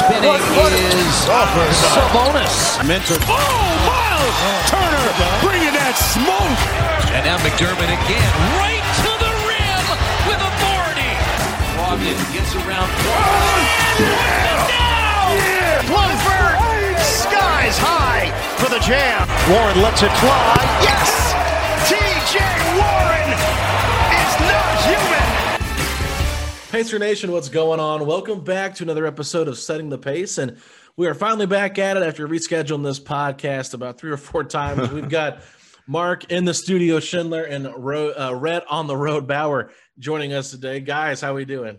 And 0.00 0.08
spinning 0.08 0.96
is 0.96 1.28
oh, 1.28 1.44
Sabonis. 1.92 2.80
Mentor. 2.88 3.20
Oh, 3.28 3.36
Myles 3.84 4.38
Turner 4.72 5.06
bringing 5.44 5.76
that 5.76 5.92
smoke. 5.92 6.60
And 7.12 7.28
now 7.28 7.36
McDermott 7.44 7.92
again, 7.92 8.32
right 8.56 8.80
to 9.04 9.12
the 9.20 9.32
rim 9.44 9.84
with 10.24 10.40
authority. 10.40 11.12
Brogdon 11.76 12.16
gets 12.32 12.56
around. 12.56 12.88
One 15.92 16.12
bird, 16.24 16.56
skies 16.96 17.76
high 17.76 18.32
for 18.56 18.70
the 18.72 18.80
jam. 18.80 19.28
Warren 19.52 19.82
lets 19.82 20.02
it 20.02 20.12
fly. 20.16 20.56
Yes! 20.80 21.29
Pacer 26.80 26.98
Nation, 26.98 27.30
what's 27.30 27.50
going 27.50 27.78
on? 27.78 28.06
Welcome 28.06 28.42
back 28.42 28.74
to 28.76 28.84
another 28.84 29.04
episode 29.04 29.48
of 29.48 29.58
Setting 29.58 29.90
the 29.90 29.98
Pace. 29.98 30.38
And 30.38 30.56
we 30.96 31.06
are 31.08 31.12
finally 31.12 31.44
back 31.44 31.78
at 31.78 31.98
it 31.98 32.02
after 32.02 32.26
rescheduling 32.26 32.82
this 32.84 32.98
podcast 32.98 33.74
about 33.74 33.98
three 33.98 34.10
or 34.10 34.16
four 34.16 34.44
times. 34.44 34.90
We've 34.90 35.06
got 35.10 35.42
Mark 35.86 36.32
in 36.32 36.46
the 36.46 36.54
studio, 36.54 36.98
Schindler, 36.98 37.42
and 37.42 37.70
Ro- 37.76 38.14
uh, 38.18 38.34
Rhett 38.34 38.64
on 38.70 38.86
the 38.86 38.96
road, 38.96 39.26
Bauer 39.28 39.72
joining 39.98 40.32
us 40.32 40.52
today. 40.52 40.80
Guys, 40.80 41.20
how 41.20 41.32
are 41.32 41.34
we 41.34 41.44
doing? 41.44 41.78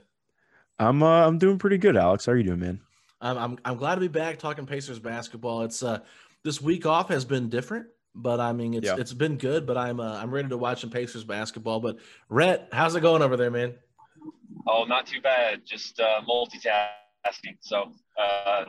I'm 0.78 1.02
uh, 1.02 1.26
I'm 1.26 1.40
doing 1.40 1.58
pretty 1.58 1.80
good, 1.80 1.98
Alex. 1.98 2.28
How 2.28 2.34
are 2.34 2.38
you 2.38 2.44
doing, 2.44 2.60
man? 2.60 2.80
I'm, 3.22 3.38
I'm, 3.40 3.58
I'm 3.66 3.78
glad 3.78 3.96
to 3.96 4.02
be 4.02 4.08
back 4.08 4.38
talking 4.38 4.68
Pacers 4.68 5.00
basketball. 5.00 5.64
It's 5.64 5.82
uh, 5.82 6.02
this 6.44 6.62
week 6.62 6.86
off 6.86 7.10
has 7.10 7.26
been 7.26 7.50
different, 7.50 7.88
but 8.14 8.40
I 8.40 8.54
mean, 8.54 8.76
it's 8.76 8.86
Yeah. 8.86 8.98
it's 9.00 9.14
been 9.14 9.38
good. 9.40 9.66
But 9.66 9.80
I'm 9.80 10.00
uh, 10.00 10.20
I'm 10.22 10.30
ready 10.30 10.50
to 10.50 10.58
watch 10.60 10.82
some 10.82 10.92
Pacers 10.92 11.24
basketball. 11.24 11.80
But 11.80 11.98
Rhett, 12.30 12.68
how's 12.72 12.96
it 12.96 13.02
going 13.02 13.24
over 13.24 13.36
there, 13.36 13.50
man? 13.50 13.74
Oh, 14.68 14.84
not 14.84 15.08
too 15.08 15.22
bad. 15.22 15.62
Just 15.66 16.00
uh, 16.00 16.22
multitasking. 16.28 17.58
So, 17.62 17.92
uh, 18.18 18.66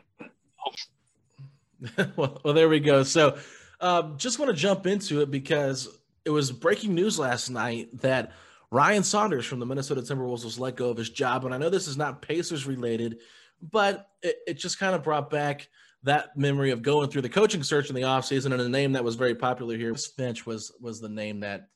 well, 2.16 2.40
well, 2.44 2.54
there 2.54 2.68
we 2.68 2.80
go. 2.80 3.02
So, 3.02 3.38
um, 3.80 4.16
just 4.16 4.38
want 4.38 4.50
to 4.50 4.56
jump 4.56 4.86
into 4.86 5.20
it 5.20 5.30
because 5.30 5.88
it 6.24 6.30
was 6.30 6.52
breaking 6.52 6.94
news 6.94 7.18
last 7.18 7.50
night 7.50 7.88
that 8.00 8.32
Ryan 8.70 9.02
Saunders 9.02 9.44
from 9.44 9.58
the 9.58 9.66
Minnesota 9.66 10.00
Timberwolves 10.00 10.44
was 10.44 10.58
let 10.58 10.76
go 10.76 10.90
of 10.90 10.96
his 10.96 11.10
job. 11.10 11.44
And 11.44 11.54
I 11.54 11.58
know 11.58 11.68
this 11.68 11.88
is 11.88 11.96
not 11.96 12.22
Pacers 12.22 12.66
related, 12.66 13.18
but 13.60 14.08
it, 14.22 14.36
it 14.46 14.54
just 14.54 14.78
kind 14.78 14.94
of 14.94 15.02
brought 15.02 15.30
back 15.30 15.68
that 16.04 16.36
memory 16.36 16.70
of 16.70 16.82
going 16.82 17.10
through 17.10 17.22
the 17.22 17.28
coaching 17.28 17.62
search 17.62 17.88
in 17.88 17.94
the 17.94 18.02
offseason 18.02 18.52
and 18.52 18.60
a 18.60 18.68
name 18.68 18.92
that 18.92 19.04
was 19.04 19.14
very 19.14 19.34
popular 19.34 19.76
here. 19.76 19.94
Finch 19.94 20.46
was 20.46 20.72
was 20.80 21.00
the 21.00 21.08
name 21.08 21.40
that 21.40 21.68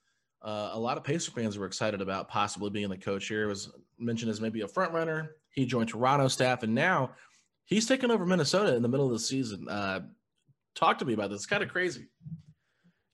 uh, 0.47 0.71
a 0.73 0.79
lot 0.79 0.97
of 0.97 1.03
Pacer 1.03 1.33
fans 1.33 1.59
were 1.59 1.67
excited 1.67 2.01
about 2.01 2.29
possibly 2.29 2.71
being 2.71 2.89
the 2.89 2.97
coach 2.97 3.27
here. 3.27 3.43
It 3.43 3.49
was 3.49 3.73
mentioned 3.99 4.31
as 4.31 4.41
maybe 4.41 4.61
a 4.61 4.69
front 4.69 4.93
runner. 4.93 5.33
He 5.51 5.67
joined 5.67 5.89
Toronto 5.89 6.29
staff, 6.29 6.63
and 6.63 6.73
now 6.73 7.11
he's 7.65 7.87
taking 7.87 8.13
over 8.13 8.25
Minnesota 8.25 8.77
in 8.77 8.83
the 8.83 8.89
middle 8.89 9.07
of 9.07 9.13
the 9.13 9.19
season. 9.19 9.69
Uh, 9.69 10.03
talk 10.77 10.99
to 10.99 11.05
me 11.05 11.15
about 11.15 11.31
this. 11.31 11.39
It's 11.39 11.47
kind 11.47 11.65
of 11.65 11.69
crazy. 11.69 12.07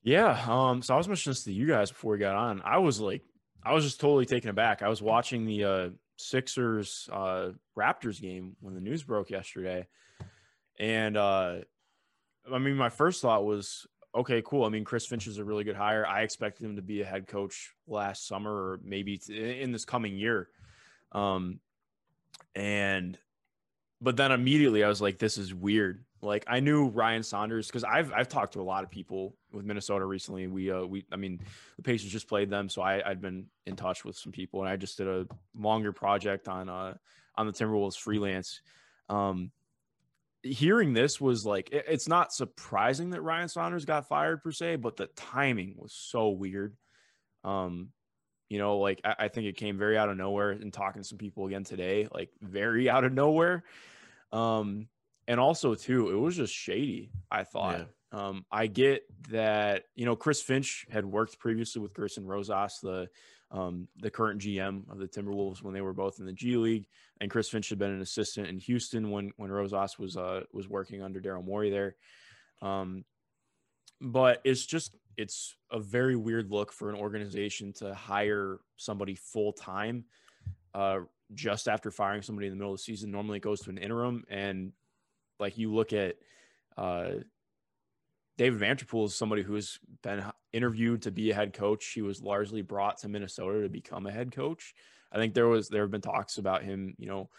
Yeah. 0.03 0.39
Um. 0.47 0.83
So 0.83 0.93
I 0.93 0.97
was 0.97 1.07
mentioning 1.07 1.31
this 1.31 1.43
to 1.45 1.51
you 1.51 1.65
guys 1.65 1.89
before 1.89 2.11
we 2.11 2.19
got 2.19 2.35
on. 2.35 2.61
I 2.63 2.77
was 2.77 2.99
like, 2.99 3.23
I 3.63 3.73
was 3.73 3.83
just 3.83 3.99
totally 3.99 4.27
taken 4.27 4.51
aback. 4.51 4.83
I 4.83 4.89
was 4.89 5.01
watching 5.01 5.45
the 5.45 5.63
uh, 5.63 5.89
Sixers 6.17 7.09
uh, 7.11 7.49
Raptors 7.75 8.21
game 8.21 8.55
when 8.59 8.75
the 8.75 8.81
news 8.81 9.01
broke 9.01 9.31
yesterday, 9.31 9.87
and 10.77 11.17
uh, 11.17 11.61
I 12.51 12.57
mean, 12.59 12.75
my 12.75 12.89
first 12.89 13.21
thought 13.21 13.45
was, 13.45 13.87
okay, 14.15 14.41
cool. 14.45 14.65
I 14.65 14.69
mean, 14.69 14.83
Chris 14.83 15.05
Finch 15.05 15.27
is 15.27 15.37
a 15.37 15.43
really 15.43 15.63
good 15.63 15.75
hire. 15.75 16.05
I 16.05 16.21
expected 16.21 16.65
him 16.65 16.75
to 16.75 16.81
be 16.81 17.01
a 17.01 17.05
head 17.05 17.27
coach 17.27 17.73
last 17.87 18.27
summer 18.27 18.51
or 18.51 18.79
maybe 18.83 19.19
in 19.29 19.71
this 19.71 19.85
coming 19.85 20.15
year. 20.15 20.49
Um, 21.11 21.59
and 22.55 23.17
but 24.01 24.17
then 24.17 24.31
immediately 24.31 24.83
I 24.83 24.89
was 24.89 25.01
like, 25.01 25.17
this 25.17 25.37
is 25.37 25.53
weird. 25.53 26.03
Like 26.21 26.45
I 26.47 26.59
knew 26.59 26.87
Ryan 26.87 27.23
Saunders 27.23 27.67
because 27.67 27.83
I've 27.83 28.11
I've 28.13 28.29
talked 28.29 28.53
to 28.53 28.61
a 28.61 28.63
lot 28.63 28.83
of 28.83 28.89
people 28.89 29.35
with 29.51 29.65
Minnesota 29.65 30.05
recently. 30.05 30.47
We 30.47 30.71
uh 30.71 30.83
we 30.83 31.05
I 31.11 31.17
mean 31.17 31.41
the 31.75 31.83
Pacers 31.83 32.11
just 32.11 32.29
played 32.29 32.49
them, 32.49 32.69
so 32.69 32.81
I 32.81 33.01
I'd 33.07 33.21
been 33.21 33.47
in 33.65 33.75
touch 33.75 34.05
with 34.05 34.15
some 34.17 34.31
people, 34.31 34.61
and 34.61 34.69
I 34.69 34.77
just 34.77 34.97
did 34.97 35.07
a 35.07 35.27
longer 35.57 35.91
project 35.91 36.47
on 36.47 36.69
uh 36.69 36.95
on 37.35 37.47
the 37.47 37.53
Timberwolves 37.53 37.97
freelance. 37.97 38.61
Um, 39.09 39.51
hearing 40.43 40.93
this 40.93 41.19
was 41.21 41.45
like 41.45 41.69
it- 41.71 41.85
it's 41.87 42.07
not 42.07 42.33
surprising 42.33 43.11
that 43.11 43.21
Ryan 43.21 43.47
Saunders 43.49 43.85
got 43.85 44.07
fired 44.07 44.43
per 44.43 44.51
se, 44.51 44.75
but 44.77 44.97
the 44.97 45.07
timing 45.07 45.75
was 45.77 45.93
so 45.93 46.29
weird. 46.29 46.75
Um, 47.43 47.89
you 48.49 48.59
know, 48.59 48.77
like 48.77 49.01
I, 49.03 49.15
I 49.19 49.27
think 49.29 49.47
it 49.47 49.57
came 49.57 49.77
very 49.77 49.97
out 49.97 50.09
of 50.09 50.17
nowhere. 50.17 50.51
And 50.51 50.71
talking 50.71 51.01
to 51.01 51.07
some 51.07 51.17
people 51.17 51.47
again 51.47 51.63
today, 51.63 52.07
like 52.13 52.29
very 52.41 52.89
out 52.89 53.03
of 53.03 53.13
nowhere. 53.13 53.63
Um, 54.31 54.87
and 55.27 55.39
also 55.39 55.73
too, 55.75 56.09
it 56.11 56.15
was 56.15 56.35
just 56.35 56.53
shady. 56.53 57.11
I 57.31 57.43
thought. 57.43 57.79
Um, 58.11 58.45
I 58.51 58.67
get 58.67 59.05
that 59.29 59.85
you 59.95 60.05
know 60.05 60.15
Chris 60.15 60.41
Finch 60.41 60.85
had 60.91 61.03
worked 61.05 61.39
previously 61.39 61.81
with 61.81 61.93
Gersson 61.93 62.25
Rosas, 62.27 62.79
the 62.83 63.09
um, 63.53 63.87
the 64.01 64.09
current 64.09 64.41
GM 64.41 64.89
of 64.91 64.97
the 64.97 65.07
Timberwolves 65.07 65.61
when 65.61 65.73
they 65.73 65.81
were 65.81 65.93
both 65.93 66.19
in 66.19 66.25
the 66.25 66.33
G 66.33 66.57
League, 66.57 66.87
and 67.21 67.29
Chris 67.29 67.49
Finch 67.49 67.69
had 67.69 67.77
been 67.77 67.91
an 67.91 68.01
assistant 68.01 68.47
in 68.47 68.57
Houston 68.57 69.11
when 69.11 69.31
when 69.37 69.51
Rosas 69.51 69.99
was 69.99 70.17
uh, 70.17 70.41
was 70.51 70.67
working 70.67 71.03
under 71.03 71.21
Daryl 71.21 71.45
Morey 71.45 71.69
there. 71.69 71.95
Um, 72.61 73.05
but 74.01 74.41
it's 74.43 74.65
just 74.65 74.95
it's 75.17 75.55
a 75.71 75.79
very 75.79 76.15
weird 76.15 76.49
look 76.49 76.73
for 76.73 76.89
an 76.89 76.95
organization 76.95 77.71
to 77.73 77.93
hire 77.93 78.59
somebody 78.77 79.13
full 79.13 79.53
time 79.53 80.05
uh, 80.73 81.01
just 81.35 81.67
after 81.67 81.91
firing 81.91 82.23
somebody 82.23 82.47
in 82.47 82.53
the 82.53 82.57
middle 82.57 82.73
of 82.73 82.79
the 82.79 82.83
season. 82.83 83.11
Normally, 83.11 83.37
it 83.37 83.43
goes 83.43 83.61
to 83.61 83.69
an 83.69 83.77
interim, 83.77 84.25
and 84.29 84.71
like 85.39 85.59
you 85.59 85.71
look 85.71 85.93
at 85.93 86.15
uh, 86.75 87.11
David 88.37 88.59
Vanterpool 88.59 89.05
is 89.05 89.15
somebody 89.15 89.43
who's 89.43 89.79
been 90.01 90.23
interviewed 90.51 91.03
to 91.03 91.11
be 91.11 91.31
a 91.31 91.35
head 91.35 91.53
coach. 91.53 91.85
He 91.93 92.01
was 92.01 92.21
largely 92.21 92.61
brought 92.61 92.97
to 92.99 93.09
Minnesota 93.09 93.61
to 93.61 93.69
become 93.69 94.07
a 94.07 94.11
head 94.11 94.31
coach. 94.31 94.73
I 95.11 95.17
think 95.17 95.33
there 95.33 95.47
was 95.47 95.69
there 95.69 95.83
have 95.83 95.91
been 95.91 96.01
talks 96.01 96.37
about 96.37 96.63
him, 96.63 96.95
you 96.97 97.07
know, 97.07 97.29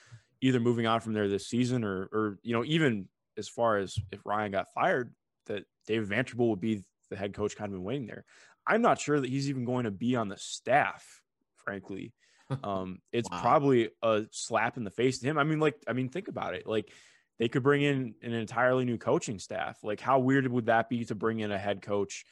either 0.41 0.61
moving 0.61 0.87
on 0.87 1.01
from 1.01 1.13
there 1.13 1.29
this 1.29 1.49
season 1.49 1.83
or 1.85 2.09
or 2.13 2.39
you 2.43 2.55
know 2.55 2.65
even 2.65 3.09
as 3.37 3.49
far 3.49 3.79
as 3.79 3.99
if 4.13 4.25
Ryan 4.25 4.53
got 4.53 4.73
fired, 4.73 5.13
that 5.47 5.65
David 5.87 6.09
Vanterpool 6.09 6.51
would 6.51 6.61
be 6.61 6.85
the 7.11 7.17
head 7.17 7.35
coach 7.35 7.57
kind 7.57 7.69
of 7.69 7.73
been 7.73 7.85
waiting 7.85 8.07
there. 8.07 8.25
I'm 8.67 8.83
not 8.83 9.01
sure 9.01 9.21
that 9.21 9.29
he's 9.29 9.51
even 9.51 9.65
going 9.65 9.85
to 9.85 9.91
be 9.91 10.17
on 10.17 10.29
the 10.29 10.39
staff, 10.39 11.23
frankly. 11.57 12.13
Um, 12.63 13.01
it's 13.11 13.29
wow. 13.31 13.41
probably 13.41 13.89
a 14.03 14.27
slap 14.31 14.77
in 14.77 14.85
the 14.85 14.91
face 14.91 15.19
to 15.19 15.27
him. 15.27 15.39
I 15.39 15.45
mean, 15.45 15.61
like, 15.61 15.77
I 15.89 15.95
mean, 15.95 16.11
think 16.11 16.29
about 16.29 16.55
it. 16.55 16.67
Like, 16.67 16.93
they 17.39 17.49
could 17.49 17.63
bring 17.63 17.83
in 17.83 18.15
an 18.23 18.33
entirely 18.33 18.85
new 18.85 18.99
coaching 18.99 19.39
staff. 19.39 19.79
Like, 19.83 20.01
how 20.01 20.19
weird 20.19 20.47
would 20.47 20.67
that 20.67 20.89
be 20.89 21.05
to 21.07 21.15
bring 21.15 21.41
in 21.41 21.51
a 21.51 21.59
head 21.59 21.83
coach 21.83 22.25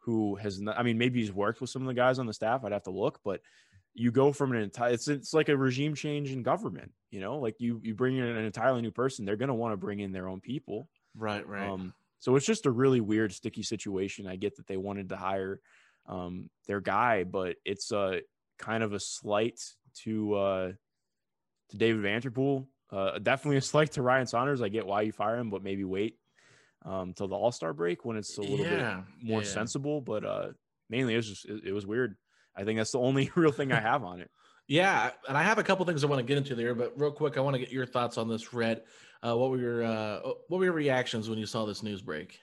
who 0.00 0.36
has 0.36 0.60
not, 0.60 0.78
I 0.78 0.82
mean, 0.82 0.98
maybe 0.98 1.20
he's 1.20 1.32
worked 1.32 1.60
with 1.60 1.70
some 1.70 1.82
of 1.82 1.88
the 1.88 1.94
guys 1.94 2.18
on 2.18 2.26
the 2.26 2.34
staff. 2.34 2.64
I'd 2.64 2.72
have 2.72 2.82
to 2.84 2.90
look, 2.90 3.20
but 3.24 3.40
you 3.94 4.10
go 4.10 4.32
from 4.32 4.52
an 4.52 4.62
entire, 4.62 4.92
it's, 4.92 5.08
it's 5.08 5.32
like 5.32 5.48
a 5.48 5.56
regime 5.56 5.94
change 5.94 6.30
in 6.32 6.42
government, 6.42 6.92
you 7.10 7.20
know, 7.20 7.38
like 7.38 7.60
you, 7.60 7.80
you 7.82 7.94
bring 7.94 8.16
in 8.16 8.24
an 8.24 8.44
entirely 8.44 8.82
new 8.82 8.90
person. 8.90 9.24
They're 9.24 9.36
going 9.36 9.48
to 9.48 9.54
want 9.54 9.72
to 9.72 9.76
bring 9.76 10.00
in 10.00 10.12
their 10.12 10.28
own 10.28 10.40
people. 10.40 10.88
Right. 11.14 11.46
Right. 11.46 11.68
Um, 11.68 11.94
so 12.18 12.36
it's 12.36 12.46
just 12.46 12.66
a 12.66 12.70
really 12.70 13.00
weird, 13.00 13.32
sticky 13.32 13.62
situation. 13.62 14.26
I 14.26 14.36
get 14.36 14.56
that 14.56 14.66
they 14.66 14.76
wanted 14.76 15.08
to 15.10 15.16
hire 15.16 15.60
um, 16.06 16.50
their 16.66 16.80
guy, 16.80 17.24
but 17.24 17.56
it's 17.64 17.92
a 17.92 18.20
kind 18.58 18.82
of 18.82 18.92
a 18.92 19.00
slight 19.00 19.60
to 20.04 20.34
uh, 20.34 20.72
to 21.70 21.76
David 21.76 22.02
Vanterpool. 22.02 22.66
Uh, 22.92 23.18
definitely 23.18 23.56
a 23.56 23.62
slight 23.62 23.92
to 23.92 24.02
Ryan 24.02 24.26
Saunders. 24.26 24.60
I 24.60 24.68
get 24.68 24.86
why 24.86 25.02
you 25.02 25.12
fire 25.12 25.38
him, 25.38 25.48
but 25.48 25.62
maybe 25.62 25.82
wait 25.82 26.18
um, 26.84 27.14
till 27.14 27.28
the 27.28 27.34
All 27.34 27.50
Star 27.50 27.72
break 27.72 28.04
when 28.04 28.16
it's 28.16 28.36
a 28.36 28.42
little 28.42 28.58
yeah, 28.58 29.02
bit 29.18 29.28
more 29.28 29.42
yeah. 29.42 29.48
sensible. 29.48 30.00
But 30.00 30.24
uh, 30.24 30.48
mainly, 30.90 31.14
it 31.14 31.16
was 31.16 31.28
just 31.28 31.44
it, 31.46 31.62
it 31.68 31.72
was 31.72 31.86
weird. 31.86 32.16
I 32.54 32.64
think 32.64 32.78
that's 32.78 32.92
the 32.92 32.98
only 32.98 33.30
real 33.36 33.52
thing 33.52 33.72
I 33.72 33.80
have 33.80 34.04
on 34.04 34.20
it. 34.20 34.30
Yeah, 34.68 35.10
and 35.28 35.36
I 35.36 35.42
have 35.42 35.58
a 35.58 35.64
couple 35.64 35.84
things 35.84 36.04
I 36.04 36.06
want 36.06 36.20
to 36.20 36.24
get 36.24 36.38
into 36.38 36.54
there, 36.54 36.74
but 36.74 36.92
real 36.98 37.10
quick, 37.10 37.36
I 37.36 37.40
want 37.40 37.54
to 37.54 37.58
get 37.58 37.72
your 37.72 37.84
thoughts 37.84 38.16
on 38.16 38.28
this, 38.28 38.54
Rhett, 38.54 38.86
Uh, 39.22 39.36
what 39.36 39.50
were 39.50 39.58
your 39.58 39.82
uh, 39.82 40.20
what 40.48 40.58
were 40.58 40.64
your 40.64 40.72
reactions 40.72 41.28
when 41.28 41.38
you 41.38 41.46
saw 41.46 41.66
this 41.66 41.82
news 41.82 42.00
break? 42.00 42.38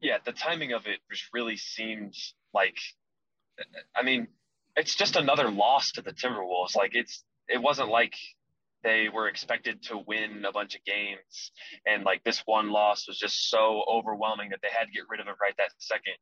Yeah, 0.00 0.16
the 0.24 0.32
timing 0.32 0.72
of 0.72 0.86
it 0.86 0.98
just 1.10 1.28
really 1.32 1.58
seemed 1.58 2.16
like, 2.54 2.78
I 3.94 4.02
mean, 4.02 4.28
it's 4.76 4.96
just 4.96 5.14
another 5.14 5.50
loss 5.50 5.92
to 5.92 6.02
the 6.02 6.12
Timberwolves. 6.12 6.74
Like 6.74 6.94
it's 6.94 7.22
it 7.48 7.60
wasn't 7.60 7.90
like 7.90 8.14
they 8.82 9.08
were 9.08 9.28
expected 9.28 9.82
to 9.84 9.98
win 9.98 10.44
a 10.44 10.52
bunch 10.52 10.74
of 10.74 10.84
games, 10.84 11.52
and 11.86 12.04
like 12.04 12.22
this 12.24 12.42
one 12.46 12.70
loss 12.70 13.06
was 13.08 13.18
just 13.18 13.48
so 13.48 13.84
overwhelming 13.88 14.50
that 14.50 14.60
they 14.62 14.68
had 14.68 14.86
to 14.86 14.92
get 14.92 15.04
rid 15.08 15.20
of 15.20 15.28
it 15.28 15.34
right 15.40 15.54
that 15.58 15.70
second. 15.78 16.14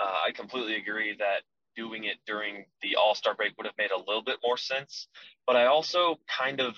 Uh, 0.00 0.26
I 0.28 0.32
completely 0.32 0.76
agree 0.76 1.16
that 1.18 1.42
doing 1.76 2.04
it 2.04 2.16
during 2.26 2.64
the 2.82 2.96
All 2.96 3.14
Star 3.14 3.34
break 3.34 3.56
would 3.56 3.66
have 3.66 3.78
made 3.78 3.90
a 3.90 3.98
little 3.98 4.22
bit 4.22 4.38
more 4.44 4.56
sense, 4.56 5.08
but 5.46 5.56
I 5.56 5.66
also 5.66 6.16
kind 6.28 6.60
of 6.60 6.76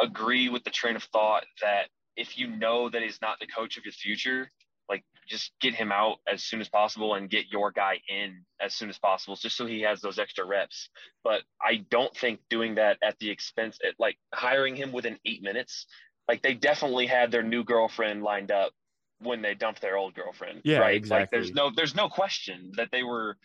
agree 0.00 0.48
with 0.48 0.64
the 0.64 0.70
train 0.70 0.96
of 0.96 1.02
thought 1.04 1.44
that 1.62 1.88
if 2.16 2.38
you 2.38 2.48
know 2.48 2.88
that 2.90 3.02
he's 3.02 3.20
not 3.22 3.38
the 3.40 3.46
coach 3.46 3.76
of 3.76 3.84
your 3.84 3.92
future, 3.92 4.50
like 4.90 5.04
just 5.28 5.52
get 5.60 5.74
him 5.74 5.92
out 5.92 6.16
as 6.30 6.42
soon 6.42 6.60
as 6.60 6.68
possible 6.68 7.14
and 7.14 7.30
get 7.30 7.46
your 7.50 7.70
guy 7.70 8.00
in 8.08 8.44
as 8.60 8.74
soon 8.74 8.90
as 8.90 8.98
possible, 8.98 9.36
just 9.36 9.56
so 9.56 9.64
he 9.64 9.80
has 9.82 10.00
those 10.00 10.18
extra 10.18 10.44
reps. 10.44 10.90
But 11.24 11.42
I 11.62 11.86
don't 11.90 12.14
think 12.14 12.40
doing 12.50 12.74
that 12.74 12.98
at 13.02 13.18
the 13.20 13.30
expense, 13.30 13.78
at 13.86 13.94
like 13.98 14.18
hiring 14.34 14.74
him 14.74 14.92
within 14.92 15.16
eight 15.24 15.42
minutes, 15.42 15.86
like 16.28 16.42
they 16.42 16.54
definitely 16.54 17.06
had 17.06 17.30
their 17.30 17.44
new 17.44 17.64
girlfriend 17.64 18.22
lined 18.22 18.50
up 18.50 18.72
when 19.20 19.42
they 19.42 19.54
dumped 19.54 19.80
their 19.80 19.96
old 19.96 20.14
girlfriend. 20.14 20.62
Yeah, 20.64 20.78
right. 20.78 20.96
Exactly. 20.96 21.22
Like 21.22 21.30
there's 21.30 21.52
no 21.52 21.70
there's 21.74 21.94
no 21.94 22.08
question 22.08 22.72
that 22.76 22.88
they 22.90 23.04
were 23.04 23.36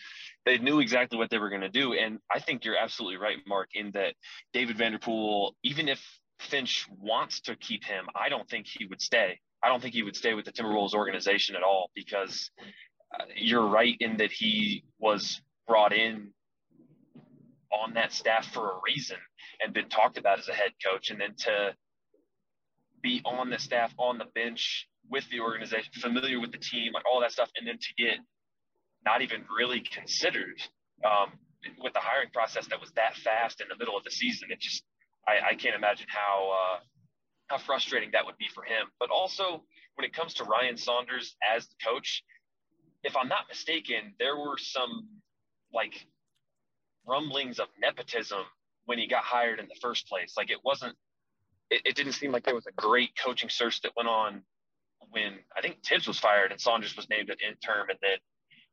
they 0.46 0.58
knew 0.58 0.80
exactly 0.80 1.18
what 1.18 1.30
they 1.30 1.38
were 1.38 1.50
going 1.50 1.62
to 1.62 1.70
do. 1.70 1.94
And 1.94 2.20
I 2.34 2.40
think 2.40 2.66
you're 2.66 2.78
absolutely 2.78 3.18
right, 3.18 3.38
Mark, 3.48 3.70
in 3.74 3.92
that 3.92 4.16
David 4.54 4.78
Vanterpool 4.78 5.52
even 5.64 5.88
if 5.88 6.02
Finch 6.40 6.88
wants 6.90 7.42
to 7.42 7.56
keep 7.56 7.84
him, 7.84 8.08
I 8.16 8.30
don't 8.30 8.50
think 8.50 8.68
he 8.68 8.86
would 8.86 9.02
stay. 9.02 9.40
I 9.66 9.70
don't 9.70 9.82
think 9.82 9.96
he 9.96 10.04
would 10.04 10.16
stay 10.16 10.36
with 10.36 10.46
the 10.46 10.52
Timberwolves 10.52 10.94
organization 10.94 11.56
at 11.56 11.64
all 11.64 11.90
because 11.96 12.52
uh, 13.20 13.24
you're 13.36 13.66
right 13.66 13.96
in 14.00 14.18
that 14.18 14.32
he 14.32 14.84
was 15.00 15.42
brought 15.68 15.92
in 15.92 16.30
on 17.74 17.96
that 17.96 18.14
staff 18.14 18.46
for 18.54 18.74
a 18.74 18.80
reason 18.86 19.18
and 19.64 19.74
been 19.74 19.90
talked 19.90 20.20
about 20.20 20.38
as 20.38 20.48
a 20.50 20.54
head 20.54 20.72
coach. 20.88 21.10
And 21.10 21.20
then 21.20 21.34
to 21.40 21.74
be 23.02 23.24
on 23.26 23.50
the 23.50 23.58
staff, 23.58 23.92
on 23.98 24.20
the 24.20 24.28
bench 24.36 24.88
with 25.10 25.28
the 25.32 25.40
organization, 25.40 25.92
familiar 25.96 26.40
with 26.40 26.52
the 26.52 26.60
team, 26.60 26.94
like 26.94 27.04
all 27.12 27.22
that 27.22 27.32
stuff, 27.32 27.50
and 27.58 27.68
then 27.68 27.80
to 27.80 28.04
get 28.04 28.20
not 29.04 29.24
even 29.24 29.46
really 29.58 29.80
considered 29.80 30.62
um, 31.04 31.34
with 31.82 31.94
the 31.94 32.00
hiring 32.00 32.30
process 32.32 32.68
that 32.68 32.80
was 32.80 32.92
that 32.92 33.16
fast 33.16 33.62
in 33.62 33.68
the 33.68 33.76
middle 33.80 33.98
of 33.98 34.04
the 34.04 34.12
season, 34.12 34.50
it 34.52 34.60
just 34.60 34.84
I, 35.28 35.54
I 35.54 35.56
can't 35.56 35.76
imagine 35.76 36.06
how 36.08 36.52
uh, 36.54 36.80
how 37.48 37.58
frustrating 37.58 38.10
that 38.14 38.26
would 38.26 38.38
be 38.38 38.48
for 38.54 38.64
him. 38.64 38.88
But 39.00 39.10
also 39.10 39.64
when 39.96 40.06
it 40.06 40.14
comes 40.14 40.34
to 40.36 40.44
Ryan 40.44 40.78
Saunders 40.78 41.36
as 41.44 41.68
the 41.68 41.76
coach, 41.84 42.24
if 43.04 43.16
I'm 43.16 43.28
not 43.28 43.46
mistaken, 43.50 44.14
there 44.20 44.36
were 44.36 44.58
some 44.58 45.08
like 45.74 46.08
rumblings 47.08 47.60
of 47.60 47.68
nepotism 47.80 48.44
when 48.86 48.98
he 48.98 49.08
got 49.08 49.24
hired 49.24 49.60
in 49.60 49.68
the 49.68 49.76
first 49.82 50.08
place. 50.08 50.34
Like 50.38 50.50
it 50.50 50.60
wasn't, 50.64 50.96
it, 51.70 51.82
it, 51.86 51.96
didn't 51.96 52.14
seem 52.14 52.32
like 52.32 52.44
there 52.44 52.56
was 52.56 52.68
a 52.68 52.72
great 52.72 53.12
coaching 53.24 53.50
search 53.50 53.82
that 53.82 53.92
went 53.96 54.10
on 54.10 54.42
when 55.12 55.34
I 55.56 55.62
think 55.62 55.84
Thibs 55.84 56.08
was 56.08 56.20
fired 56.20 56.52
and 56.52 56.60
Saunders 56.60 56.96
was 56.96 57.10
named 57.10 57.30
an 57.30 57.38
interim 57.48 57.90
and 57.90 58.00
then 58.02 58.18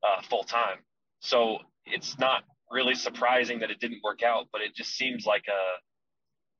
uh, 0.03 0.23
full 0.23 0.45
time. 0.45 0.79
So 1.21 1.59
it's 1.87 2.19
not 2.19 2.45
really 2.71 2.95
surprising 2.95 3.61
that 3.61 3.71
it 3.71 3.81
didn't 3.81 4.01
work 4.03 4.23
out, 4.23 4.49
but 4.53 4.61
it 4.63 4.75
just 4.75 4.97
seems 4.97 5.27
like 5.27 5.45
a 5.49 5.79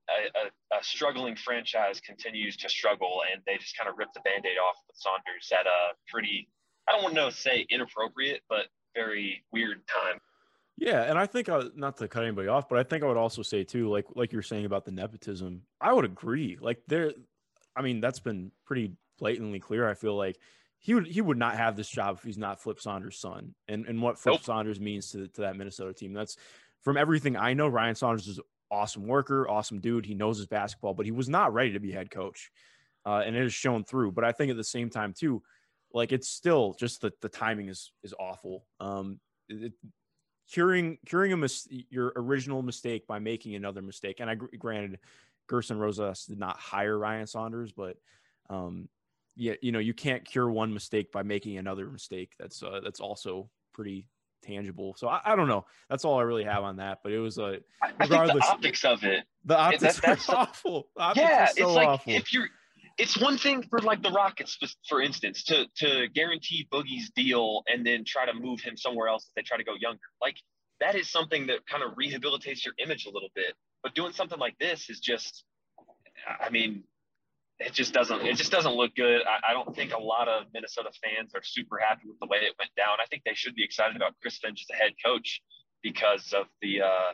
a, 0.09 0.77
a, 0.77 0.79
a, 0.79 0.83
struggling 0.83 1.37
franchise 1.37 2.01
continues 2.01 2.57
to 2.59 2.69
struggle, 2.69 3.23
and 3.33 3.43
they 3.47 3.57
just 3.57 3.77
kind 3.77 3.89
of 3.89 3.97
ripped 3.99 4.15
the 4.15 4.21
band-aid 4.21 4.59
off 4.59 4.77
with 4.87 4.97
Saunders 4.97 5.51
at 5.53 5.67
a 5.67 5.95
pretty, 6.11 6.49
I 6.89 6.93
don't 6.93 7.03
want 7.03 7.15
to 7.15 7.31
say 7.31 7.67
inappropriate, 7.71 8.43
but 8.49 8.67
very 8.95 9.45
weird 9.53 9.83
time. 9.87 10.21
Yeah, 10.77 11.03
and 11.03 11.19
I 11.19 11.27
think 11.27 11.49
uh, 11.49 11.65
not 11.77 11.97
to 11.99 12.09
cut 12.09 12.25
anybody 12.25 12.49
off, 12.49 12.69
but 12.69 12.79
I 12.79 12.83
think 12.83 13.05
I 13.05 13.07
would 13.07 13.17
also 13.17 13.43
say 13.43 13.63
too, 13.63 13.91
like 13.91 14.07
like 14.17 14.33
you're 14.33 14.43
saying 14.43 14.65
about 14.65 14.85
the 14.85 14.91
nepotism, 14.91 15.63
I 15.81 15.93
would 15.93 16.05
agree. 16.05 16.59
Like 16.61 16.81
there, 16.89 17.13
I 17.77 17.83
mean, 17.83 18.01
that's 18.01 18.21
been 18.21 18.51
pretty 18.65 18.97
blatantly 19.19 19.61
clear. 19.61 19.89
I 19.89 19.95
feel 19.95 20.17
like 20.17 20.39
he 20.79 20.95
would 20.95 21.07
he 21.07 21.21
would 21.21 21.39
not 21.39 21.57
have 21.57 21.77
this 21.77 21.89
job 21.89 22.17
if 22.17 22.25
he's 22.25 22.39
not 22.39 22.61
Flip 22.61 22.81
Saunders' 22.81 23.21
son, 23.21 23.55
and 23.69 23.87
and 23.87 24.01
what 24.03 24.19
Flip 24.19 24.35
nope. 24.35 24.43
Saunders 24.43 24.81
means 24.81 25.13
to 25.13 25.29
to 25.29 25.43
that 25.43 25.57
Minnesota 25.57 25.93
team. 25.93 26.13
That's 26.13 26.37
from 26.81 26.97
everything 26.97 27.37
I 27.37 27.55
know. 27.55 27.69
Ryan 27.69 27.95
Saunders 27.95 28.27
is 28.27 28.41
awesome 28.73 29.07
worker, 29.07 29.49
awesome 29.49 29.79
dude. 29.79 30.07
He 30.07 30.15
knows 30.15 30.39
his 30.39 30.47
basketball, 30.47 30.95
but 30.95 31.07
he 31.07 31.13
was 31.13 31.29
not 31.29 31.53
ready 31.53 31.73
to 31.73 31.81
be 31.81 31.93
head 31.93 32.11
coach. 32.11 32.51
Uh, 33.05 33.23
and 33.25 33.37
it 33.37 33.43
has 33.43 33.53
shown 33.53 33.85
through. 33.85 34.13
But 34.13 34.25
I 34.25 34.33
think 34.33 34.51
at 34.51 34.57
the 34.57 34.65
same 34.65 34.89
time, 34.89 35.13
too, 35.13 35.43
like 35.93 36.13
it's 36.13 36.29
still 36.29 36.75
just 36.79 37.03
the, 37.03 37.13
the 37.21 37.29
timing 37.29 37.69
is 37.69 37.93
is 38.03 38.15
awful. 38.19 38.65
Um, 38.81 39.21
it, 39.49 39.73
curing 40.51 40.99
curing 41.07 41.33
a 41.33 41.37
mis- 41.37 41.69
your 41.91 42.13
original 42.17 42.63
mistake 42.63 43.07
by 43.07 43.19
making 43.19 43.55
another 43.55 43.83
mistake. 43.83 44.21
And 44.21 44.31
I 44.31 44.35
granted, 44.35 44.99
Gersson 45.51 45.79
Rosas 45.79 46.25
did 46.27 46.39
not 46.39 46.59
hire 46.59 46.99
Ryan 46.99 47.27
Saunders, 47.27 47.73
but 47.73 47.97
um, 48.49 48.89
yeah, 49.37 49.55
you 49.63 49.73
know, 49.73 49.79
you 49.79 49.95
can't 49.95 50.25
cure 50.25 50.51
one 50.51 50.73
mistake 50.73 51.11
by 51.13 51.23
making 51.23 51.59
another 51.59 51.89
mistake. 51.91 52.35
That's 52.39 52.63
uh, 52.63 52.81
that's 52.83 53.01
also 53.01 53.51
pretty 53.73 54.07
tangible. 54.43 54.95
So 54.97 55.09
I, 55.09 55.21
I, 55.25 55.37
don't 55.37 55.49
know. 55.49 55.65
That's 55.89 56.05
all 56.05 56.19
I 56.19 56.23
really 56.23 56.45
have 56.45 56.63
on 56.63 56.77
that. 56.77 56.99
But 57.03 57.13
it 57.13 57.19
was 57.19 57.39
a 57.39 57.59
regardless. 57.99 58.45
the 58.45 58.53
optics 58.53 58.85
of 58.85 59.05
it. 59.05 59.25
The 59.45 59.59
optics 59.59 60.01
that, 60.01 60.03
that's 60.03 60.29
awful. 60.29 60.89
Optics 60.99 61.27
yeah, 61.27 61.47
so 61.47 61.53
it's 61.67 61.77
like 61.77 61.89
awful. 61.89 62.13
if 62.13 62.33
you're. 62.33 62.49
It's 62.99 63.19
one 63.19 63.39
thing 63.39 63.65
for 63.71 63.79
like 63.79 64.03
the 64.03 64.11
Rockets, 64.11 64.59
for 64.87 65.01
instance, 65.01 65.45
to 65.45 65.67
to 65.77 66.09
guarantee 66.09 66.69
Boogie's 66.71 67.11
deal 67.17 67.63
and 67.67 67.87
then 67.87 68.05
try 68.07 68.27
to 68.27 68.35
move 68.35 68.61
him 68.61 68.77
somewhere 68.77 69.09
else 69.09 69.25
if 69.29 69.35
they 69.35 69.43
try 69.43 69.57
to 69.57 69.65
go 69.65 69.73
younger. 69.81 69.99
Like 70.21 70.37
that 70.81 70.95
is 70.95 71.11
something 71.11 71.47
that 71.47 71.67
kind 71.67 71.83
of 71.83 71.93
rehabilitates 71.93 72.65
your 72.65 72.75
image 72.79 73.07
a 73.07 73.11
little 73.11 73.31
bit. 73.35 73.55
But 73.83 73.95
doing 73.95 74.13
something 74.13 74.39
like 74.39 74.59
this 74.59 74.91
is 74.91 75.01
just, 75.01 75.45
I 76.41 76.51
mean, 76.51 76.85
it 77.61 77.73
just 77.73 77.93
doesn't 77.93 78.23
it 78.23 78.37
just 78.37 78.51
doesn't 78.51 78.75
look 78.75 78.95
good. 78.95 79.23
I, 79.27 79.51
I, 79.51 79.53
don't 79.53 79.75
think 79.75 79.93
a 79.95 80.01
lot 80.01 80.29
of 80.29 80.45
Minnesota 80.53 80.91
fans 81.03 81.33
are 81.35 81.43
super 81.43 81.79
happy 81.79 82.09
with 82.09 82.19
the 82.21 82.27
way 82.27 82.39
it 82.39 82.55
went 82.59 82.71
down. 82.77 82.97
I 83.01 83.07
think 83.07 83.23
they 83.25 83.35
should 83.35 83.55
be 83.55 83.65
excited 83.65 83.97
about 83.97 84.15
Chris 84.21 84.39
Finch 84.39 84.65
as 84.69 84.75
a 84.75 84.83
head 84.83 84.93
coach 85.05 85.41
because 85.83 86.33
of 86.33 86.47
the 86.61 86.83
uh, 86.83 87.13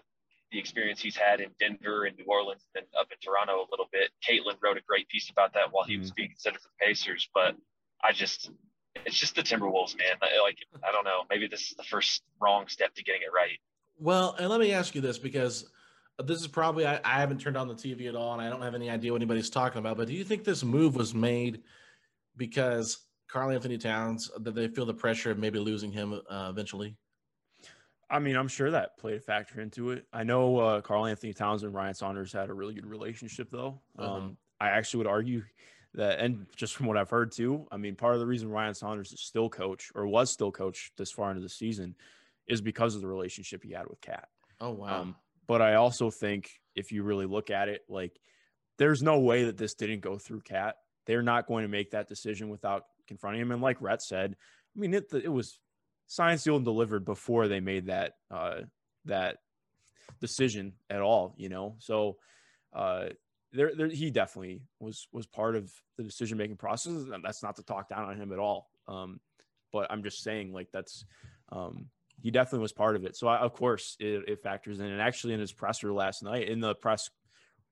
the 0.51 0.59
experience 0.59 1.01
he's 1.01 1.17
had 1.17 1.41
in 1.41 1.51
Denver 1.61 2.05
and 2.05 2.17
New 2.17 2.25
Orleans 2.27 2.65
and 2.75 2.87
up 2.99 3.09
in 3.11 3.19
Toronto 3.23 3.61
a 3.61 3.69
little 3.71 3.89
bit. 3.93 4.11
Caitlin 4.27 4.57
wrote 4.63 4.79
a 4.79 4.83
great 4.87 5.09
piece 5.09 5.31
about 5.31 5.53
that 5.55 5.73
while 5.73 5.85
he 5.85 5.99
was 5.99 6.09
mm-hmm. 6.09 6.17
being 6.17 6.29
considered 6.31 6.61
for 6.61 6.69
the 6.69 6.87
Pacers, 6.87 7.29
but 7.35 7.55
I 8.03 8.13
just 8.13 8.51
it's 9.05 9.19
just 9.19 9.35
the 9.35 9.43
Timberwolves, 9.43 9.97
man. 9.99 10.17
Like 10.43 10.59
I 10.87 10.93
don't 10.93 11.05
know, 11.05 11.23
maybe 11.31 11.47
this 11.49 11.71
is 11.71 11.75
the 11.77 11.85
first 11.85 12.23
wrong 12.41 12.69
step 12.69 12.95
to 12.95 13.03
getting 13.03 13.23
it 13.23 13.33
right. 13.35 13.59
Well, 13.99 14.37
and 14.39 14.49
let 14.49 14.61
me 14.61 14.73
ask 14.73 14.95
you 14.95 15.01
this 15.01 15.19
because 15.19 15.69
this 16.25 16.41
is 16.41 16.49
probably 16.49 16.87
I, 16.87 17.01
I, 17.05 17.21
haven't 17.21 17.41
turned 17.41 17.57
on 17.57 17.69
the 17.69 17.75
TV 17.75 18.09
at 18.09 18.17
all, 18.17 18.33
and 18.33 18.43
I 18.43 18.51
don't 18.51 18.63
have 18.63 18.75
any 18.75 18.91
idea 18.91 19.13
what 19.13 19.19
anybody's 19.19 19.51
talking 19.51 19.79
about. 19.79 19.97
But 19.97 20.09
do 20.09 20.15
you 20.15 20.25
think 20.25 20.45
this 20.45 20.65
move 20.65 20.97
was 20.97 21.15
made 21.15 21.63
because 22.37 22.99
Karl-Anthony 23.29 23.79
Towns 23.79 24.31
that 24.41 24.55
they 24.55 24.69
feel 24.69 24.87
the 24.87 24.95
pressure 24.95 25.31
of 25.31 25.39
maybe 25.39 25.59
losing 25.59 25.93
him 25.93 26.21
uh, 26.29 26.49
eventually? 26.51 26.97
I 28.11 28.19
mean, 28.19 28.37
I'm 28.37 28.49
sure 28.49 28.71
that 28.71 28.99
played 28.99 29.17
a 29.17 29.21
factor 29.21 29.61
into 29.61 29.91
it. 29.91 30.07
I 30.13 30.25
know 30.25 30.59
uh, 30.59 30.81
Karl-Anthony 30.81 31.35
Towns 31.35 31.63
and 31.63 31.75
Ryan 31.75 31.95
Saunders 31.95 32.33
had 32.33 32.49
a 32.49 32.55
really 32.55 32.75
good 32.75 32.87
relationship, 32.87 33.49
though. 33.51 33.81
Uh-huh. 33.99 34.15
Um, 34.15 34.37
I 34.61 34.71
actually 34.71 34.99
would 34.99 35.09
argue 35.09 35.43
that, 35.95 36.19
and 36.19 36.47
just 36.57 36.75
from 36.75 36.87
what 36.87 36.97
I've 36.97 37.11
heard 37.11 37.33
too, 37.33 37.67
I 37.71 37.77
mean, 37.77 37.95
part 37.95 38.15
of 38.15 38.21
the 38.21 38.27
reason 38.27 38.49
Ryan 38.49 38.75
Saunders 38.75 39.13
is 39.13 39.21
still 39.21 39.49
coach 39.49 39.93
or 39.95 40.07
was 40.07 40.31
still 40.31 40.51
coach 40.51 40.91
this 40.97 41.13
far 41.13 41.31
into 41.31 41.43
the 41.43 41.49
season 41.49 41.95
is 42.47 42.61
because 42.61 42.95
of 42.95 43.03
the 43.03 43.07
relationship 43.07 43.63
he 43.63 43.73
had 43.73 43.87
with 43.87 44.01
KAT. 44.01 44.27
Oh 44.61 44.71
wow! 44.71 45.03
Um, 45.03 45.17
but 45.49 45.63
I 45.63 45.75
also 45.75 46.11
think 46.11 46.51
if 46.77 46.93
you 46.93 47.03
really 47.03 47.27
look 47.27 47.51
at 47.51 47.69
it, 47.69 47.83
like 47.89 48.17
there's 48.77 49.03
no 49.03 49.19
way 49.19 49.45
that 49.45 49.57
this 49.57 49.75
didn't 49.75 50.01
go 50.01 50.19
through 50.19 50.43
KAT. 50.43 50.77
They're 51.07 51.23
not 51.23 51.49
going 51.49 51.63
to 51.63 51.69
make 51.69 51.91
that 51.91 52.07
decision 52.07 52.51
without 52.51 52.85
confronting 53.09 53.43
him. 53.43 53.51
And 53.51 53.63
like 53.63 53.81
Rhett 53.81 54.03
said, 54.03 54.37
I 54.77 54.79
mean, 54.79 54.95
it 54.95 55.07
it 55.13 55.33
was 55.33 55.59
signed, 56.07 56.41
sealed, 56.41 56.59
and 56.59 56.65
delivered 56.65 57.05
before 57.05 57.49
they 57.49 57.61
made 57.61 57.87
that 57.87 58.13
uh, 58.31 58.61
that 59.07 59.39
decision 60.21 60.75
at 60.91 61.01
all. 61.01 61.35
You 61.39 61.49
know, 61.49 61.77
so 61.79 62.19
uh, 62.75 63.07
there, 63.53 63.75
there 63.75 63.89
he 63.89 64.11
definitely 64.11 64.61
was 64.79 65.09
was 65.13 65.27
part 65.27 65.57
of 65.57 65.73
the 65.97 66.05
decision 66.05 66.37
making 66.37 66.59
process. 66.59 66.93
And 66.93 67.25
that's 67.25 67.43
not 67.43 67.57
to 67.57 67.63
talk 67.63 67.89
down 67.89 68.05
on 68.05 68.17
him 68.17 68.33
at 68.33 68.39
all. 68.39 68.69
Um, 68.87 69.19
but 69.73 69.91
I'm 69.91 70.03
just 70.03 70.23
saying, 70.23 70.53
like 70.53 70.69
that's 70.73 71.07
um, 71.51 71.87
he 72.21 72.31
definitely 72.31 72.63
was 72.63 72.73
part 72.73 72.97
of 72.97 73.05
it. 73.05 73.17
So 73.17 73.29
I, 73.29 73.39
of 73.39 73.53
course 73.53 73.97
it, 74.01 74.25
it, 74.29 74.43
factors 74.43 74.81
in. 74.81 74.87
And 74.87 75.01
actually, 75.01 75.35
in 75.35 75.41
his 75.41 75.53
presser 75.53 75.93
last 75.93 76.23
night, 76.23 76.49
in 76.49 76.61
the 76.61 76.75
press 76.75 77.11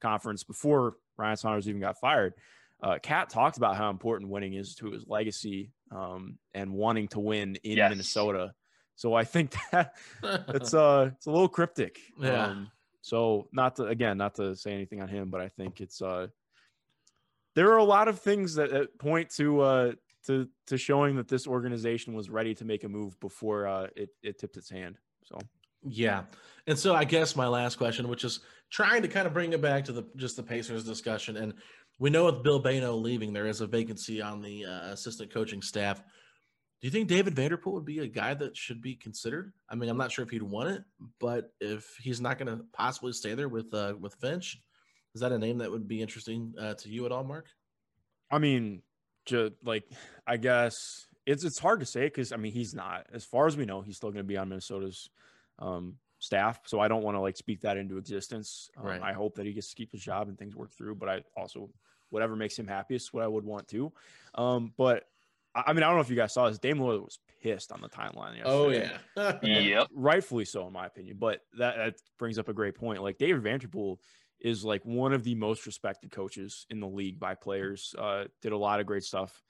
conference 0.00 0.44
before 0.44 0.96
Ryan 1.16 1.36
Saunders 1.36 1.68
even 1.68 1.80
got 1.80 1.98
fired, 1.98 2.34
uh, 2.82 2.98
KAT 3.02 3.30
talked 3.30 3.56
about 3.56 3.76
how 3.76 3.90
important 3.90 4.30
winning 4.30 4.54
is 4.54 4.74
to 4.76 4.90
his 4.90 5.04
legacy 5.06 5.72
um, 5.90 6.38
and 6.54 6.72
wanting 6.72 7.08
to 7.08 7.20
win 7.20 7.56
in 7.64 7.78
yes. 7.78 7.90
Minnesota. 7.90 8.52
So 8.94 9.14
I 9.14 9.24
think 9.24 9.54
that 9.72 9.94
it's 10.22 10.74
uh 10.74 11.10
it's 11.14 11.26
a 11.26 11.30
little 11.30 11.48
cryptic. 11.48 11.98
Yeah. 12.20 12.46
Um, 12.46 12.70
so 13.02 13.48
not 13.52 13.76
to 13.76 13.84
again 13.84 14.18
not 14.18 14.34
to 14.36 14.56
say 14.56 14.72
anything 14.72 15.00
on 15.00 15.08
him, 15.08 15.30
but 15.30 15.40
I 15.40 15.48
think 15.48 15.80
it's 15.80 16.02
uh 16.02 16.28
there 17.54 17.72
are 17.72 17.78
a 17.78 17.84
lot 17.84 18.08
of 18.08 18.20
things 18.20 18.56
that, 18.56 18.70
that 18.70 18.98
point 18.98 19.30
to 19.36 19.60
uh 19.60 19.92
to 20.26 20.48
to 20.66 20.76
showing 20.76 21.16
that 21.16 21.28
this 21.28 21.46
organization 21.46 22.14
was 22.14 22.30
ready 22.30 22.54
to 22.54 22.64
make 22.64 22.84
a 22.84 22.88
move 22.88 23.18
before 23.20 23.66
uh, 23.66 23.86
it 23.96 24.10
it 24.22 24.38
tipped 24.38 24.56
its 24.56 24.70
hand. 24.70 24.98
So 25.24 25.38
yeah, 25.82 26.24
and 26.66 26.78
so 26.78 26.94
I 26.94 27.04
guess 27.04 27.36
my 27.36 27.46
last 27.46 27.76
question, 27.76 28.08
which 28.08 28.24
is 28.24 28.40
trying 28.70 29.02
to 29.02 29.08
kind 29.08 29.26
of 29.26 29.32
bring 29.32 29.52
it 29.52 29.60
back 29.60 29.84
to 29.84 29.92
the 29.92 30.04
just 30.16 30.36
the 30.36 30.42
Pacers 30.42 30.84
discussion, 30.84 31.36
and 31.36 31.54
we 31.98 32.10
know 32.10 32.26
with 32.26 32.42
Bill 32.42 32.62
Bayno 32.62 33.00
leaving, 33.00 33.32
there 33.32 33.46
is 33.46 33.60
a 33.60 33.66
vacancy 33.66 34.20
on 34.20 34.42
the 34.42 34.64
uh, 34.66 34.92
assistant 34.92 35.32
coaching 35.32 35.62
staff. 35.62 35.98
Do 35.98 36.86
you 36.86 36.90
think 36.90 37.08
David 37.08 37.34
Vanterpool 37.34 37.72
would 37.72 37.86
be 37.86 38.00
a 38.00 38.06
guy 38.06 38.34
that 38.34 38.54
should 38.54 38.82
be 38.82 38.96
considered? 38.96 39.54
I 39.70 39.76
mean, 39.76 39.88
I'm 39.88 39.96
not 39.96 40.12
sure 40.12 40.22
if 40.22 40.30
he'd 40.30 40.42
want 40.42 40.68
it, 40.68 40.84
but 41.18 41.52
if 41.58 41.96
he's 42.02 42.20
not 42.20 42.38
going 42.38 42.54
to 42.54 42.64
possibly 42.74 43.12
stay 43.12 43.34
there 43.34 43.48
with 43.48 43.72
uh, 43.72 43.94
with 43.98 44.14
Finch, 44.16 44.60
is 45.14 45.22
that 45.22 45.32
a 45.32 45.38
name 45.38 45.58
that 45.58 45.70
would 45.70 45.88
be 45.88 46.02
interesting 46.02 46.52
uh, 46.60 46.74
to 46.74 46.90
you 46.90 47.06
at 47.06 47.12
all, 47.12 47.24
Mark? 47.24 47.46
I 48.30 48.38
mean, 48.38 48.82
just 49.26 49.52
like 49.64 49.84
I 50.26 50.36
guess 50.36 51.06
it's 51.26 51.44
it's 51.44 51.58
hard 51.58 51.80
to 51.80 51.86
say 51.86 52.04
because 52.04 52.32
I 52.32 52.36
mean 52.36 52.52
he's 52.52 52.74
not 52.74 53.06
as 53.12 53.24
far 53.24 53.46
as 53.46 53.56
we 53.56 53.66
know 53.66 53.82
he's 53.82 53.96
still 53.96 54.10
going 54.10 54.24
to 54.24 54.28
be 54.28 54.36
on 54.36 54.48
Minnesota's 54.48 55.10
um, 55.58 55.96
staff, 56.18 56.60
so 56.64 56.80
I 56.80 56.88
don't 56.88 57.02
want 57.02 57.16
to 57.16 57.20
like 57.20 57.36
speak 57.36 57.60
that 57.62 57.76
into 57.76 57.98
existence. 57.98 58.70
Um, 58.76 58.86
right. 58.86 59.02
I 59.02 59.12
hope 59.12 59.34
that 59.34 59.46
he 59.46 59.52
gets 59.52 59.70
to 59.70 59.76
keep 59.76 59.92
his 59.92 60.02
job 60.02 60.28
and 60.28 60.38
things 60.38 60.56
work 60.56 60.72
through, 60.72 60.94
but 60.94 61.08
I 61.08 61.22
also 61.36 61.68
whatever 62.10 62.36
makes 62.36 62.56
him 62.56 62.68
happiest, 62.68 63.12
what 63.12 63.24
I 63.24 63.28
would 63.28 63.44
want 63.44 63.68
to. 63.68 63.92
Um, 64.34 64.72
but 64.78 65.04
I 65.54 65.72
mean 65.72 65.82
I 65.82 65.88
don't 65.88 65.96
know 65.96 66.02
if 66.02 66.10
you 66.10 66.16
guys 66.16 66.32
saw 66.32 66.48
this. 66.48 66.58
Dame 66.58 66.78
Lillard 66.78 67.04
was 67.04 67.18
pissed 67.42 67.72
on 67.72 67.80
the 67.80 67.88
timeline. 67.88 68.40
Oh 68.44 68.70
yeah, 68.70 68.98
yep, 69.42 69.88
rightfully 69.92 70.44
so 70.44 70.66
in 70.66 70.72
my 70.72 70.86
opinion. 70.86 71.16
But 71.18 71.40
that, 71.58 71.76
that 71.76 71.94
brings 72.18 72.38
up 72.38 72.48
a 72.48 72.52
great 72.52 72.76
point. 72.76 73.02
Like 73.02 73.18
David 73.18 73.42
Vanterpool 73.42 73.98
is 74.40 74.64
like 74.64 74.84
one 74.84 75.12
of 75.12 75.24
the 75.24 75.34
most 75.34 75.66
respected 75.66 76.10
coaches 76.10 76.66
in 76.70 76.80
the 76.80 76.88
league 76.88 77.18
by 77.18 77.34
players. 77.34 77.94
Uh, 77.98 78.24
did 78.42 78.52
a 78.52 78.58
lot 78.58 78.80
of 78.80 78.86
great 78.86 79.04
stuff 79.04 79.42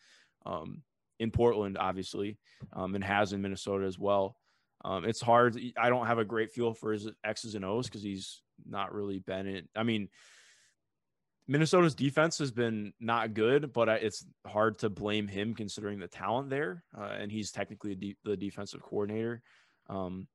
um, 0.45 0.83
in 1.19 1.31
Portland, 1.31 1.77
obviously, 1.79 2.39
um, 2.73 2.95
and 2.95 3.05
has 3.05 3.33
in 3.33 3.43
Minnesota 3.43 3.87
as 3.87 3.99
well. 3.99 4.37
Um, 4.85 5.05
it's 5.05 5.21
hard. 5.21 5.59
I 5.77 5.89
don't 5.89 6.07
have 6.07 6.19
a 6.19 6.25
great 6.25 6.53
feel 6.53 6.75
for 6.75 6.93
his 6.93 7.09
X's 7.25 7.55
and 7.55 7.65
O's 7.65 7.87
because 7.87 8.03
he's 8.03 8.43
not 8.65 8.95
really 8.95 9.19
been 9.19 9.47
in. 9.47 9.69
I 9.75 9.83
mean, 9.83 10.09
Minnesota's 11.49 11.95
defense 11.95 12.39
has 12.39 12.51
been 12.51 12.93
not 13.01 13.35
good, 13.35 13.73
but 13.73 13.89
it's 13.89 14.25
hard 14.47 14.79
to 14.81 14.91
blame 14.91 15.29
him 15.29 15.55
considering 15.55 15.99
the 15.99 16.09
talent 16.09 16.51
there, 16.51 16.85
uh, 16.97 17.15
and 17.19 17.31
he's 17.31 17.53
technically 17.53 18.17
the 18.25 18.37
defensive 18.37 18.83
coordinator. 18.83 19.43
Um, 19.89 20.27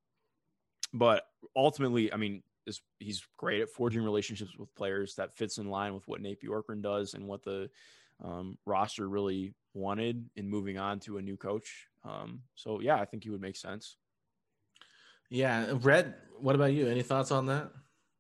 but 0.94 1.24
ultimately, 1.56 2.12
I 2.12 2.18
mean, 2.18 2.44
is 2.68 2.82
he's 3.00 3.24
great 3.38 3.62
at 3.62 3.70
forging 3.70 4.04
relationships 4.04 4.52
with 4.58 4.74
players 4.76 5.16
that 5.16 5.36
fits 5.36 5.58
in 5.58 5.70
line 5.70 5.94
with 5.94 6.08
what 6.08 6.22
Nate 6.22 6.42
Bjorkgren 6.42 6.82
does 6.82 7.14
and 7.14 7.28
what 7.28 7.44
the 7.44 7.70
um, 8.24 8.58
roster 8.66 9.08
really 9.08 9.54
wanted 9.74 10.30
in 10.36 10.50
moving 10.50 10.78
on 10.78 11.00
to 11.02 11.18
a 11.18 11.22
new 11.22 11.38
coach. 11.38 11.88
Um, 12.04 12.42
so 12.56 12.80
yeah, 12.82 12.96
I 12.96 13.06
think 13.06 13.24
he 13.24 13.30
would 13.30 13.42
make 13.42 13.56
sense. 13.56 13.98
Yeah, 15.30 15.74
Rhett. 15.82 16.18
What 16.40 16.56
about 16.56 16.74
you? 16.74 16.88
Any 16.88 17.04
thoughts 17.04 17.32
on 17.32 17.46
that? 17.48 17.72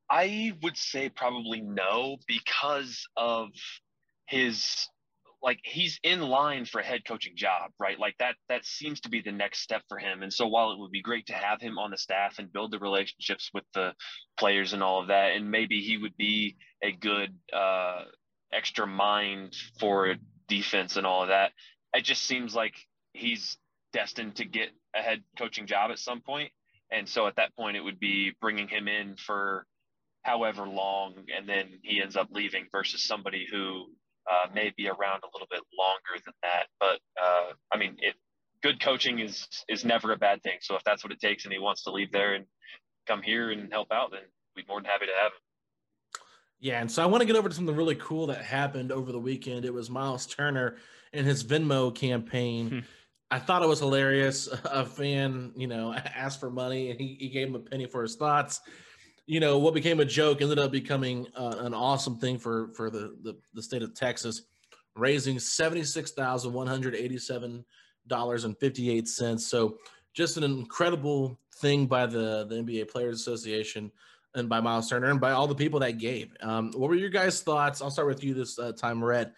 I 0.09 0.53
would 0.61 0.77
say 0.77 1.09
probably 1.09 1.61
no 1.61 2.17
because 2.27 3.05
of 3.15 3.49
his 4.27 4.87
like 5.43 5.59
he's 5.63 5.99
in 6.03 6.21
line 6.21 6.65
for 6.65 6.81
a 6.81 6.83
head 6.83 7.01
coaching 7.05 7.33
job, 7.35 7.71
right? 7.79 7.99
Like 7.99 8.15
that 8.19 8.35
that 8.49 8.65
seems 8.65 9.01
to 9.01 9.09
be 9.09 9.21
the 9.21 9.31
next 9.31 9.61
step 9.61 9.81
for 9.89 9.97
him. 9.97 10.21
And 10.21 10.31
so 10.31 10.47
while 10.47 10.71
it 10.71 10.79
would 10.79 10.91
be 10.91 11.01
great 11.01 11.25
to 11.27 11.33
have 11.33 11.59
him 11.59 11.77
on 11.77 11.91
the 11.91 11.97
staff 11.97 12.37
and 12.37 12.51
build 12.51 12.71
the 12.71 12.79
relationships 12.79 13.49
with 13.53 13.63
the 13.73 13.93
players 14.37 14.73
and 14.73 14.83
all 14.83 15.01
of 15.01 15.07
that, 15.07 15.31
and 15.35 15.49
maybe 15.49 15.81
he 15.81 15.97
would 15.97 16.15
be 16.17 16.57
a 16.83 16.91
good 16.91 17.33
uh, 17.53 18.03
extra 18.53 18.85
mind 18.85 19.55
for 19.79 20.15
defense 20.47 20.97
and 20.97 21.07
all 21.07 21.23
of 21.23 21.29
that, 21.29 21.51
it 21.93 22.03
just 22.03 22.23
seems 22.23 22.53
like 22.53 22.75
he's 23.13 23.57
destined 23.93 24.35
to 24.35 24.45
get 24.45 24.69
a 24.95 25.01
head 25.01 25.23
coaching 25.37 25.65
job 25.65 25.91
at 25.91 25.99
some 25.99 26.21
point. 26.21 26.51
And 26.91 27.07
so 27.07 27.25
at 27.25 27.37
that 27.37 27.55
point, 27.55 27.77
it 27.77 27.81
would 27.83 27.99
be 27.99 28.33
bringing 28.41 28.67
him 28.67 28.87
in 28.87 29.15
for 29.15 29.65
however 30.23 30.67
long, 30.67 31.15
and 31.35 31.47
then 31.47 31.79
he 31.83 32.01
ends 32.01 32.15
up 32.15 32.27
leaving 32.31 32.67
versus 32.71 33.03
somebody 33.03 33.47
who 33.49 33.85
uh, 34.29 34.47
may 34.53 34.71
be 34.75 34.87
around 34.87 35.23
a 35.23 35.29
little 35.33 35.47
bit 35.49 35.61
longer 35.77 36.21
than 36.23 36.33
that. 36.43 36.67
But 36.79 36.99
uh, 37.21 37.53
I 37.71 37.77
mean, 37.77 37.97
it 37.99 38.15
good 38.61 38.79
coaching 38.79 39.19
is 39.19 39.47
is 39.67 39.85
never 39.85 40.11
a 40.11 40.17
bad 40.17 40.41
thing. 40.43 40.57
So 40.61 40.75
if 40.75 40.83
that's 40.83 41.03
what 41.03 41.11
it 41.11 41.19
takes, 41.19 41.45
and 41.45 41.53
he 41.53 41.59
wants 41.59 41.83
to 41.83 41.91
leave 41.91 42.11
there 42.11 42.33
and 42.33 42.45
come 43.07 43.21
here 43.21 43.51
and 43.51 43.71
help 43.71 43.91
out, 43.91 44.11
then 44.11 44.21
we'd 44.55 44.67
more 44.67 44.79
than 44.79 44.85
happy 44.85 45.05
to 45.05 45.11
have 45.11 45.31
him. 45.31 45.39
Yeah, 46.59 46.79
and 46.79 46.91
so 46.91 47.01
I 47.01 47.07
want 47.07 47.21
to 47.21 47.25
get 47.25 47.35
over 47.35 47.49
to 47.49 47.55
something 47.55 47.75
really 47.75 47.95
cool 47.95 48.27
that 48.27 48.43
happened 48.43 48.91
over 48.91 49.11
the 49.11 49.19
weekend. 49.19 49.65
It 49.65 49.73
was 49.73 49.89
Myles 49.89 50.27
Turner 50.27 50.77
and 51.11 51.25
his 51.25 51.43
Venmo 51.43 51.93
campaign. 51.93 52.69
Hmm. 52.69 52.79
I 53.31 53.39
thought 53.39 53.63
it 53.63 53.67
was 53.67 53.79
hilarious. 53.79 54.47
A 54.65 54.85
fan, 54.85 55.53
you 55.55 55.65
know, 55.65 55.91
asked 56.15 56.39
for 56.39 56.51
money 56.51 56.91
and 56.91 56.99
he, 56.99 57.17
he 57.19 57.29
gave 57.29 57.47
him 57.47 57.55
a 57.55 57.59
penny 57.59 57.87
for 57.87 58.03
his 58.03 58.15
thoughts 58.15 58.61
you 59.31 59.39
know 59.39 59.57
what 59.57 59.73
became 59.73 60.01
a 60.01 60.05
joke 60.05 60.41
ended 60.41 60.59
up 60.59 60.73
becoming 60.73 61.25
uh, 61.37 61.55
an 61.59 61.73
awesome 61.73 62.17
thing 62.17 62.37
for 62.37 62.67
for 62.73 62.89
the, 62.89 63.15
the, 63.23 63.37
the 63.53 63.63
state 63.63 63.81
of 63.81 63.93
Texas, 63.93 64.41
raising 64.97 65.39
seventy 65.39 65.85
six 65.85 66.11
thousand 66.11 66.51
one 66.51 66.67
hundred 66.67 66.95
eighty 66.95 67.17
seven 67.17 67.63
dollars 68.07 68.43
and 68.43 68.57
fifty 68.57 68.89
eight 68.89 69.07
cents. 69.07 69.47
So 69.47 69.77
just 70.13 70.35
an 70.35 70.43
incredible 70.43 71.39
thing 71.55 71.85
by 71.85 72.07
the 72.07 72.45
the 72.49 72.55
NBA 72.55 72.91
Players 72.91 73.21
Association 73.21 73.89
and 74.35 74.49
by 74.49 74.59
Myles 74.59 74.89
Turner 74.89 75.09
and 75.09 75.21
by 75.21 75.31
all 75.31 75.47
the 75.47 75.55
people 75.55 75.79
that 75.79 75.97
gave. 75.97 76.35
Um, 76.41 76.73
what 76.73 76.89
were 76.89 76.95
your 76.95 77.09
guys' 77.09 77.41
thoughts? 77.41 77.81
I'll 77.81 77.89
start 77.89 78.09
with 78.09 78.25
you 78.25 78.33
this 78.33 78.59
uh, 78.59 78.73
time, 78.73 79.01
Rhett, 79.01 79.33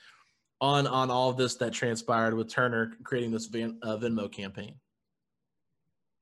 on 0.60 0.88
on 0.88 1.12
all 1.12 1.30
of 1.30 1.38
this 1.38 1.54
that 1.58 1.72
transpired 1.72 2.34
with 2.34 2.50
Turner 2.50 2.94
creating 3.04 3.30
this 3.30 3.46
Van, 3.46 3.78
uh, 3.84 3.98
Venmo 3.98 4.32
campaign. 4.32 4.74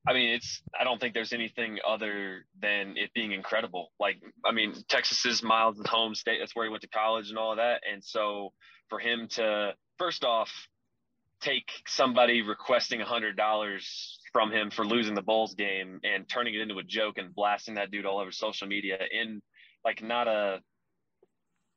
I 0.06 0.14
mean, 0.14 0.30
it's, 0.30 0.60
I 0.78 0.82
don't 0.82 1.00
think 1.00 1.14
there's 1.14 1.32
anything 1.32 1.78
other 1.86 2.44
than 2.60 2.94
it 2.96 3.12
being 3.14 3.32
incredible. 3.32 3.92
Like, 4.00 4.16
I 4.44 4.50
mean, 4.50 4.74
Texas 4.88 5.24
is 5.24 5.42
Myles' 5.44 5.80
home 5.86 6.14
state. 6.16 6.38
That's 6.40 6.56
where 6.56 6.66
he 6.66 6.70
went 6.70 6.82
to 6.82 6.88
college 6.88 7.28
and 7.28 7.38
all 7.38 7.52
of 7.52 7.58
that. 7.58 7.82
And 7.90 8.02
so 8.02 8.52
for 8.88 8.98
him 8.98 9.28
to, 9.32 9.74
first 9.98 10.24
off, 10.24 10.50
take 11.40 11.70
somebody 11.86 12.42
requesting 12.42 13.00
a 13.00 13.04
hundred 13.04 13.36
dollars 13.36 14.18
from 14.32 14.50
him 14.50 14.70
for 14.70 14.84
losing 14.84 15.14
the 15.14 15.22
Bulls 15.22 15.54
game 15.54 16.00
and 16.02 16.28
turning 16.28 16.54
it 16.54 16.60
into 16.60 16.78
a 16.78 16.84
joke 16.84 17.18
and 17.18 17.34
blasting 17.34 17.74
that 17.74 17.90
dude 17.90 18.06
all 18.06 18.18
over 18.18 18.32
social 18.32 18.66
media 18.66 18.98
in 19.12 19.40
like 19.84 20.02
not 20.02 20.26
a, 20.26 20.60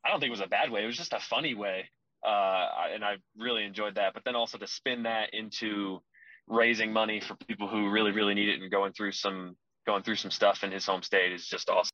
I 0.03 0.09
don't 0.09 0.19
think 0.19 0.29
it 0.29 0.31
was 0.31 0.41
a 0.41 0.47
bad 0.47 0.71
way. 0.71 0.83
It 0.83 0.87
was 0.87 0.97
just 0.97 1.13
a 1.13 1.19
funny 1.19 1.53
way. 1.53 1.89
Uh, 2.25 2.67
and 2.93 3.03
I 3.03 3.17
really 3.37 3.65
enjoyed 3.65 3.95
that. 3.95 4.13
But 4.15 4.23
then 4.23 4.35
also 4.35 4.57
to 4.57 4.67
spin 4.67 5.03
that 5.03 5.33
into, 5.33 6.01
raising 6.47 6.93
money 6.93 7.19
for 7.19 7.35
people 7.47 7.67
who 7.67 7.89
really 7.89 8.11
really 8.11 8.33
need 8.33 8.49
it 8.49 8.61
and 8.61 8.71
going 8.71 8.93
through 8.93 9.11
some 9.11 9.55
going 9.85 10.03
through 10.03 10.15
some 10.15 10.31
stuff 10.31 10.63
in 10.63 10.71
his 10.71 10.85
home 10.85 11.03
state 11.03 11.31
is 11.31 11.45
just 11.45 11.69
awesome. 11.69 11.91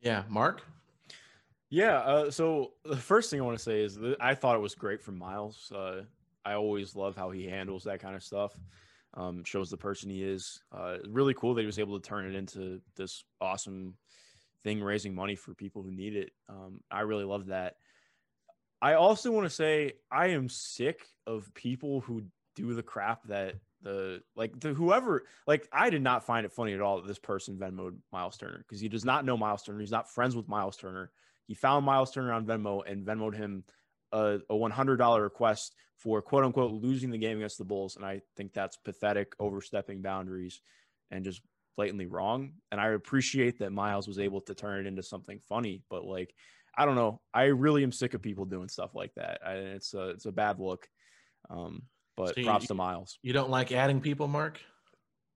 Yeah, 0.00 0.22
Mark. 0.28 0.62
Yeah. 1.70 1.98
Uh, 1.98 2.30
so 2.30 2.72
the 2.84 2.96
first 2.96 3.30
thing 3.30 3.40
I 3.40 3.44
want 3.44 3.58
to 3.58 3.62
say 3.62 3.82
is 3.82 3.96
that 3.96 4.16
I 4.20 4.34
thought 4.34 4.56
it 4.56 4.60
was 4.60 4.74
great 4.74 5.02
from 5.02 5.18
Myles. 5.18 5.70
Uh, 5.74 6.02
I 6.44 6.54
always 6.54 6.94
love 6.96 7.16
how 7.16 7.30
he 7.30 7.46
handles 7.46 7.84
that 7.84 8.00
kind 8.00 8.14
of 8.14 8.22
stuff. 8.22 8.58
Um, 9.14 9.42
shows 9.44 9.70
the 9.70 9.76
person 9.76 10.10
he 10.10 10.22
is. 10.22 10.62
Uh, 10.70 10.98
really 11.08 11.34
cool 11.34 11.54
that 11.54 11.62
he 11.62 11.66
was 11.66 11.78
able 11.78 11.98
to 11.98 12.08
turn 12.08 12.26
it 12.26 12.34
into 12.34 12.80
this 12.96 13.24
awesome 13.40 13.94
thing, 14.62 14.82
raising 14.82 15.14
money 15.14 15.34
for 15.34 15.54
people 15.54 15.82
who 15.82 15.90
need 15.90 16.14
it. 16.14 16.30
Um, 16.48 16.80
I 16.90 17.00
really 17.00 17.24
love 17.24 17.46
that. 17.46 17.74
I 18.80 18.94
also 18.94 19.32
want 19.32 19.46
to 19.46 19.50
say 19.54 19.94
I 20.10 20.28
am 20.28 20.48
sick 20.48 21.06
of 21.26 21.52
people 21.54 22.00
who 22.00 22.22
do 22.58 22.74
the 22.74 22.82
crap 22.82 23.24
that 23.28 23.54
the 23.82 24.20
like 24.34 24.58
the 24.58 24.74
whoever 24.74 25.24
like 25.46 25.68
I 25.72 25.90
did 25.90 26.02
not 26.02 26.26
find 26.26 26.44
it 26.44 26.52
funny 26.52 26.74
at 26.74 26.80
all 26.80 26.96
that 26.96 27.06
this 27.06 27.18
person 27.18 27.56
Venmoed 27.56 27.96
Myles 28.12 28.36
Turner 28.36 28.58
because 28.58 28.80
he 28.80 28.88
does 28.88 29.04
not 29.04 29.24
know 29.24 29.36
Myles 29.36 29.62
Turner. 29.62 29.80
He's 29.80 29.92
not 29.92 30.10
friends 30.10 30.34
with 30.34 30.48
Myles 30.48 30.76
Turner. 30.76 31.10
He 31.46 31.54
found 31.54 31.86
Myles 31.86 32.10
Turner 32.10 32.32
on 32.32 32.44
Venmo 32.44 32.82
and 32.86 33.06
Venmoed 33.06 33.34
him 33.34 33.64
a, 34.12 34.38
a 34.50 34.54
$100 34.54 35.22
request 35.22 35.74
for 35.96 36.20
quote 36.20 36.44
unquote 36.44 36.72
losing 36.72 37.10
the 37.10 37.18
game 37.18 37.38
against 37.38 37.58
the 37.58 37.64
Bulls. 37.64 37.96
And 37.96 38.04
I 38.04 38.22
think 38.36 38.52
that's 38.52 38.76
pathetic, 38.76 39.32
overstepping 39.38 40.02
boundaries 40.02 40.60
and 41.10 41.24
just 41.24 41.40
blatantly 41.76 42.06
wrong. 42.06 42.52
And 42.72 42.80
I 42.80 42.88
appreciate 42.88 43.60
that 43.60 43.72
Myles 43.72 44.08
was 44.08 44.18
able 44.18 44.40
to 44.42 44.54
turn 44.54 44.80
it 44.80 44.88
into 44.88 45.02
something 45.02 45.40
funny, 45.48 45.82
but 45.88 46.04
like, 46.04 46.34
I 46.76 46.84
don't 46.84 46.96
know. 46.96 47.20
I 47.32 47.44
really 47.44 47.82
am 47.82 47.92
sick 47.92 48.14
of 48.14 48.22
people 48.22 48.44
doing 48.44 48.68
stuff 48.68 48.94
like 48.94 49.14
that. 49.14 49.40
I, 49.44 49.52
it's 49.52 49.94
a, 49.94 50.10
it's 50.10 50.26
a 50.26 50.32
bad 50.32 50.60
look. 50.60 50.88
Um, 51.50 51.82
but 52.18 52.34
so 52.34 52.42
props 52.42 52.64
you, 52.64 52.68
to 52.68 52.74
Myles. 52.74 53.18
You 53.22 53.32
don't 53.32 53.50
like 53.50 53.72
adding 53.72 54.00
people, 54.00 54.28
Mark? 54.28 54.60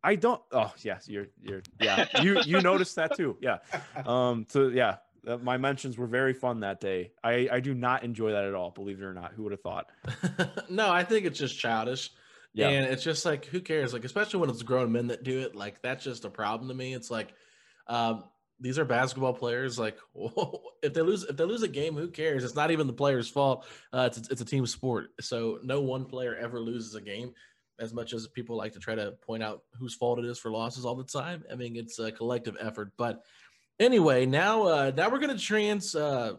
I 0.05 0.17
don't. 0.17 0.43
Oh 0.51 0.73
yes, 0.83 1.09
you're 1.09 1.29
you're 1.41 1.63
yeah. 1.81 2.07
You 2.23 2.41
you 2.45 2.61
noticed 2.61 2.97
that 2.97 3.17
too. 3.17 3.37
Yeah. 3.41 3.59
Um. 4.05 4.47
So 4.49 4.69
yeah, 4.69 4.97
uh, 5.27 5.37
my 5.39 5.57
mentions 5.57 5.97
were 5.97 6.07
very 6.07 6.33
fun 6.35 6.61
that 6.61 6.81
day. 6.81 7.13
I 7.23 7.49
I 7.51 7.61
do 7.61 7.75
not 7.75 8.03
enjoy 8.03 8.33
that 8.33 8.45
at 8.45 8.55
all. 8.55 8.71
Believe 8.71 9.01
it 9.01 9.05
or 9.05 9.15
not. 9.15 9.33
Who 9.33 9.45
would 9.45 9.53
have 9.53 9.61
thought? 9.61 9.91
no, 10.69 10.91
I 10.91 11.05
think 11.05 11.27
it's 11.27 11.39
just 11.39 11.59
childish. 11.59 12.11
Yeah. 12.55 12.69
And 12.69 12.87
it's 12.87 13.03
just 13.03 13.25
like 13.25 13.47
who 13.47 13.61
cares? 13.61 13.93
Like 13.93 14.05
especially 14.05 14.41
when 14.41 14.51
it's 14.51 14.63
grown 14.63 14.93
men 14.93 15.07
that 15.07 15.23
do 15.23 15.41
it. 15.41 15.55
Like 15.55 15.81
that's 15.83 16.05
just 16.05 16.25
a 16.25 16.31
problem 16.31 16.69
to 16.69 16.75
me. 16.75 16.95
It's 16.95 17.11
like, 17.11 17.33
um, 17.87 18.25
these 18.63 18.79
are 18.79 18.85
basketball 18.85 19.35
players. 19.35 19.79
Like 19.79 19.99
if 20.83 20.95
they 20.95 21.03
lose 21.03 21.25
if 21.25 21.37
they 21.37 21.45
lose 21.45 21.63
a 21.63 21.69
game, 21.69 21.95
who 21.95 22.09
cares? 22.09 22.45
It's 22.45 22.55
not 22.55 22.71
even 22.71 22.87
the 22.87 22.93
player's 22.93 23.29
fault. 23.29 23.67
Uh, 23.93 24.09
it's 24.11 24.29
it's 24.31 24.41
a 24.41 24.45
team 24.45 24.67
sport. 24.67 25.09
So 25.21 25.59
no 25.63 25.81
one 25.81 26.05
player 26.05 26.37
ever 26.37 26.61
loses 26.61 26.95
a 26.95 27.01
game. 27.01 27.35
As 27.81 27.93
much 27.93 28.13
as 28.13 28.29
people 28.29 28.57
like 28.57 28.73
to 28.75 28.79
try 28.79 28.95
to 28.95 29.13
point 29.27 29.43
out 29.43 29.63
whose 29.79 29.95
fault 29.95 30.19
it 30.21 30.25
is 30.25 30.39
for 30.39 30.53
losses 30.53 30.85
all 30.85 30.95
the 30.95 31.05
time, 31.05 31.43
I 31.51 31.57
mean 31.57 31.77
it's 31.77 31.99
a 31.99 32.13
collective 32.13 32.57
effort. 32.61 32.93
But 32.97 33.23
anyway, 33.81 34.25
now 34.25 34.63
uh, 34.65 34.93
now 34.97 35.11
we're 35.11 35.19
gonna 35.19 35.39
trans. 35.39 35.95
Uh, 35.95 36.35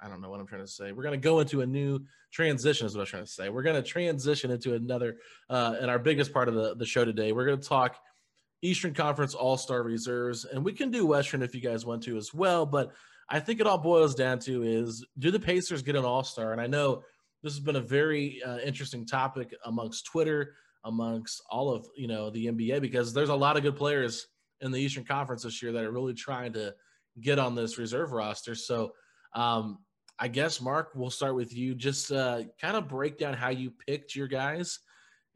I 0.00 0.08
don't 0.08 0.20
know 0.20 0.30
what 0.30 0.40
I'm 0.40 0.46
trying 0.46 0.62
to 0.62 0.70
say. 0.70 0.92
We're 0.92 1.02
gonna 1.02 1.16
go 1.16 1.40
into 1.40 1.62
a 1.62 1.66
new 1.66 2.00
transition. 2.30 2.86
Is 2.86 2.94
what 2.94 3.02
I'm 3.02 3.06
trying 3.08 3.24
to 3.24 3.30
say. 3.30 3.48
We're 3.48 3.62
gonna 3.62 3.82
transition 3.82 4.52
into 4.52 4.74
another. 4.74 5.16
Uh, 5.50 5.74
and 5.80 5.90
our 5.90 5.98
biggest 5.98 6.32
part 6.32 6.48
of 6.48 6.54
the 6.54 6.76
the 6.76 6.86
show 6.86 7.04
today, 7.04 7.32
we're 7.32 7.46
gonna 7.46 7.56
talk 7.56 7.96
Eastern 8.64 8.94
Conference 8.94 9.34
All 9.34 9.56
Star 9.56 9.82
reserves, 9.82 10.44
and 10.44 10.64
we 10.64 10.72
can 10.72 10.90
do 10.90 11.06
Western 11.06 11.42
if 11.42 11.54
you 11.54 11.60
guys 11.60 11.84
want 11.84 12.02
to 12.04 12.16
as 12.16 12.32
well. 12.32 12.64
But 12.64 12.92
I 13.28 13.40
think 13.40 13.60
it 13.60 13.66
all 13.66 13.78
boils 13.78 14.14
down 14.14 14.38
to 14.40 14.62
is 14.62 15.04
do 15.18 15.30
the 15.30 15.38
Pacers 15.38 15.82
get 15.82 15.96
an 15.96 16.04
All 16.04 16.24
Star? 16.24 16.52
And 16.52 16.60
I 16.60 16.66
know 16.66 17.02
this 17.42 17.52
has 17.52 17.60
been 17.60 17.76
a 17.76 17.80
very 17.80 18.42
uh, 18.42 18.58
interesting 18.58 19.06
topic 19.06 19.54
amongst 19.66 20.06
Twitter, 20.06 20.54
amongst 20.84 21.42
all 21.50 21.72
of 21.72 21.86
you 21.96 22.08
know 22.08 22.30
the 22.30 22.46
NBA, 22.46 22.80
because 22.80 23.12
there's 23.12 23.28
a 23.28 23.34
lot 23.34 23.56
of 23.56 23.62
good 23.62 23.76
players 23.76 24.26
in 24.60 24.72
the 24.72 24.80
Eastern 24.80 25.04
Conference 25.04 25.42
this 25.42 25.62
year 25.62 25.72
that 25.72 25.84
are 25.84 25.92
really 25.92 26.14
trying 26.14 26.54
to 26.54 26.74
get 27.20 27.38
on 27.38 27.54
this 27.54 27.78
reserve 27.78 28.12
roster. 28.12 28.54
So 28.54 28.92
um, 29.34 29.78
I 30.18 30.28
guess 30.28 30.60
Mark, 30.60 30.92
we'll 30.94 31.10
start 31.10 31.34
with 31.34 31.54
you. 31.54 31.74
Just 31.74 32.10
uh, 32.10 32.44
kind 32.60 32.76
of 32.76 32.88
break 32.88 33.18
down 33.18 33.34
how 33.34 33.50
you 33.50 33.72
picked 33.86 34.16
your 34.16 34.28
guys 34.28 34.78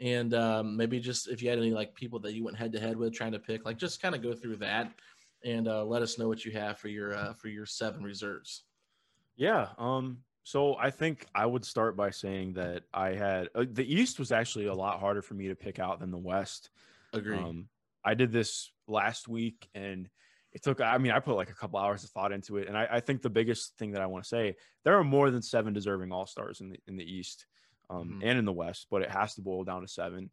and 0.00 0.34
um, 0.34 0.76
maybe 0.76 1.00
just 1.00 1.28
if 1.28 1.42
you 1.42 1.50
had 1.50 1.58
any 1.58 1.70
like 1.70 1.94
people 1.94 2.18
that 2.20 2.34
you 2.34 2.44
went 2.44 2.56
head 2.56 2.72
to 2.72 2.80
head 2.80 2.96
with 2.96 3.12
trying 3.12 3.32
to 3.32 3.38
pick, 3.38 3.64
like 3.64 3.78
just 3.78 4.00
kind 4.00 4.14
of 4.14 4.22
go 4.22 4.32
through 4.32 4.56
that 4.56 4.92
and 5.44 5.68
uh, 5.68 5.84
let 5.84 6.02
us 6.02 6.18
know 6.18 6.28
what 6.28 6.44
you 6.44 6.52
have 6.52 6.78
for 6.78 6.88
your 6.88 7.14
uh, 7.14 7.32
for 7.34 7.48
your 7.48 7.66
seven 7.66 8.02
reserves. 8.02 8.64
Yeah. 9.36 9.68
Um. 9.78 10.18
So 10.44 10.76
I 10.76 10.90
think 10.90 11.26
I 11.34 11.44
would 11.44 11.64
start 11.64 11.96
by 11.96 12.10
saying 12.10 12.54
that 12.54 12.84
I 12.94 13.10
had 13.10 13.48
uh, 13.54 13.64
the 13.70 13.92
East 13.92 14.18
was 14.18 14.32
actually 14.32 14.66
a 14.66 14.74
lot 14.74 15.00
harder 15.00 15.20
for 15.20 15.34
me 15.34 15.48
to 15.48 15.54
pick 15.54 15.78
out 15.78 16.00
than 16.00 16.10
the 16.10 16.18
West. 16.18 16.70
Agree. 17.12 17.36
Um, 17.36 17.68
I 18.04 18.14
did 18.14 18.32
this 18.32 18.70
last 18.86 19.28
week 19.28 19.68
and 19.74 20.08
it 20.52 20.62
took 20.62 20.80
i 20.80 20.96
mean 20.96 21.12
i 21.12 21.20
put 21.20 21.36
like 21.36 21.50
a 21.50 21.54
couple 21.54 21.78
hours 21.78 22.04
of 22.04 22.10
thought 22.10 22.32
into 22.32 22.56
it 22.56 22.68
and 22.68 22.76
I, 22.76 22.88
I, 22.92 23.00
think 23.00 23.20
the 23.20 23.30
biggest 23.30 23.76
thing 23.76 23.92
that 23.92 24.00
i 24.00 24.06
want 24.06 24.24
to 24.24 24.28
say 24.28 24.56
there 24.82 24.98
are 24.98 25.04
more 25.04 25.30
than 25.30 25.42
seven 25.42 25.74
deserving 25.74 26.10
all 26.10 26.26
stars 26.26 26.60
in 26.60 26.70
the 26.70 26.78
in 26.86 26.96
the 26.96 27.04
east 27.04 27.46
um, 27.90 28.08
mm-hmm. 28.08 28.20
and 28.22 28.38
in 28.38 28.44
the 28.44 28.52
West, 28.52 28.86
but 28.90 29.02
it 29.02 29.10
has 29.10 29.34
to 29.34 29.42
boil 29.42 29.64
down 29.64 29.82
to 29.82 29.88
seven. 29.88 30.30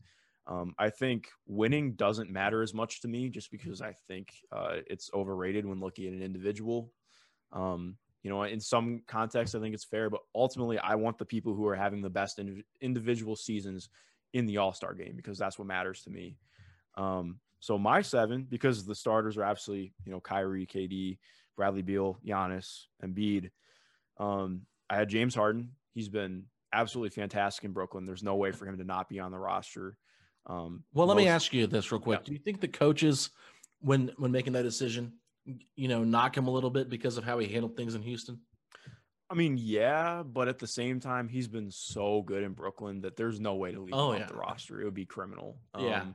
Um, 0.47 0.75
I 0.77 0.89
think 0.89 1.29
winning 1.47 1.93
doesn't 1.93 2.29
matter 2.29 2.61
as 2.61 2.73
much 2.73 3.01
to 3.01 3.07
me 3.07 3.29
just 3.29 3.51
because 3.51 3.81
I 3.81 3.93
think 4.07 4.31
uh, 4.51 4.77
it's 4.87 5.09
overrated 5.13 5.65
when 5.65 5.79
looking 5.79 6.07
at 6.07 6.13
an 6.13 6.21
individual. 6.21 6.91
Um, 7.51 7.97
you 8.21 8.29
know, 8.29 8.43
in 8.43 8.59
some 8.59 9.01
context, 9.07 9.55
I 9.55 9.59
think 9.59 9.73
it's 9.73 9.85
fair, 9.85 10.09
but 10.09 10.21
ultimately, 10.33 10.79
I 10.79 10.95
want 10.95 11.17
the 11.17 11.25
people 11.25 11.53
who 11.53 11.67
are 11.67 11.75
having 11.75 12.01
the 12.01 12.09
best 12.09 12.39
in- 12.39 12.63
individual 12.81 13.35
seasons 13.35 13.89
in 14.33 14.45
the 14.45 14.57
All 14.57 14.73
Star 14.73 14.93
game 14.93 15.13
because 15.15 15.37
that's 15.37 15.57
what 15.57 15.67
matters 15.67 16.03
to 16.03 16.09
me. 16.09 16.37
Um, 16.95 17.39
so 17.59 17.77
my 17.77 18.01
seven, 18.01 18.45
because 18.49 18.85
the 18.85 18.95
starters 18.95 19.37
are 19.37 19.43
absolutely, 19.43 19.93
you 20.05 20.11
know, 20.11 20.19
Kyrie, 20.19 20.67
KD, 20.67 21.17
Bradley 21.55 21.81
Beal, 21.81 22.17
Giannis, 22.25 22.85
and 23.01 23.15
Embiid. 23.15 23.49
Um, 24.17 24.61
I 24.89 24.95
had 24.95 25.09
James 25.09 25.33
Harden. 25.33 25.71
He's 25.93 26.09
been 26.09 26.45
absolutely 26.75 27.09
fantastic 27.09 27.63
in 27.63 27.71
Brooklyn. 27.71 28.05
There's 28.05 28.23
no 28.23 28.35
way 28.35 28.51
for 28.51 28.67
him 28.67 28.77
to 28.77 28.83
not 28.83 29.09
be 29.09 29.19
on 29.19 29.31
the 29.31 29.39
roster. 29.39 29.97
Um, 30.45 30.83
well, 30.93 31.07
let 31.07 31.15
most, 31.15 31.23
me 31.23 31.29
ask 31.29 31.53
you 31.53 31.67
this 31.67 31.91
real 31.91 32.01
quick. 32.01 32.19
Yeah. 32.19 32.25
Do 32.25 32.33
you 32.33 32.39
think 32.39 32.61
the 32.61 32.67
coaches, 32.67 33.31
when 33.79 34.11
when 34.17 34.31
making 34.31 34.53
that 34.53 34.63
decision, 34.63 35.13
you 35.75 35.87
know, 35.87 36.03
knock 36.03 36.37
him 36.37 36.47
a 36.47 36.51
little 36.51 36.69
bit 36.69 36.89
because 36.89 37.17
of 37.17 37.23
how 37.23 37.39
he 37.39 37.47
handled 37.47 37.75
things 37.75 37.95
in 37.95 38.01
Houston? 38.03 38.39
I 39.29 39.33
mean, 39.33 39.57
yeah, 39.57 40.21
but 40.21 40.47
at 40.47 40.59
the 40.59 40.67
same 40.67 40.99
time, 40.99 41.27
he's 41.27 41.47
been 41.47 41.71
so 41.71 42.21
good 42.21 42.43
in 42.43 42.53
Brooklyn 42.53 43.01
that 43.01 43.15
there's 43.15 43.39
no 43.39 43.55
way 43.55 43.71
to 43.71 43.79
leave 43.79 43.95
oh, 43.95 44.11
him 44.11 44.17
yeah. 44.17 44.23
off 44.25 44.29
the 44.29 44.37
roster. 44.37 44.81
It 44.81 44.85
would 44.85 44.93
be 44.93 45.05
criminal. 45.05 45.57
Yeah. 45.77 46.05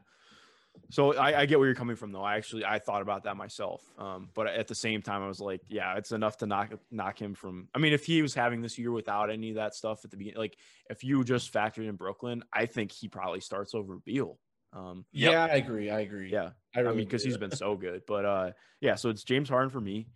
So 0.91 1.15
I, 1.17 1.41
I, 1.41 1.47
get 1.47 1.59
where 1.59 1.69
you're 1.69 1.77
coming 1.77 1.95
from, 1.95 2.11
though. 2.11 2.23
I 2.23 2.37
actually 2.37 2.65
I 2.65 2.81
thought 2.81 3.01
about 3.01 3.25
that 3.25 3.37
myself, 3.37 3.83
um, 3.97 4.29
but 4.35 4.49
at 4.49 4.67
the 4.67 4.75
same 4.75 5.03
time, 5.03 5.23
I 5.23 5.29
was 5.29 5.41
like, 5.41 5.61
yeah, 5.69 5.97
it's 5.97 6.11
enough 6.11 6.39
to 6.39 6.47
knock 6.47 6.73
knock 6.91 7.21
him 7.21 7.35
from. 7.35 7.69
I 7.75 7.79
mean, 7.79 7.93
if 7.93 8.05
he 8.05 8.23
was 8.23 8.35
having 8.35 8.61
this 8.61 8.77
year 8.77 8.91
without 8.91 9.31
any 9.31 9.51
of 9.51 9.57
that 9.57 9.75
stuff 9.75 10.05
at 10.05 10.11
the 10.11 10.17
beginning, 10.17 10.39
like 10.39 10.57
if 10.89 11.05
you 11.05 11.23
just 11.23 11.53
factored 11.53 11.89
in 11.89 11.95
Brooklyn, 11.95 12.43
I 12.53 12.67
think 12.67 12.91
he 12.91 13.09
probably 13.09 13.41
starts 13.41 13.75
over 13.75 13.99
Beal. 14.05 14.39
Um, 14.73 15.05
yeah, 15.13 15.31
yep. 15.31 15.51
I 15.51 15.57
agree. 15.57 15.91
I 15.91 16.01
agree. 16.01 16.31
Yeah, 16.33 16.51
I, 16.75 16.81
really 16.81 16.93
I 16.93 16.97
mean, 16.97 17.07
because 17.07 17.23
he's 17.23 17.37
been 17.37 17.53
so 17.53 17.77
good. 17.77 18.03
But 18.07 18.25
uh, 18.25 18.51
yeah, 18.81 18.97
so 18.97 19.11
it's 19.11 19.23
James 19.23 19.49
Harden 19.49 19.71
for 19.71 19.81
me. 19.81 20.09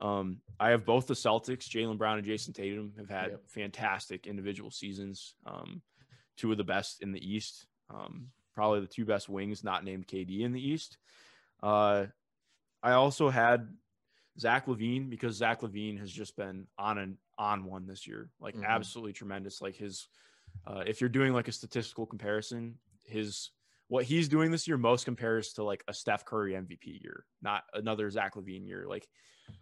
Um, 0.00 0.38
I 0.60 0.70
have 0.70 0.84
both 0.84 1.06
the 1.06 1.14
Celtics, 1.14 1.68
Jaylen 1.68 1.98
Brown 1.98 2.18
and 2.18 2.26
Jayson 2.26 2.52
Tatum, 2.52 2.92
have 2.98 3.08
had 3.08 3.30
yep. 3.30 3.40
fantastic 3.48 4.26
individual 4.26 4.70
seasons. 4.70 5.34
Um, 5.46 5.82
two 6.36 6.52
of 6.52 6.58
the 6.58 6.64
best 6.64 7.02
in 7.02 7.12
the 7.12 7.34
East. 7.34 7.66
Um, 7.90 8.28
probably 8.58 8.80
the 8.80 8.88
two 8.88 9.04
best 9.04 9.28
wings 9.28 9.62
not 9.62 9.84
named 9.84 10.08
KD 10.08 10.40
in 10.40 10.50
the 10.50 10.60
East. 10.60 10.98
Uh, 11.62 12.06
I 12.82 12.94
also 12.94 13.28
had 13.28 13.68
Zach 14.36 14.66
LaVine 14.66 15.08
because 15.08 15.36
Zach 15.36 15.60
LaVine 15.60 16.00
has 16.00 16.10
just 16.10 16.36
been 16.36 16.66
on 16.76 16.98
and 16.98 17.18
on 17.38 17.66
one 17.66 17.86
this 17.86 18.04
year, 18.04 18.30
like 18.40 18.56
mm-hmm. 18.56 18.64
absolutely 18.66 19.12
tremendous. 19.12 19.62
Like 19.62 19.76
his, 19.76 20.08
uh, 20.66 20.82
if 20.84 21.00
you're 21.00 21.08
doing 21.08 21.32
like 21.32 21.46
a 21.46 21.52
statistical 21.52 22.04
comparison, 22.04 22.78
his 23.04 23.52
what 23.86 24.02
he's 24.04 24.28
doing 24.28 24.50
this 24.50 24.66
year 24.66 24.76
most 24.76 25.04
compares 25.04 25.52
to 25.52 25.62
like 25.62 25.84
a 25.86 25.94
Steph 25.94 26.24
Curry 26.24 26.54
MVP 26.54 27.00
year, 27.00 27.26
not 27.40 27.62
another 27.74 28.10
Zach 28.10 28.34
LaVine 28.34 28.66
year. 28.66 28.86
Like, 28.88 29.06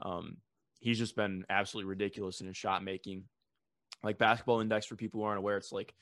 um, 0.00 0.38
he's 0.80 0.96
just 0.96 1.16
been 1.16 1.44
absolutely 1.50 1.90
ridiculous 1.90 2.40
in 2.40 2.46
his 2.46 2.56
shot 2.56 2.82
making. 2.82 3.24
Like 4.02 4.16
basketball 4.16 4.60
index 4.60 4.86
for 4.86 4.96
people 4.96 5.20
who 5.20 5.26
aren't 5.26 5.38
aware, 5.38 5.58
it's 5.58 5.70
like 5.70 5.94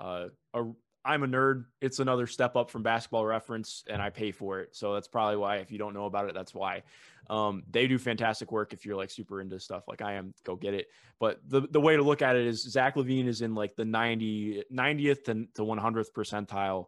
uh, 0.00 0.28
a 0.54 0.64
I'm 1.08 1.22
a 1.22 1.26
nerd. 1.26 1.64
It's 1.80 2.00
another 2.00 2.26
step 2.26 2.54
up 2.54 2.70
from 2.70 2.82
basketball 2.82 3.24
reference 3.24 3.82
and 3.88 4.02
I 4.02 4.10
pay 4.10 4.30
for 4.30 4.60
it. 4.60 4.76
So 4.76 4.92
that's 4.92 5.08
probably 5.08 5.38
why, 5.38 5.56
if 5.56 5.72
you 5.72 5.78
don't 5.78 5.94
know 5.94 6.04
about 6.04 6.28
it, 6.28 6.34
that's 6.34 6.54
why. 6.54 6.82
Um, 7.30 7.62
they 7.70 7.86
do 7.86 7.96
fantastic 7.96 8.52
work 8.52 8.74
if 8.74 8.84
you're 8.84 8.94
like 8.94 9.10
super 9.10 9.40
into 9.40 9.58
stuff 9.58 9.88
like 9.88 10.02
I 10.02 10.14
am, 10.14 10.34
go 10.44 10.54
get 10.54 10.74
it. 10.74 10.88
But 11.18 11.40
the, 11.48 11.62
the 11.62 11.80
way 11.80 11.96
to 11.96 12.02
look 12.02 12.20
at 12.20 12.36
it 12.36 12.46
is 12.46 12.62
Zach 12.62 12.94
LaVine 12.96 13.26
is 13.26 13.40
in 13.40 13.54
like 13.54 13.74
the 13.74 13.86
90, 13.86 14.64
90th 14.70 15.24
to, 15.24 15.46
to 15.54 15.62
100th 15.62 16.12
percentile 16.14 16.86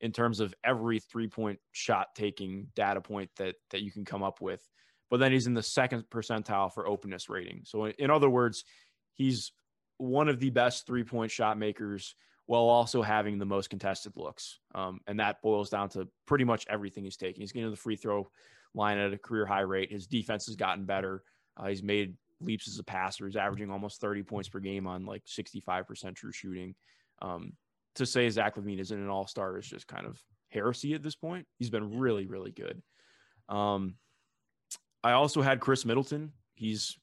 in 0.00 0.12
terms 0.12 0.40
of 0.40 0.54
every 0.64 0.98
three 0.98 1.28
point 1.28 1.58
shot 1.72 2.14
taking 2.14 2.68
data 2.74 3.02
point 3.02 3.28
that, 3.36 3.56
that 3.70 3.82
you 3.82 3.92
can 3.92 4.06
come 4.06 4.22
up 4.22 4.40
with. 4.40 4.66
But 5.10 5.20
then 5.20 5.30
he's 5.30 5.46
in 5.46 5.52
the 5.52 5.62
second 5.62 6.04
percentile 6.10 6.72
for 6.72 6.88
openness 6.88 7.28
rating. 7.28 7.62
So 7.64 7.84
in, 7.84 7.92
in 7.98 8.10
other 8.10 8.30
words, 8.30 8.64
he's 9.12 9.52
one 9.98 10.30
of 10.30 10.40
the 10.40 10.48
best 10.48 10.86
three 10.86 11.04
point 11.04 11.30
shot 11.30 11.58
makers 11.58 12.14
while 12.48 12.62
also 12.62 13.02
having 13.02 13.38
the 13.38 13.44
most 13.44 13.68
contested 13.68 14.14
looks. 14.16 14.58
Um, 14.74 15.00
and 15.06 15.20
that 15.20 15.42
boils 15.42 15.68
down 15.68 15.90
to 15.90 16.08
pretty 16.26 16.44
much 16.44 16.64
everything 16.70 17.04
he's 17.04 17.18
taking. 17.18 17.42
He's 17.42 17.52
getting 17.52 17.66
to 17.66 17.70
the 17.70 17.76
free 17.76 17.94
throw 17.94 18.30
line 18.74 18.96
at 18.96 19.12
a 19.12 19.18
career 19.18 19.44
high 19.44 19.60
rate. 19.60 19.92
His 19.92 20.06
defense 20.06 20.46
has 20.46 20.56
gotten 20.56 20.86
better. 20.86 21.22
Uh, 21.58 21.66
he's 21.66 21.82
made 21.82 22.16
leaps 22.40 22.66
as 22.66 22.78
a 22.78 22.82
passer. 22.84 23.26
He's 23.26 23.36
averaging 23.36 23.70
almost 23.70 24.00
30 24.00 24.22
points 24.22 24.48
per 24.48 24.60
game 24.60 24.86
on 24.86 25.04
like 25.04 25.24
65% 25.26 26.16
true 26.16 26.32
shooting. 26.32 26.74
Um, 27.20 27.52
to 27.96 28.06
say 28.06 28.30
Zach 28.30 28.56
LaVine 28.56 28.80
isn't 28.80 28.98
an 28.98 29.10
all 29.10 29.26
star 29.26 29.58
is 29.58 29.66
just 29.66 29.86
kind 29.86 30.06
of 30.06 30.18
heresy 30.48 30.94
at 30.94 31.02
this 31.02 31.16
point. 31.16 31.46
He's 31.58 31.68
been 31.68 31.98
really, 31.98 32.24
really 32.24 32.50
good. 32.50 32.80
Um, 33.50 33.96
I 35.04 35.12
also 35.12 35.42
had 35.42 35.60
Khris 35.60 35.84
Middleton. 35.84 36.32
He's 36.54 36.96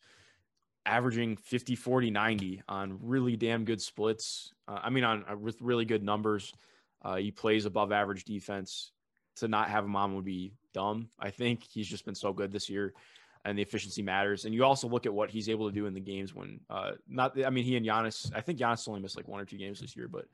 averaging 0.85 1.37
50, 1.37 1.75
40, 1.75 2.11
90 2.11 2.61
on 2.67 2.99
really 3.01 3.35
damn 3.35 3.65
good 3.65 3.81
splits. 3.81 4.53
Uh, 4.67 4.79
I 4.83 4.89
mean, 4.89 5.03
on 5.03 5.25
uh, 5.29 5.35
with 5.35 5.61
really 5.61 5.85
good 5.85 6.03
numbers. 6.03 6.53
Uh, 7.01 7.17
he 7.17 7.31
plays 7.31 7.65
above 7.65 7.91
average 7.91 8.25
defense. 8.25 8.91
To 9.39 9.49
not 9.49 9.69
have 9.69 9.83
him 9.83 9.97
on 9.97 10.15
would 10.15 10.23
be 10.23 10.53
dumb. 10.73 11.09
I 11.19 11.29
think 11.29 11.63
he's 11.69 11.89
just 11.89 12.05
been 12.05 12.15
so 12.15 12.31
good 12.31 12.53
this 12.53 12.69
year, 12.69 12.93
and 13.43 13.57
the 13.57 13.61
efficiency 13.61 14.01
matters. 14.01 14.45
And 14.45 14.53
you 14.53 14.63
also 14.63 14.87
look 14.87 15.05
at 15.05 15.13
what 15.13 15.29
he's 15.29 15.49
able 15.49 15.67
to 15.67 15.75
do 15.75 15.87
in 15.87 15.93
the 15.93 15.99
games 15.99 16.33
when 16.33 16.61
uh, 16.69 16.91
not. 17.05 17.43
I 17.43 17.49
mean, 17.49 17.65
he 17.65 17.75
and 17.75 17.85
Giannis. 17.85 18.31
I 18.33 18.39
think 18.39 18.59
Giannis 18.59 18.87
only 18.87 19.01
missed 19.01 19.17
like 19.17 19.27
one 19.27 19.41
or 19.41 19.45
two 19.45 19.57
games 19.57 19.81
this 19.81 19.93
year, 19.93 20.07
but 20.07 20.25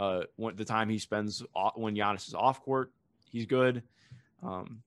uh, 0.00 0.22
when, 0.34 0.56
the 0.56 0.64
time 0.64 0.88
he 0.88 0.98
spends 0.98 1.44
off, 1.54 1.76
when 1.76 1.94
Giannis 1.94 2.26
is 2.26 2.34
off 2.34 2.60
court, 2.60 2.90
he's 3.30 3.46
good. 3.46 3.84
Um, 4.42 4.82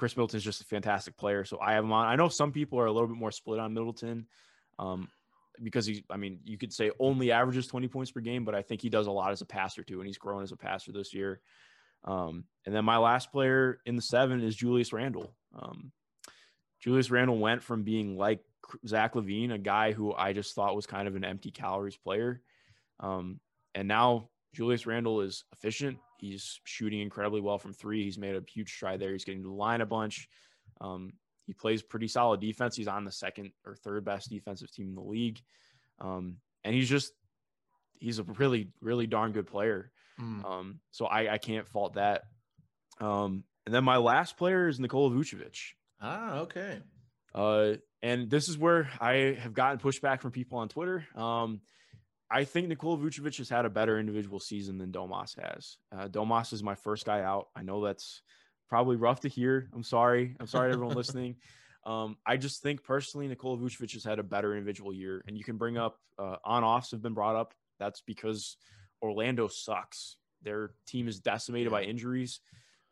Middleton 0.00 0.38
is 0.38 0.44
just 0.44 0.62
a 0.62 0.64
fantastic 0.64 1.16
player, 1.16 1.44
so 1.44 1.58
I 1.60 1.74
have 1.74 1.84
him 1.84 1.92
on. 1.92 2.06
I 2.06 2.16
know 2.16 2.28
some 2.28 2.50
people 2.50 2.80
are 2.80 2.86
a 2.86 2.92
little 2.92 3.08
bit 3.08 3.16
more 3.16 3.30
split 3.30 3.60
on 3.60 3.74
Middleton. 3.74 4.26
Um, 4.78 5.08
because 5.62 5.86
he, 5.86 6.04
I 6.10 6.16
mean, 6.16 6.40
you 6.44 6.58
could 6.58 6.72
say 6.72 6.90
only 6.98 7.30
averages 7.30 7.66
20 7.66 7.88
points 7.88 8.10
per 8.10 8.20
game, 8.20 8.44
but 8.44 8.54
I 8.54 8.62
think 8.62 8.80
he 8.80 8.88
does 8.88 9.06
a 9.06 9.12
lot 9.12 9.32
as 9.32 9.42
a 9.42 9.46
passer 9.46 9.82
too, 9.82 10.00
and 10.00 10.06
he's 10.06 10.18
grown 10.18 10.42
as 10.42 10.52
a 10.52 10.56
passer 10.56 10.92
this 10.92 11.14
year. 11.14 11.40
Um, 12.04 12.44
and 12.66 12.74
then 12.74 12.84
my 12.84 12.96
last 12.96 13.30
player 13.30 13.80
in 13.86 13.96
the 13.96 14.02
seven 14.02 14.42
is 14.42 14.56
Julius 14.56 14.92
Randle. 14.92 15.34
Um, 15.54 15.92
Julius 16.80 17.10
Randle 17.10 17.38
went 17.38 17.62
from 17.62 17.84
being 17.84 18.16
like 18.16 18.40
Zach 18.86 19.14
LaVine, 19.14 19.52
a 19.52 19.58
guy 19.58 19.92
who 19.92 20.12
I 20.12 20.32
just 20.32 20.54
thought 20.54 20.74
was 20.74 20.86
kind 20.86 21.06
of 21.06 21.14
an 21.14 21.24
empty 21.24 21.50
calories 21.50 21.96
player. 21.96 22.42
Um, 22.98 23.38
and 23.74 23.86
now 23.86 24.30
Julius 24.54 24.86
Randle 24.86 25.20
is 25.20 25.44
efficient. 25.52 25.98
He's 26.18 26.60
shooting 26.64 27.00
incredibly 27.00 27.40
well 27.40 27.58
from 27.58 27.72
three. 27.72 28.04
He's 28.04 28.18
made 28.18 28.36
a 28.36 28.42
huge 28.52 28.72
stride 28.72 29.00
there. 29.00 29.12
He's 29.12 29.24
getting 29.24 29.42
to 29.42 29.48
the 29.48 29.54
line 29.54 29.80
a 29.80 29.86
bunch. 29.86 30.28
Um, 30.80 31.12
he 31.46 31.52
plays 31.52 31.82
pretty 31.82 32.08
solid 32.08 32.40
defense. 32.40 32.76
He's 32.76 32.88
on 32.88 33.04
the 33.04 33.12
second 33.12 33.52
or 33.66 33.76
third 33.76 34.04
best 34.04 34.30
defensive 34.30 34.70
team 34.72 34.88
in 34.88 34.94
the 34.94 35.02
league. 35.02 35.40
Um, 36.00 36.36
and 36.64 36.74
he's 36.74 36.88
just, 36.88 37.12
he's 37.98 38.18
a 38.18 38.24
really, 38.24 38.70
really 38.80 39.06
darn 39.06 39.32
good 39.32 39.46
player. 39.46 39.90
Mm. 40.20 40.44
Um, 40.44 40.80
so 40.90 41.06
I, 41.06 41.34
I 41.34 41.38
can't 41.38 41.68
fault 41.68 41.94
that. 41.94 42.22
Um, 43.00 43.44
and 43.66 43.74
then 43.74 43.84
my 43.84 43.96
last 43.96 44.36
player 44.36 44.68
is 44.68 44.78
Nikola 44.78 45.10
Vucevic. 45.10 45.58
Ah, 46.00 46.40
okay. 46.40 46.78
Uh, 47.34 47.74
and 48.02 48.28
this 48.28 48.48
is 48.48 48.58
where 48.58 48.90
I 49.00 49.36
have 49.40 49.54
gotten 49.54 49.78
pushback 49.78 50.20
from 50.20 50.32
people 50.32 50.58
on 50.58 50.68
Twitter. 50.68 51.06
Um, 51.14 51.60
I 52.30 52.44
think 52.44 52.68
Nikola 52.68 52.98
Vucevic 52.98 53.38
has 53.38 53.48
had 53.48 53.66
a 53.66 53.70
better 53.70 53.98
individual 53.98 54.40
season 54.40 54.78
than 54.78 54.90
Domas 54.90 55.38
has. 55.40 55.76
Uh, 55.94 56.08
Domas 56.08 56.52
is 56.52 56.62
my 56.62 56.74
first 56.74 57.04
guy 57.04 57.20
out. 57.20 57.48
I 57.54 57.62
know 57.62 57.84
that's 57.84 58.22
probably 58.72 58.96
rough 58.96 59.20
to 59.20 59.28
hear. 59.28 59.68
I'm 59.74 59.82
sorry. 59.82 60.34
I'm 60.40 60.46
sorry 60.46 60.70
to 60.70 60.72
everyone 60.72 60.96
listening. 61.02 61.36
Um, 61.84 62.16
I 62.24 62.38
just 62.38 62.62
think 62.62 62.82
personally, 62.82 63.28
Nikola 63.28 63.58
Vucevic 63.58 63.92
has 63.92 64.02
had 64.02 64.18
a 64.18 64.22
better 64.22 64.56
individual 64.56 64.94
year. 64.94 65.22
And 65.28 65.36
you 65.36 65.44
can 65.44 65.58
bring 65.58 65.76
up 65.76 65.98
uh, 66.18 66.36
on 66.42 66.64
offs 66.64 66.90
have 66.92 67.02
been 67.02 67.12
brought 67.12 67.36
up. 67.36 67.52
That's 67.78 68.00
because 68.00 68.56
Orlando 69.02 69.46
sucks. 69.46 70.16
Their 70.40 70.70
team 70.86 71.06
is 71.06 71.20
decimated 71.20 71.70
by 71.70 71.82
injuries. 71.82 72.40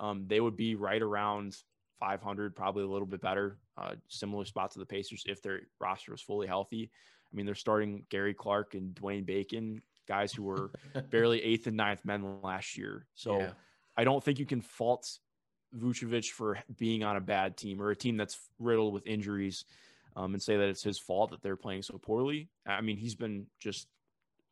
Um, 0.00 0.26
they 0.26 0.38
would 0.38 0.54
be 0.54 0.74
right 0.74 1.00
around 1.00 1.56
500, 1.98 2.54
probably 2.54 2.82
a 2.82 2.86
little 2.86 3.06
bit 3.06 3.22
better, 3.22 3.56
uh, 3.78 3.94
similar 4.08 4.44
spot 4.44 4.72
to 4.72 4.80
the 4.80 4.86
Pacers 4.86 5.24
if 5.26 5.40
their 5.40 5.62
roster 5.80 6.12
was 6.12 6.20
fully 6.20 6.46
healthy. 6.46 6.90
I 7.32 7.32
mean, 7.34 7.46
they're 7.46 7.54
starting 7.54 8.04
Gary 8.10 8.34
Clark 8.34 8.74
and 8.74 8.94
Dwayne 8.94 9.24
Bacon, 9.24 9.80
guys 10.06 10.30
who 10.30 10.42
were 10.42 10.72
barely 11.10 11.42
eighth 11.42 11.68
and 11.68 11.76
ninth 11.78 12.04
men 12.04 12.42
last 12.42 12.76
year. 12.76 13.06
So 13.14 13.38
yeah. 13.38 13.50
I 13.96 14.04
don't 14.04 14.22
think 14.22 14.38
you 14.38 14.44
can 14.44 14.60
fault 14.60 15.18
Vucevic 15.76 16.30
for 16.30 16.58
being 16.78 17.02
on 17.02 17.16
a 17.16 17.20
bad 17.20 17.56
team 17.56 17.80
or 17.80 17.90
a 17.90 17.96
team 17.96 18.16
that's 18.16 18.38
riddled 18.58 18.92
with 18.92 19.06
injuries 19.06 19.64
um, 20.16 20.34
and 20.34 20.42
say 20.42 20.56
that 20.56 20.68
it's 20.68 20.82
his 20.82 20.98
fault 20.98 21.30
that 21.30 21.42
they're 21.42 21.56
playing 21.56 21.82
so 21.82 21.98
poorly. 21.98 22.48
I 22.66 22.80
mean, 22.80 22.96
he's 22.96 23.14
been 23.14 23.46
just 23.58 23.86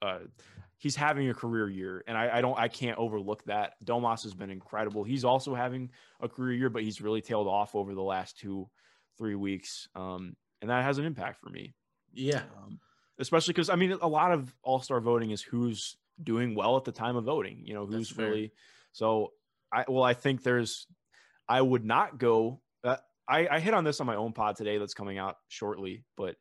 uh, 0.00 0.20
he's 0.78 0.96
having 0.96 1.28
a 1.28 1.34
career 1.34 1.68
year, 1.68 2.04
and 2.06 2.16
I, 2.16 2.38
I, 2.38 2.40
don't 2.40 2.58
I 2.58 2.68
can't 2.68 2.98
overlook 2.98 3.44
that. 3.44 3.74
Domas 3.84 4.22
has 4.22 4.34
been 4.34 4.50
incredible. 4.50 5.04
He's 5.04 5.24
also 5.24 5.54
having 5.54 5.90
a 6.20 6.28
career 6.28 6.52
year, 6.52 6.70
but 6.70 6.82
he's 6.82 7.00
really 7.00 7.20
tailed 7.20 7.48
off 7.48 7.74
over 7.74 7.94
the 7.94 8.02
last 8.02 8.38
two 8.38 8.68
three 9.16 9.34
weeks, 9.34 9.88
um, 9.94 10.36
and 10.62 10.70
that 10.70 10.84
has 10.84 10.98
an 10.98 11.04
impact 11.04 11.40
for 11.40 11.50
me. 11.50 11.74
Yeah, 12.12 12.42
um, 12.56 12.78
especially 13.18 13.52
because 13.52 13.68
I 13.68 13.74
mean 13.74 13.92
a 14.00 14.08
lot 14.08 14.32
of 14.32 14.54
All 14.62 14.80
Star 14.80 15.00
voting 15.00 15.30
is 15.32 15.42
who's 15.42 15.96
doing 16.22 16.54
well 16.54 16.76
at 16.76 16.84
the 16.84 16.92
time 16.92 17.16
of 17.16 17.24
voting. 17.24 17.62
You 17.64 17.74
know 17.74 17.86
who's 17.86 18.16
really 18.16 18.52
so. 18.92 19.32
I 19.70 19.84
well 19.86 20.04
I 20.04 20.14
think 20.14 20.42
there's 20.42 20.86
I 21.48 21.60
would 21.62 21.84
not 21.84 22.18
go. 22.18 22.60
Uh, 22.84 22.96
I, 23.28 23.48
I 23.48 23.60
hit 23.60 23.74
on 23.74 23.84
this 23.84 24.00
on 24.00 24.06
my 24.06 24.16
own 24.16 24.32
pod 24.32 24.56
today 24.56 24.78
that's 24.78 24.94
coming 24.94 25.18
out 25.18 25.36
shortly, 25.48 26.04
but 26.16 26.36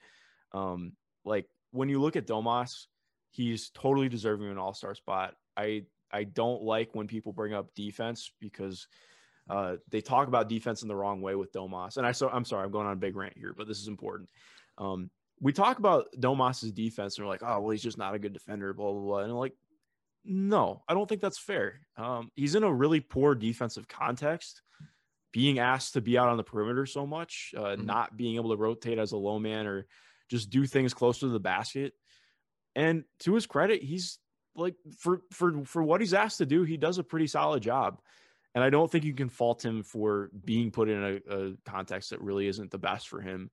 um, 0.53 0.93
like 1.25 1.45
when 1.71 1.89
you 1.89 2.01
look 2.01 2.15
at 2.15 2.27
Domas, 2.27 2.85
he's 3.31 3.69
totally 3.69 4.09
deserving 4.09 4.47
of 4.47 4.51
an 4.51 4.57
all 4.57 4.73
star 4.73 4.95
spot. 4.95 5.35
I 5.55 5.83
I 6.11 6.23
don't 6.23 6.63
like 6.63 6.95
when 6.95 7.07
people 7.07 7.33
bring 7.33 7.53
up 7.53 7.73
defense 7.75 8.31
because 8.39 8.87
uh, 9.49 9.75
they 9.89 10.01
talk 10.01 10.27
about 10.27 10.49
defense 10.49 10.81
in 10.81 10.87
the 10.87 10.95
wrong 10.95 11.21
way 11.21 11.35
with 11.35 11.51
Domas. 11.51 11.97
And 11.97 12.05
I 12.05 12.11
so 12.11 12.29
I'm 12.29 12.45
sorry, 12.45 12.65
I'm 12.65 12.71
going 12.71 12.87
on 12.87 12.93
a 12.93 12.97
big 12.97 13.15
rant 13.15 13.37
here, 13.37 13.53
but 13.55 13.67
this 13.67 13.79
is 13.79 13.87
important. 13.87 14.29
Um, 14.77 15.09
we 15.39 15.53
talk 15.53 15.79
about 15.79 16.07
Domas's 16.19 16.71
defense 16.71 17.17
and 17.17 17.25
we're 17.25 17.31
like, 17.31 17.43
oh 17.43 17.61
well, 17.61 17.69
he's 17.71 17.83
just 17.83 17.97
not 17.97 18.15
a 18.15 18.19
good 18.19 18.33
defender, 18.33 18.73
blah 18.73 18.91
blah 18.91 19.01
blah. 19.01 19.19
And 19.19 19.31
I'm 19.31 19.37
like, 19.37 19.55
no, 20.25 20.83
I 20.87 20.93
don't 20.93 21.07
think 21.07 21.21
that's 21.21 21.39
fair. 21.39 21.81
Um, 21.97 22.31
he's 22.35 22.55
in 22.55 22.63
a 22.63 22.73
really 22.73 22.99
poor 22.99 23.35
defensive 23.35 23.87
context 23.87 24.61
being 25.37 25.59
asked 25.59 25.93
to 25.93 26.01
be 26.01 26.17
out 26.17 26.29
on 26.29 26.37
the 26.37 26.43
perimeter 26.43 26.87
so 26.87 27.05
much, 27.05 27.53
uh, 27.55 27.61
mm-hmm. 27.61 27.85
not 27.85 28.17
being 28.17 28.37
able 28.37 28.49
to 28.49 28.55
rotate 28.55 28.97
as 28.97 29.11
a 29.11 29.17
low 29.17 29.37
man 29.37 29.67
or 29.67 29.85
just 30.31 30.49
do 30.49 30.65
things 30.65 30.95
closer 30.95 31.19
to 31.19 31.27
the 31.27 31.39
basket. 31.39 31.93
And 32.75 33.03
to 33.19 33.35
his 33.35 33.45
credit, 33.45 33.83
he's 33.83 34.17
like 34.55 34.73
for 34.97 35.21
for 35.31 35.63
for 35.63 35.83
what 35.83 36.01
he's 36.01 36.15
asked 36.15 36.39
to 36.39 36.47
do, 36.47 36.63
he 36.63 36.75
does 36.75 36.97
a 36.97 37.03
pretty 37.03 37.27
solid 37.27 37.61
job. 37.61 37.99
And 38.55 38.63
I 38.63 38.71
don't 38.71 38.91
think 38.91 39.03
you 39.03 39.13
can 39.13 39.29
fault 39.29 39.63
him 39.63 39.83
for 39.83 40.31
being 40.43 40.71
put 40.71 40.89
in 40.89 41.03
a, 41.03 41.35
a 41.35 41.53
context 41.67 42.09
that 42.09 42.21
really 42.21 42.47
isn't 42.47 42.71
the 42.71 42.79
best 42.79 43.07
for 43.07 43.21
him, 43.21 43.51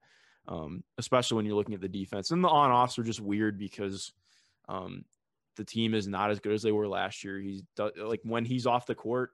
um, 0.48 0.84
especially 0.96 1.36
when 1.36 1.44
you're 1.44 1.54
looking 1.54 1.74
at 1.74 1.82
the 1.82 1.88
defense. 1.88 2.30
And 2.30 2.42
the 2.42 2.48
on 2.48 2.70
offs 2.70 2.98
are 2.98 3.02
just 3.04 3.20
weird 3.20 3.58
because 3.58 4.10
um, 4.70 5.04
the 5.56 5.64
team 5.64 5.92
is 5.92 6.08
not 6.08 6.30
as 6.30 6.40
good 6.40 6.54
as 6.54 6.62
they 6.62 6.72
were 6.72 6.88
last 6.88 7.24
year. 7.24 7.38
He's 7.38 7.62
like 7.78 8.20
when 8.22 8.46
he's 8.46 8.66
off 8.66 8.86
the 8.86 8.94
court, 8.94 9.32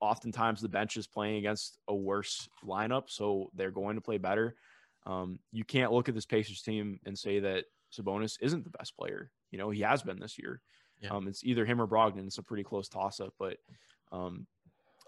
oftentimes 0.00 0.60
the 0.60 0.68
bench 0.68 0.96
is 0.96 1.06
playing 1.06 1.36
against 1.36 1.78
a 1.88 1.94
worse 1.94 2.48
lineup, 2.64 3.04
so 3.08 3.50
they're 3.54 3.70
going 3.70 3.96
to 3.96 4.00
play 4.00 4.18
better. 4.18 4.54
Um, 5.06 5.38
you 5.52 5.64
can't 5.64 5.92
look 5.92 6.08
at 6.08 6.14
this 6.14 6.26
Pacers 6.26 6.62
team 6.62 7.00
and 7.06 7.18
say 7.18 7.40
that 7.40 7.64
Sabonis 7.92 8.36
isn't 8.40 8.64
the 8.64 8.70
best 8.70 8.96
player. 8.96 9.30
You 9.50 9.58
know, 9.58 9.70
he 9.70 9.80
has 9.80 10.02
been 10.02 10.20
this 10.20 10.38
year. 10.38 10.60
Yeah. 11.00 11.10
Um, 11.10 11.28
it's 11.28 11.44
either 11.44 11.64
him 11.64 11.80
or 11.80 11.86
Brogdon. 11.86 12.26
It's 12.26 12.38
a 12.38 12.42
pretty 12.42 12.64
close 12.64 12.88
toss 12.88 13.20
up, 13.20 13.32
but 13.38 13.56
um, 14.12 14.46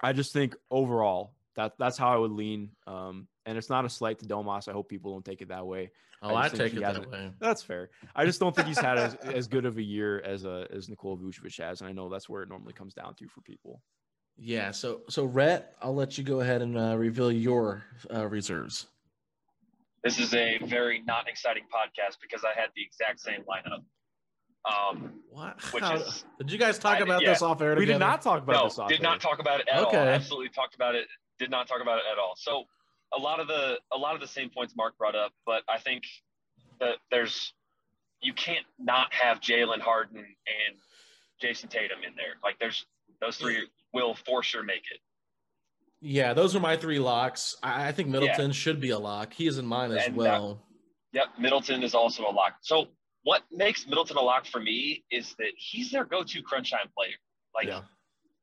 I 0.02 0.12
just 0.12 0.32
think 0.32 0.56
overall 0.70 1.34
that 1.56 1.72
that's 1.78 1.98
how 1.98 2.14
I 2.14 2.16
would 2.16 2.30
lean. 2.30 2.70
Um, 2.86 3.26
and 3.44 3.58
it's 3.58 3.68
not 3.68 3.84
a 3.84 3.88
slight 3.88 4.20
to 4.20 4.26
Domas. 4.26 4.68
I 4.68 4.72
hope 4.72 4.88
people 4.88 5.12
don't 5.12 5.24
take 5.24 5.42
it 5.42 5.48
that 5.48 5.66
way. 5.66 5.90
Oh, 6.22 6.34
I, 6.34 6.44
I 6.44 6.48
take 6.48 6.74
it 6.74 6.80
that 6.80 7.10
way. 7.10 7.30
That's 7.40 7.62
fair. 7.62 7.90
I 8.14 8.24
just 8.24 8.40
don't 8.40 8.54
think 8.54 8.68
he's 8.68 8.78
had 8.78 8.98
as, 8.98 9.14
as 9.16 9.48
good 9.48 9.64
of 9.64 9.78
a 9.78 9.82
year 9.82 10.20
as 10.20 10.44
a 10.44 10.66
as 10.70 10.88
Nikola 10.88 11.16
Vucevic 11.16 11.58
has, 11.60 11.80
and 11.80 11.88
I 11.88 11.92
know 11.92 12.08
that's 12.08 12.28
where 12.28 12.42
it 12.42 12.48
normally 12.48 12.74
comes 12.74 12.94
down 12.94 13.14
to 13.16 13.28
for 13.28 13.40
people. 13.40 13.82
Yeah. 14.40 14.70
So, 14.70 15.02
so 15.08 15.24
Rhett, 15.24 15.76
I'll 15.82 15.94
let 15.94 16.16
you 16.16 16.24
go 16.24 16.40
ahead 16.40 16.62
and 16.62 16.76
uh, 16.76 16.96
reveal 16.96 17.30
your 17.30 17.84
uh, 18.12 18.26
reserves. 18.26 18.86
This 20.02 20.18
is 20.18 20.32
a 20.32 20.58
very 20.64 21.02
not 21.02 21.28
exciting 21.28 21.64
podcast 21.64 22.16
because 22.22 22.42
I 22.42 22.58
had 22.58 22.70
the 22.74 22.82
exact 22.82 23.20
same 23.20 23.42
lineup. 23.42 23.84
Um, 24.64 25.20
what? 25.28 25.60
Which 25.72 25.84
is, 25.84 26.24
did 26.38 26.50
you 26.50 26.58
guys 26.58 26.78
talk 26.78 26.98
I, 26.98 27.00
about 27.00 27.22
yeah. 27.22 27.30
this 27.30 27.42
off 27.42 27.60
air? 27.60 27.76
We 27.76 27.84
did 27.84 27.98
not 27.98 28.22
talk 28.22 28.42
about 28.42 28.52
no, 28.54 28.64
this. 28.64 28.78
Off 28.78 28.88
did 28.88 29.02
not 29.02 29.20
talk 29.20 29.40
about 29.40 29.60
it 29.60 29.68
at 29.70 29.82
okay. 29.84 29.98
all. 29.98 30.08
Absolutely 30.08 30.48
talked 30.48 30.74
about 30.74 30.94
it. 30.94 31.06
Did 31.38 31.50
not 31.50 31.68
talk 31.68 31.82
about 31.82 31.98
it 31.98 32.04
at 32.10 32.18
all. 32.18 32.32
So 32.36 32.64
a 33.14 33.18
lot 33.18 33.40
of 33.40 33.48
the 33.48 33.78
a 33.92 33.98
lot 33.98 34.14
of 34.14 34.20
the 34.20 34.26
same 34.26 34.48
points 34.48 34.74
Mark 34.76 34.96
brought 34.96 35.16
up, 35.16 35.32
but 35.44 35.62
I 35.68 35.78
think 35.78 36.04
that 36.78 36.96
there's 37.10 37.52
you 38.22 38.32
can't 38.32 38.66
not 38.78 39.12
have 39.12 39.40
Jalen 39.40 39.80
Harden 39.80 40.18
and 40.18 40.76
Jayson 41.40 41.68
Tatum 41.68 41.98
in 42.06 42.14
there. 42.16 42.36
Like 42.42 42.58
there's 42.58 42.86
those 43.20 43.36
three 43.36 43.66
will 43.92 44.14
for 44.14 44.42
sure 44.42 44.62
make 44.62 44.84
it. 44.92 45.00
Yeah, 46.00 46.32
those 46.32 46.56
are 46.56 46.60
my 46.60 46.76
three 46.76 46.98
locks. 46.98 47.56
I, 47.62 47.88
I 47.88 47.92
think 47.92 48.08
Middleton 48.08 48.46
yeah. 48.46 48.52
should 48.52 48.80
be 48.80 48.90
a 48.90 48.98
lock. 48.98 49.34
He 49.34 49.46
is 49.46 49.58
in 49.58 49.66
mine 49.66 49.92
as 49.92 50.06
and 50.06 50.16
well. 50.16 50.62
That, 51.12 51.18
yep, 51.18 51.28
Middleton 51.38 51.82
is 51.82 51.94
also 51.94 52.22
a 52.22 52.32
lock. 52.32 52.54
So 52.62 52.86
what 53.22 53.42
makes 53.52 53.86
Middleton 53.86 54.16
a 54.16 54.22
lock 54.22 54.46
for 54.46 54.60
me 54.60 55.04
is 55.10 55.34
that 55.38 55.52
he's 55.56 55.90
their 55.90 56.04
go-to 56.04 56.42
crunch 56.42 56.70
time 56.70 56.88
player. 56.96 57.12
Like 57.54 57.66
yeah. 57.66 57.82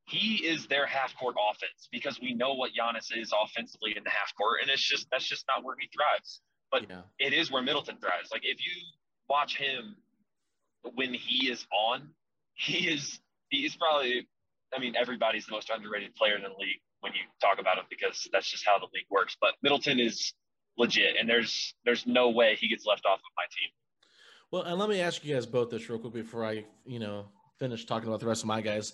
he 0.06 0.46
is 0.46 0.68
their 0.68 0.86
half 0.86 1.16
court 1.18 1.36
offense 1.50 1.88
because 1.92 2.20
we 2.22 2.34
know 2.34 2.54
what 2.54 2.72
Giannis 2.80 3.18
is 3.18 3.34
offensively 3.44 3.96
in 3.98 4.04
the 4.04 4.12
half 4.12 4.36
court, 4.36 4.60
and 4.62 4.70
it's 4.70 4.84
just 4.84 5.08
that's 5.12 5.28
just 5.28 5.46
not 5.48 5.64
where 5.64 5.76
he 5.80 5.90
thrives. 5.96 6.42
But 6.72 6.86
yeah. 6.90 7.02
it 7.18 7.34
is 7.34 7.52
where 7.52 7.64
Middleton 7.64 7.98
thrives. 8.00 8.30
Like 8.32 8.44
if 8.44 8.60
you 8.60 8.72
watch 9.30 9.58
him 9.58 9.96
when 10.94 11.14
he 11.14 11.50
is 11.50 11.66
on, 11.72 12.10
he 12.54 12.88
is 12.88 13.20
he's 13.50 13.76
probably. 13.76 14.28
I 14.76 14.80
mean, 14.80 14.96
everybody's 14.96 15.46
the 15.46 15.54
most 15.54 15.70
underrated 15.70 16.16
player 16.16 16.36
in 16.36 16.44
the 16.44 16.50
league 16.50 16.82
when 17.02 17.14
you 17.14 17.22
talk 17.42 17.60
about 17.60 17.78
him 17.78 17.86
because 17.90 18.28
that's 18.32 18.50
just 18.50 18.66
how 18.66 18.78
the 18.78 18.88
league 18.94 19.06
works. 19.10 19.38
But 19.40 19.52
Middleton 19.62 20.00
is 20.00 20.34
legit, 20.78 21.16
and 21.20 21.30
there's 21.30 21.74
there's 21.86 22.06
no 22.06 22.30
way 22.30 22.56
he 22.60 22.68
gets 22.68 22.86
left 22.86 23.06
off 23.06 23.20
of 23.20 23.32
my 23.36 23.44
team. 23.50 23.70
Well, 24.52 24.64
and 24.64 24.80
let 24.80 24.90
me 24.90 25.02
ask 25.02 25.26
you 25.26 25.34
guys 25.34 25.46
both 25.46 25.70
this 25.70 25.90
real 25.90 26.00
quick 26.00 26.14
before 26.14 26.46
I, 26.46 26.66
you 26.86 27.00
know, 27.00 27.26
finish 27.60 27.86
talking 27.86 28.08
about 28.08 28.20
the 28.20 28.28
rest 28.28 28.44
of 28.44 28.48
my 28.48 28.62
guys. 28.62 28.94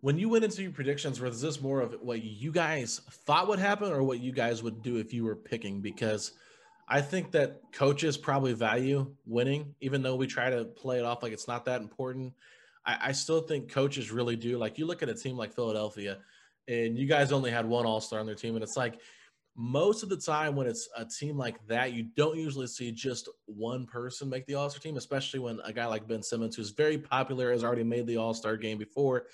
When 0.00 0.18
you 0.18 0.28
went 0.28 0.44
into 0.44 0.62
your 0.62 0.72
predictions, 0.72 1.20
was 1.20 1.42
this 1.42 1.60
more 1.60 1.80
of 1.80 1.94
what 2.00 2.22
you 2.22 2.50
guys 2.50 3.00
thought 3.10 3.48
would 3.48 3.58
happen 3.58 3.92
or 3.92 4.02
what 4.02 4.18
you 4.18 4.32
guys 4.32 4.62
would 4.62 4.82
do 4.82 4.96
if 4.96 5.12
you 5.12 5.24
were 5.24 5.36
picking? 5.36 5.80
Because 5.80 6.32
I 6.88 7.02
think 7.02 7.30
that 7.32 7.60
coaches 7.72 8.16
probably 8.16 8.54
value 8.54 9.14
winning, 9.26 9.74
even 9.80 10.02
though 10.02 10.16
we 10.16 10.26
try 10.26 10.50
to 10.50 10.64
play 10.64 10.98
it 10.98 11.04
off 11.04 11.22
like 11.22 11.32
it's 11.32 11.46
not 11.46 11.66
that 11.66 11.82
important. 11.82 12.32
I, 12.90 13.08
I 13.08 13.12
still 13.12 13.40
think 13.40 13.70
coaches 13.70 14.10
really 14.10 14.36
do. 14.36 14.58
Like 14.58 14.78
you 14.78 14.86
look 14.86 15.02
at 15.02 15.08
a 15.08 15.14
team 15.14 15.36
like 15.36 15.54
Philadelphia, 15.54 16.18
and 16.68 16.96
you 16.98 17.06
guys 17.06 17.32
only 17.32 17.50
had 17.50 17.66
one 17.66 17.86
All 17.86 18.00
Star 18.00 18.20
on 18.20 18.26
their 18.26 18.34
team, 18.34 18.54
and 18.54 18.62
it's 18.62 18.76
like 18.76 19.00
most 19.56 20.02
of 20.02 20.08
the 20.08 20.16
time 20.16 20.56
when 20.56 20.66
it's 20.66 20.88
a 20.96 21.04
team 21.04 21.36
like 21.36 21.56
that, 21.66 21.92
you 21.92 22.04
don't 22.16 22.36
usually 22.36 22.66
see 22.66 22.92
just 22.92 23.28
one 23.46 23.86
person 23.86 24.28
make 24.28 24.46
the 24.46 24.54
All 24.54 24.70
Star 24.70 24.80
team, 24.80 24.96
especially 24.96 25.40
when 25.40 25.60
a 25.64 25.72
guy 25.72 25.86
like 25.86 26.08
Ben 26.08 26.22
Simmons, 26.22 26.56
who's 26.56 26.70
very 26.70 26.98
popular, 26.98 27.52
has 27.52 27.64
already 27.64 27.84
made 27.84 28.06
the 28.06 28.16
All 28.16 28.34
Star 28.34 28.56
game 28.56 28.78
before, 28.78 29.26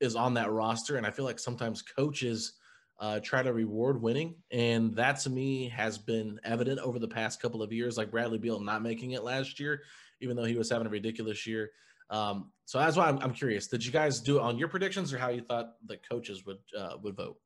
is 0.00 0.16
on 0.16 0.34
that 0.34 0.50
roster. 0.50 0.96
And 0.96 1.06
I 1.06 1.10
feel 1.10 1.24
like 1.24 1.38
sometimes 1.38 1.82
coaches 1.82 2.54
uh, 3.00 3.20
try 3.20 3.42
to 3.42 3.52
reward 3.52 4.00
winning. 4.00 4.36
And 4.50 4.94
that 4.94 5.18
to 5.20 5.30
me 5.30 5.68
has 5.70 5.98
been 5.98 6.38
evident 6.44 6.78
over 6.80 6.98
the 6.98 7.08
past 7.08 7.40
couple 7.42 7.62
of 7.62 7.72
years, 7.72 7.96
like 7.96 8.10
Bradley 8.10 8.38
Beal 8.38 8.60
not 8.60 8.82
making 8.82 9.12
it 9.12 9.24
last 9.24 9.58
year, 9.58 9.82
even 10.20 10.36
though 10.36 10.44
he 10.44 10.56
was 10.56 10.70
having 10.70 10.86
a 10.86 10.90
ridiculous 10.90 11.46
year. 11.46 11.70
Um, 12.10 12.50
so 12.64 12.78
that's 12.78 12.96
why 12.96 13.08
I'm, 13.08 13.18
I'm, 13.18 13.32
curious. 13.32 13.66
Did 13.66 13.84
you 13.84 13.92
guys 13.92 14.20
do 14.20 14.38
it 14.38 14.42
on 14.42 14.58
your 14.58 14.68
predictions 14.68 15.12
or 15.12 15.18
how 15.18 15.28
you 15.28 15.42
thought 15.42 15.74
the 15.86 15.98
coaches 16.08 16.44
would 16.46 16.58
uh, 16.78 16.96
would 17.02 17.16
vote? 17.16 17.36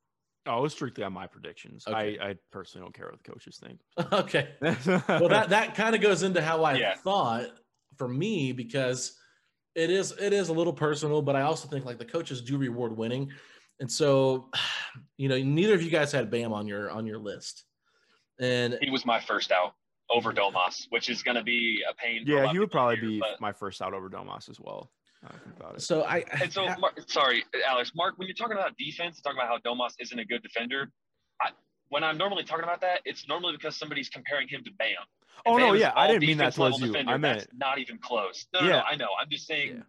Oh, 0.46 0.58
it 0.58 0.62
was 0.62 0.72
strictly 0.72 1.04
on 1.04 1.12
my 1.12 1.26
predictions. 1.26 1.84
Okay. 1.86 2.18
I, 2.18 2.30
I 2.30 2.34
personally 2.50 2.84
don't 2.84 2.94
care 2.94 3.10
what 3.10 3.22
the 3.22 3.30
coaches 3.30 3.60
think. 3.62 3.80
okay. 4.12 4.48
well, 5.08 5.28
that 5.28 5.50
that 5.50 5.74
kind 5.74 5.94
of 5.94 6.00
goes 6.00 6.22
into 6.22 6.40
how 6.40 6.64
I 6.64 6.74
yeah. 6.74 6.94
thought 6.96 7.48
for 7.96 8.08
me 8.08 8.52
because 8.52 9.16
it 9.74 9.90
is 9.90 10.12
it 10.20 10.32
is 10.32 10.48
a 10.48 10.52
little 10.52 10.72
personal, 10.72 11.22
but 11.22 11.36
I 11.36 11.42
also 11.42 11.68
think 11.68 11.84
like 11.84 11.98
the 11.98 12.04
coaches 12.04 12.40
do 12.40 12.56
reward 12.56 12.96
winning. 12.96 13.30
And 13.80 13.90
so, 13.90 14.50
you 15.16 15.28
know, 15.28 15.38
neither 15.38 15.74
of 15.74 15.82
you 15.82 15.90
guys 15.90 16.12
had 16.12 16.30
Bam 16.30 16.52
on 16.52 16.66
your 16.66 16.90
on 16.90 17.06
your 17.06 17.18
list. 17.18 17.64
And 18.40 18.78
he 18.80 18.90
was 18.90 19.04
my 19.04 19.20
first 19.20 19.50
out 19.50 19.74
over 20.18 20.32
Domas, 20.32 20.86
which 20.90 21.08
is 21.08 21.22
going 21.22 21.36
to 21.36 21.42
be 21.42 21.80
a 21.88 21.94
pain. 21.94 22.24
Yeah, 22.26 22.50
he 22.50 22.58
would 22.58 22.70
probably 22.70 22.96
here, 22.96 23.08
be 23.08 23.18
but... 23.20 23.40
my 23.40 23.52
first 23.52 23.80
out 23.80 23.94
over 23.94 24.10
Domas 24.10 24.50
as 24.50 24.60
well. 24.60 24.90
I 25.24 25.78
so 25.78 26.02
I 26.02 26.24
and 26.40 26.52
so 26.52 26.66
Mark, 26.78 27.00
sorry, 27.08 27.44
Alex. 27.66 27.92
Mark, 27.94 28.18
when 28.18 28.28
you're 28.28 28.36
talking 28.36 28.56
about 28.56 28.76
defense, 28.76 29.20
talking 29.20 29.38
about 29.38 29.48
how 29.48 29.58
Domas 29.58 29.94
isn't 29.98 30.18
a 30.18 30.24
good 30.24 30.42
defender, 30.42 30.90
I, 31.42 31.48
when 31.88 32.04
I'm 32.04 32.16
normally 32.16 32.44
talking 32.44 32.62
about 32.62 32.80
that, 32.82 33.00
it's 33.04 33.26
normally 33.26 33.54
because 33.56 33.76
somebody's 33.76 34.08
comparing 34.08 34.46
him 34.48 34.62
to 34.64 34.70
Bam. 34.78 34.90
And 35.44 35.54
oh 35.54 35.56
Bam 35.56 35.68
no, 35.68 35.72
yeah, 35.74 35.92
I 35.96 36.06
didn't 36.06 36.24
mean 36.24 36.38
that 36.38 36.54
towards 36.54 36.78
you. 36.78 36.94
I 36.96 37.16
meant 37.16 37.40
that's 37.40 37.46
not 37.56 37.78
even 37.78 37.98
close. 37.98 38.46
No, 38.54 38.60
yeah. 38.60 38.68
no, 38.68 38.82
I 38.82 38.96
know. 38.96 39.08
I'm 39.20 39.28
just 39.28 39.46
saying 39.46 39.76
yeah. 39.76 39.82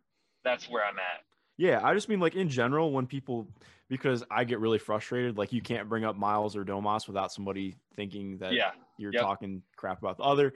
that's 0.43 0.67
where 0.67 0.83
I'm 0.83 0.97
at. 0.97 1.21
Yeah, 1.57 1.81
I 1.83 1.93
just 1.93 2.09
mean 2.09 2.19
like 2.19 2.35
in 2.35 2.49
general 2.49 2.91
when 2.91 3.05
people 3.05 3.47
because 3.89 4.23
I 4.31 4.45
get 4.45 4.59
really 4.59 4.79
frustrated. 4.79 5.37
Like 5.37 5.51
you 5.51 5.61
can't 5.61 5.89
bring 5.89 6.05
up 6.05 6.15
Myles 6.15 6.55
or 6.55 6.63
Domas 6.63 7.07
without 7.07 7.31
somebody 7.31 7.75
thinking 7.95 8.37
that 8.37 8.53
yeah. 8.53 8.71
You're 8.99 9.13
yep. 9.13 9.23
talking 9.23 9.63
crap 9.75 9.99
about 9.99 10.17
the 10.17 10.23
other. 10.23 10.53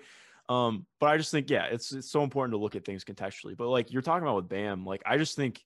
Um, 0.50 0.86
but 1.00 1.08
I 1.08 1.18
just 1.18 1.32
think, 1.32 1.50
yeah, 1.50 1.66
it's 1.66 1.94
it's 1.94 2.12
so 2.12 2.24
important 2.24 2.54
to 2.54 2.58
look 2.58 2.76
at 2.76 2.86
things 2.86 3.04
contextually. 3.04 3.56
But 3.58 3.70
like 3.70 3.92
you're 3.92 4.02
talking 4.02 4.24
about 4.24 4.36
with 4.36 4.50
Bam, 4.50 4.86
like 4.86 5.02
I 5.06 5.18
just 5.18 5.36
think, 5.36 5.64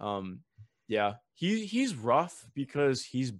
um, 0.00 0.40
yeah, 0.88 1.14
he 1.34 1.66
he's 1.66 1.94
rough 1.94 2.46
because 2.54 3.04
he's 3.04 3.32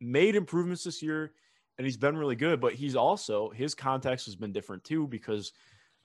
made 0.00 0.34
improvements 0.34 0.84
this 0.84 1.02
year 1.02 1.32
and 1.78 1.84
he's 1.86 1.96
been 1.96 2.16
really 2.16 2.36
good. 2.36 2.60
But 2.60 2.74
he's 2.74 2.96
also 2.96 3.50
his 3.50 3.74
context 3.74 4.26
has 4.26 4.36
been 4.36 4.52
different 4.52 4.84
too 4.84 5.06
because 5.06 5.52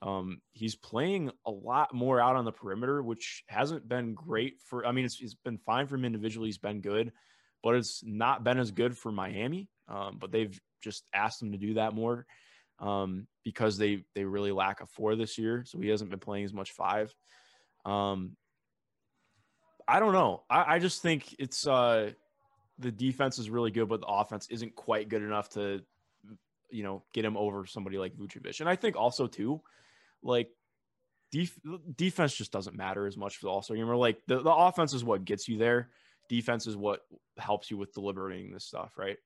um, 0.01 0.41
he's 0.53 0.75
playing 0.75 1.32
a 1.45 1.51
lot 1.51 1.93
more 1.93 2.21
out 2.21 2.36
on 2.36 2.45
the 2.45 2.51
perimeter, 2.51 3.01
which 3.01 3.43
hasn't 3.47 3.88
been 3.88 4.13
great 4.13 4.60
for. 4.65 4.86
I 4.86 4.91
mean, 4.91 5.05
it's, 5.05 5.19
it's 5.21 5.34
been 5.34 5.58
fine 5.58 5.88
for 5.88 5.95
him 5.95 6.05
individually. 6.05 6.47
He's 6.47 6.58
been 6.58 6.82
good, 6.82 7.12
but 7.63 7.75
it's 7.75 8.01
not 8.03 8.43
been 8.43 8.60
as 8.60 8.71
good 8.71 8.97
for 8.97 9.12
Miami. 9.12 9.69
Um, 9.88 10.17
but 10.19 10.32
they've 10.32 10.58
just 10.81 11.05
asked 11.13 11.41
him 11.41 11.51
to 11.51 11.57
do 11.57 11.75
that 11.75 11.93
more 11.93 12.25
um, 12.79 13.27
because 13.43 13.77
they 13.77 14.03
they 14.15 14.23
really 14.23 14.51
lack 14.51 14.81
a 14.81 14.85
four 14.85 15.15
this 15.15 15.37
year, 15.37 15.63
so 15.65 15.79
he 15.79 15.89
hasn't 15.89 16.09
been 16.09 16.19
playing 16.19 16.45
as 16.45 16.53
much 16.53 16.71
five. 16.71 17.13
Um, 17.85 18.35
I 19.87 19.99
don't 19.99 20.13
know. 20.13 20.43
I, 20.49 20.75
I 20.75 20.79
just 20.79 21.01
think 21.01 21.35
it's 21.39 21.65
uh, 21.65 22.11
the 22.77 22.91
defense 22.91 23.39
is 23.39 23.49
really 23.49 23.71
good, 23.71 23.89
but 23.89 24.01
the 24.01 24.07
offense 24.07 24.47
isn't 24.49 24.75
quite 24.75 25.09
good 25.09 25.23
enough 25.23 25.49
to, 25.49 25.81
you 26.69 26.83
know, 26.83 27.03
get 27.13 27.25
him 27.25 27.35
over 27.35 27.65
somebody 27.65 27.97
like 27.97 28.15
Vucevic. 28.15 28.59
And 28.59 28.69
I 28.69 28.75
think 28.75 28.95
also 28.95 29.25
too, 29.25 29.61
like 30.21 30.49
def- 31.31 31.59
defense 31.95 32.35
just 32.35 32.51
doesn't 32.51 32.75
matter 32.75 33.07
as 33.07 33.17
much 33.17 33.37
for 33.37 33.47
the 33.47 33.49
All-Star 33.49 33.75
game. 33.75 33.89
Or 33.89 33.95
like 33.95 34.19
the, 34.27 34.41
the 34.41 34.53
offense 34.53 34.93
is 34.93 35.03
what 35.03 35.25
gets 35.25 35.47
you 35.47 35.57
there. 35.57 35.89
Defense 36.29 36.67
is 36.67 36.77
what 36.77 37.01
helps 37.37 37.71
you 37.71 37.77
with 37.77 37.93
deliberating 37.93 38.53
this 38.53 38.65
stuff, 38.65 38.93
right? 38.95 39.17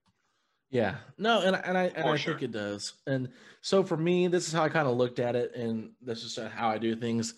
Yeah, 0.70 0.96
no, 1.18 1.42
and 1.42 1.56
and 1.56 1.78
I 1.78 1.84
and 1.96 2.10
I 2.10 2.16
sure. 2.16 2.34
think 2.34 2.44
it 2.44 2.52
does. 2.52 2.94
And 3.06 3.30
so 3.62 3.84
for 3.84 3.96
me, 3.96 4.28
this 4.28 4.48
is 4.48 4.54
how 4.54 4.64
I 4.64 4.70
kind 4.70 4.88
of 4.88 4.98
looked 4.98 5.20
at 5.20 5.36
it, 5.36 5.56
and 5.56 5.92
this 6.02 6.24
is 6.24 6.40
how 6.54 6.70
I 6.70 6.78
do 6.78 6.96
things. 6.96 7.36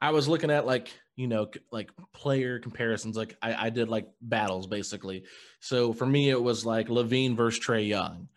I 0.00 0.10
was 0.10 0.26
looking 0.26 0.50
at 0.50 0.66
like 0.66 0.92
you 1.14 1.28
know 1.28 1.48
like 1.70 1.90
player 2.12 2.58
comparisons, 2.58 3.16
like 3.16 3.36
I, 3.40 3.66
I 3.66 3.70
did 3.70 3.88
like 3.88 4.08
battles 4.20 4.66
basically. 4.66 5.24
So 5.60 5.92
for 5.92 6.06
me, 6.06 6.28
it 6.28 6.42
was 6.42 6.66
like 6.66 6.88
LaVine 6.88 7.36
versus 7.36 7.64
Trae 7.64 7.86
Young, 7.86 8.28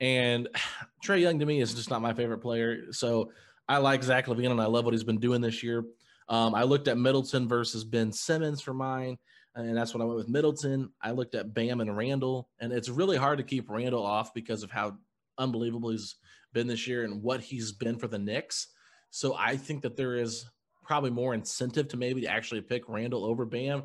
and 0.00 0.48
Trae 1.06 1.20
Young 1.20 1.38
to 1.38 1.46
me 1.46 1.60
is 1.60 1.74
just 1.74 1.90
not 1.90 2.02
my 2.02 2.12
favorite 2.12 2.40
player. 2.40 2.92
So 2.92 3.30
I 3.68 3.78
like 3.78 4.02
Zach 4.02 4.26
LaVine 4.26 4.50
and 4.50 4.60
I 4.60 4.66
love 4.66 4.84
what 4.84 4.94
he's 4.94 5.04
been 5.04 5.20
doing 5.20 5.40
this 5.40 5.62
year. 5.62 5.84
Um, 6.28 6.54
I 6.54 6.64
looked 6.64 6.88
at 6.88 6.98
Middleton 6.98 7.48
versus 7.48 7.84
Ben 7.84 8.12
Simmons 8.12 8.60
for 8.60 8.74
mine 8.74 9.18
and 9.54 9.76
that's 9.76 9.92
when 9.94 10.02
I 10.02 10.04
went 10.04 10.16
with 10.16 10.28
Middleton. 10.28 10.90
I 11.02 11.10
looked 11.10 11.34
at 11.34 11.54
Bam 11.54 11.80
and 11.80 11.96
Randle, 11.96 12.48
and 12.60 12.72
it's 12.72 12.88
really 12.88 13.16
hard 13.16 13.38
to 13.38 13.44
keep 13.44 13.68
Randle 13.68 14.04
off 14.04 14.32
because 14.34 14.62
of 14.62 14.70
how 14.70 14.96
unbelievable 15.38 15.90
he's 15.90 16.16
been 16.52 16.66
this 16.66 16.86
year 16.86 17.04
and 17.04 17.22
what 17.22 17.40
he's 17.40 17.72
been 17.72 17.98
for 17.98 18.08
the 18.08 18.18
Knicks. 18.18 18.68
So 19.10 19.34
I 19.38 19.56
think 19.56 19.82
that 19.82 19.96
there 19.96 20.16
is 20.16 20.46
probably 20.82 21.10
more 21.10 21.34
incentive 21.34 21.88
to 21.88 21.96
maybe 21.96 22.26
actually 22.26 22.60
pick 22.60 22.88
Randle 22.88 23.24
over 23.24 23.44
Bam, 23.44 23.84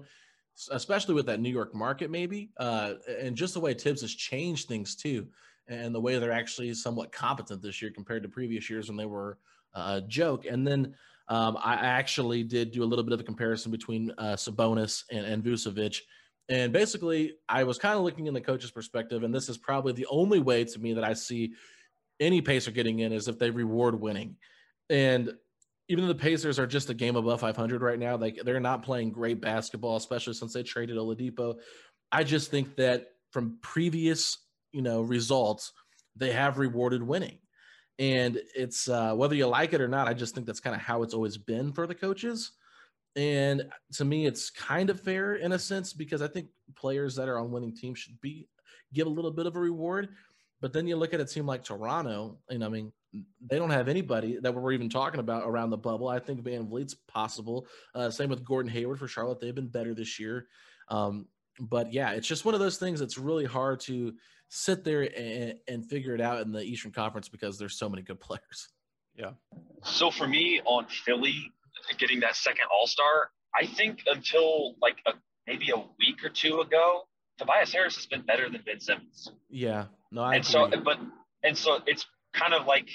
especially 0.72 1.16
with 1.16 1.26
that 1.28 1.40
New 1.40 1.50
York 1.50 1.76
market, 1.76 2.10
maybe, 2.10 2.50
uh, 2.58 2.94
and 3.20 3.36
just 3.36 3.54
the 3.54 3.60
way 3.60 3.74
Thibs 3.74 4.02
has 4.02 4.14
changed 4.14 4.68
things 4.68 4.96
too, 4.96 5.28
and 5.68 5.94
the 5.94 6.02
way 6.02 6.18
they're 6.18 6.32
actually 6.32 6.74
somewhat 6.74 7.12
competent 7.12 7.62
this 7.62 7.82
year 7.82 7.92
compared 7.92 8.24
to 8.24 8.30
previous 8.30 8.70
years 8.70 8.88
when 8.88 8.98
they 8.98 9.06
were 9.06 9.38
a 9.74 10.02
joke. 10.02 10.46
And 10.46 10.66
then 10.66 10.96
um, 11.30 11.58
I 11.62 11.76
actually 11.76 12.44
did 12.44 12.72
do 12.72 12.84
a 12.84 12.86
little 12.86 13.04
bit 13.04 13.14
of 13.14 13.20
a 13.20 13.24
comparison 13.24 13.72
between 13.72 14.12
uh, 14.18 14.36
Sabonis 14.36 15.04
and, 15.12 15.26
and 15.26 15.44
Vucevic. 15.44 16.00
And 16.50 16.72
basically, 16.72 17.34
I 17.50 17.66
was 17.66 17.78
kind 17.78 17.98
of 17.98 18.04
looking 18.04 18.28
in 18.28 18.34
the 18.34 18.42
coach's 18.42 18.72
perspective, 18.72 19.24
and 19.24 19.36
this 19.36 19.50
is 19.50 19.58
probably 19.58 19.92
the 19.92 20.08
only 20.10 20.40
way 20.40 20.64
to 20.64 20.80
me 20.80 20.94
that 20.94 21.04
I 21.04 21.14
see 21.14 21.54
any 22.20 22.42
Pacer 22.42 22.72
getting 22.72 23.00
in 23.00 23.12
is 23.12 23.28
if 23.28 23.38
they 23.38 23.50
reward 23.50 24.00
winning. 24.00 24.38
And 24.90 25.34
even 25.90 26.06
though 26.06 26.14
the 26.14 26.20
Pacers 26.20 26.60
are 26.60 26.68
just 26.68 26.90
a 26.90 26.94
game 26.94 27.18
above 27.18 27.42
500 27.42 27.82
right 27.82 28.00
now, 28.00 28.16
like 28.16 28.40
they're 28.44 28.62
not 28.62 28.84
playing 28.84 29.12
great 29.12 29.42
basketball, 29.42 29.98
especially 29.98 30.34
since 30.34 30.54
they 30.54 30.64
traded 30.64 30.98
Oladipo. 30.98 31.56
I 32.12 32.24
just 32.24 32.52
think 32.52 32.78
that 32.78 33.08
from 33.32 33.58
previous, 33.62 34.38
you 34.72 34.82
know, 34.82 35.02
results, 35.02 35.74
they 36.16 36.32
have 36.32 36.58
rewarded 36.58 37.04
winning 37.04 37.40
and 38.00 38.40
it's 38.56 38.88
uh, 38.88 39.14
whether 39.14 39.36
you 39.36 39.48
like 39.48 39.74
it 39.74 39.82
or 39.82 39.88
not 39.88 40.08
i 40.08 40.14
just 40.14 40.36
think 40.36 40.46
that's 40.46 40.60
kind 40.60 40.76
of 40.76 40.82
how 40.82 41.04
it's 41.04 41.14
always 41.14 41.38
been 41.38 41.72
for 41.72 41.88
the 41.88 41.96
coaches. 41.96 42.52
And 43.16 43.68
to 43.94 44.06
me 44.06 44.28
it's 44.28 44.52
kind 44.52 44.90
of 44.92 45.02
fair 45.02 45.36
in 45.36 45.54
a 45.54 45.60
sense 45.60 45.94
because 45.94 46.22
i 46.22 46.28
think 46.28 46.48
players 46.76 47.16
that 47.16 47.28
are 47.28 47.40
on 47.40 47.52
winning 47.52 47.76
teams 47.76 48.00
should 48.00 48.20
be 48.22 48.48
give 48.94 49.08
a 49.08 49.10
little 49.10 49.32
bit 49.32 49.46
of 49.46 49.56
a 49.56 49.60
reward. 49.60 50.10
But 50.60 50.74
then 50.74 50.88
you 50.88 50.96
look 50.96 51.14
at 51.14 51.20
a 51.20 51.26
team 51.26 51.46
like 51.46 51.64
toronto 51.64 52.38
and 52.50 52.64
i 52.64 52.70
mean 52.70 52.92
they 53.50 53.58
don't 53.58 53.72
have 53.72 53.88
anybody 53.88 54.38
that 54.42 54.54
we're 54.54 54.74
even 54.74 54.90
talking 54.90 55.20
about 55.20 55.48
around 55.48 55.72
the 55.72 55.78
bubble. 55.78 56.08
I 56.08 56.20
think 56.20 56.44
VanVleet's 56.44 56.94
possible. 56.94 57.66
Uh, 57.96 58.12
same 58.12 58.30
with 58.30 58.46
gordon 58.46 58.72
hayward 58.72 59.00
for 59.00 59.08
charlotte. 59.08 59.40
They've 59.40 59.56
been 59.56 59.70
better 59.70 59.96
this 59.96 60.20
year. 60.20 60.48
Um, 60.90 61.28
but 61.60 61.92
yeah 61.92 62.12
it's 62.12 62.28
just 62.28 62.46
one 62.46 62.54
of 62.54 62.60
those 62.60 62.78
things 62.78 63.00
that's 63.00 63.18
really 63.18 63.46
hard 63.46 63.80
to 63.80 64.14
sit 64.50 64.84
there 64.84 65.02
and, 65.02 65.56
and 65.68 65.86
figure 65.86 66.14
it 66.14 66.22
out 66.22 66.42
in 66.42 66.52
the 66.52 66.62
Eastern 66.62 66.92
Conference 66.92 67.30
because 67.30 67.58
there's 67.58 67.78
so 67.78 67.90
many 67.90 68.02
good 68.02 68.20
players. 68.20 68.70
Yeah. 69.16 69.32
So 69.84 70.12
for 70.12 70.28
me 70.28 70.62
on 70.66 70.86
Philly 70.88 71.52
getting 71.98 72.20
that 72.22 72.36
second 72.36 72.66
All 72.72 72.88
Star, 72.88 73.32
I 73.56 73.66
think 73.66 74.04
until 74.06 74.76
like 74.82 74.98
a, 75.06 75.14
maybe 75.48 75.72
a 75.72 75.78
week 75.78 76.24
or 76.24 76.30
two 76.30 76.62
ago, 76.62 77.04
Tobias 77.38 77.72
Harris 77.74 77.96
has 77.96 78.06
been 78.06 78.22
better 78.22 78.50
than 78.50 78.62
Ben 78.66 78.80
Simmons. 78.80 79.32
Yeah. 79.50 79.86
No, 80.12 80.22
I 80.22 80.36
and 80.36 80.44
agree. 80.44 80.52
so 80.52 80.82
but 80.84 81.00
and 81.44 81.58
so 81.58 81.80
it's 81.86 82.06
kind 82.34 82.54
of 82.54 82.66
like 82.66 82.90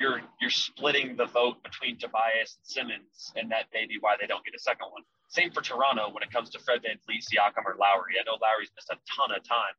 you're 0.00 0.20
you're 0.40 0.50
splitting 0.50 1.16
the 1.16 1.26
vote 1.26 1.62
between 1.62 1.98
Tobias 1.98 2.58
and 2.58 2.66
Simmons, 2.66 3.32
and 3.36 3.50
that 3.50 3.66
may 3.72 3.86
be 3.86 3.96
why 4.00 4.16
they 4.20 4.26
don't 4.26 4.44
get 4.44 4.54
a 4.54 4.60
second 4.60 4.88
one. 4.92 5.02
Same 5.28 5.50
for 5.50 5.62
Toronto 5.62 6.10
when 6.12 6.22
it 6.22 6.30
comes 6.30 6.50
to 6.50 6.58
Fred 6.60 6.80
VanVleet, 6.84 7.24
Siakam, 7.24 7.64
or 7.64 7.76
Lowry. 7.80 8.14
I 8.20 8.24
know 8.24 8.38
Lowry's 8.40 8.70
missed 8.76 8.90
a 8.90 8.98
ton 9.08 9.34
of 9.34 9.42
time, 9.42 9.74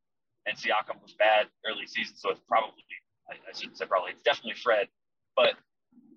and 0.47 0.57
Siakam 0.57 1.01
was 1.03 1.13
bad 1.19 1.47
early 1.67 1.85
season, 1.85 2.15
so 2.15 2.31
it's 2.31 2.41
probably 2.47 2.83
I, 3.29 3.35
I 3.35 3.53
shouldn't 3.53 3.77
say 3.77 3.85
probably 3.85 4.11
it's 4.11 4.23
definitely 4.23 4.55
Fred, 4.55 4.87
but 5.35 5.53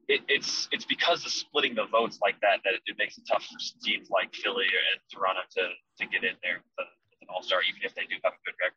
it, 0.08 0.22
it's 0.28 0.68
it's 0.72 0.84
because 0.84 1.24
of 1.26 1.32
splitting 1.32 1.74
the 1.74 1.86
votes 1.86 2.18
like 2.22 2.40
that 2.40 2.60
that 2.64 2.74
it, 2.74 2.82
it, 2.86 2.96
makes 2.98 3.18
it 3.18 3.24
tough 3.30 3.44
for 3.44 3.58
teams 3.84 4.10
like 4.10 4.34
Philly 4.34 4.66
and 4.66 5.00
Toronto 5.12 5.40
to 5.56 5.62
to 5.98 6.10
get 6.10 6.24
in 6.24 6.36
there 6.42 6.62
with, 6.62 6.76
a, 6.78 6.86
with 7.10 7.22
an 7.22 7.28
All 7.28 7.42
Star, 7.42 7.60
even 7.68 7.82
if 7.84 7.94
they 7.94 8.02
do 8.02 8.16
have 8.24 8.32
a 8.32 8.42
good 8.44 8.54
record. 8.60 8.74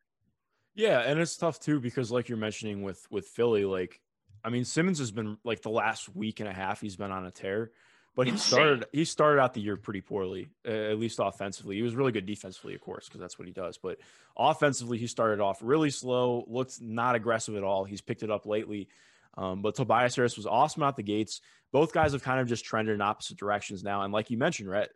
Yeah, 0.75 0.99
and 0.99 1.19
it's 1.19 1.37
tough 1.37 1.59
too 1.59 1.79
because, 1.79 2.11
like 2.11 2.29
you're 2.29 2.37
mentioning 2.37 2.83
with 2.83 3.05
with 3.09 3.27
Philly, 3.27 3.65
like 3.65 4.01
I 4.43 4.49
mean, 4.49 4.65
Simmons 4.65 4.99
has 4.99 5.11
been 5.11 5.37
like 5.43 5.61
the 5.61 5.69
last 5.69 6.13
week 6.15 6.39
and 6.39 6.49
a 6.49 6.53
half 6.53 6.81
he's 6.81 6.95
been 6.95 7.11
on 7.11 7.25
a 7.25 7.31
tear, 7.31 7.71
but 8.15 8.27
he 8.27 8.37
started 8.37 8.85
he 8.91 9.05
started 9.05 9.41
out 9.41 9.53
the 9.53 9.61
year 9.61 9.75
pretty 9.75 10.01
poorly, 10.01 10.49
uh, 10.67 10.71
at 10.71 10.99
least 10.99 11.19
offensively. 11.21 11.75
He 11.75 11.81
was 11.81 11.95
really 11.95 12.11
good 12.11 12.25
defensively, 12.25 12.75
of 12.75 12.81
course, 12.81 13.07
because 13.07 13.19
that's 13.19 13.39
what 13.39 13.47
he 13.47 13.53
does. 13.53 13.77
But 13.77 13.97
offensively, 14.37 14.97
he 14.97 15.07
started 15.07 15.39
off 15.39 15.59
really 15.61 15.89
slow, 15.89 16.45
looked 16.47 16.79
not 16.81 17.15
aggressive 17.15 17.55
at 17.55 17.63
all. 17.63 17.83
He's 17.85 18.01
picked 18.01 18.23
it 18.23 18.31
up 18.31 18.45
lately. 18.45 18.87
Um, 19.35 19.63
but 19.63 19.73
Tobias 19.73 20.15
Harris 20.15 20.37
was 20.37 20.45
awesome 20.45 20.83
out 20.83 20.95
the 20.95 21.01
gates. 21.03 21.41
Both 21.71 21.91
guys 21.91 22.11
have 22.13 22.21
kind 22.21 22.39
of 22.39 22.47
just 22.47 22.65
trended 22.65 22.93
in 22.93 23.01
opposite 23.01 23.37
directions 23.37 23.83
now. 23.83 24.03
And 24.03 24.13
like 24.13 24.29
you 24.29 24.37
mentioned, 24.37 24.69
Rhett, 24.69 24.89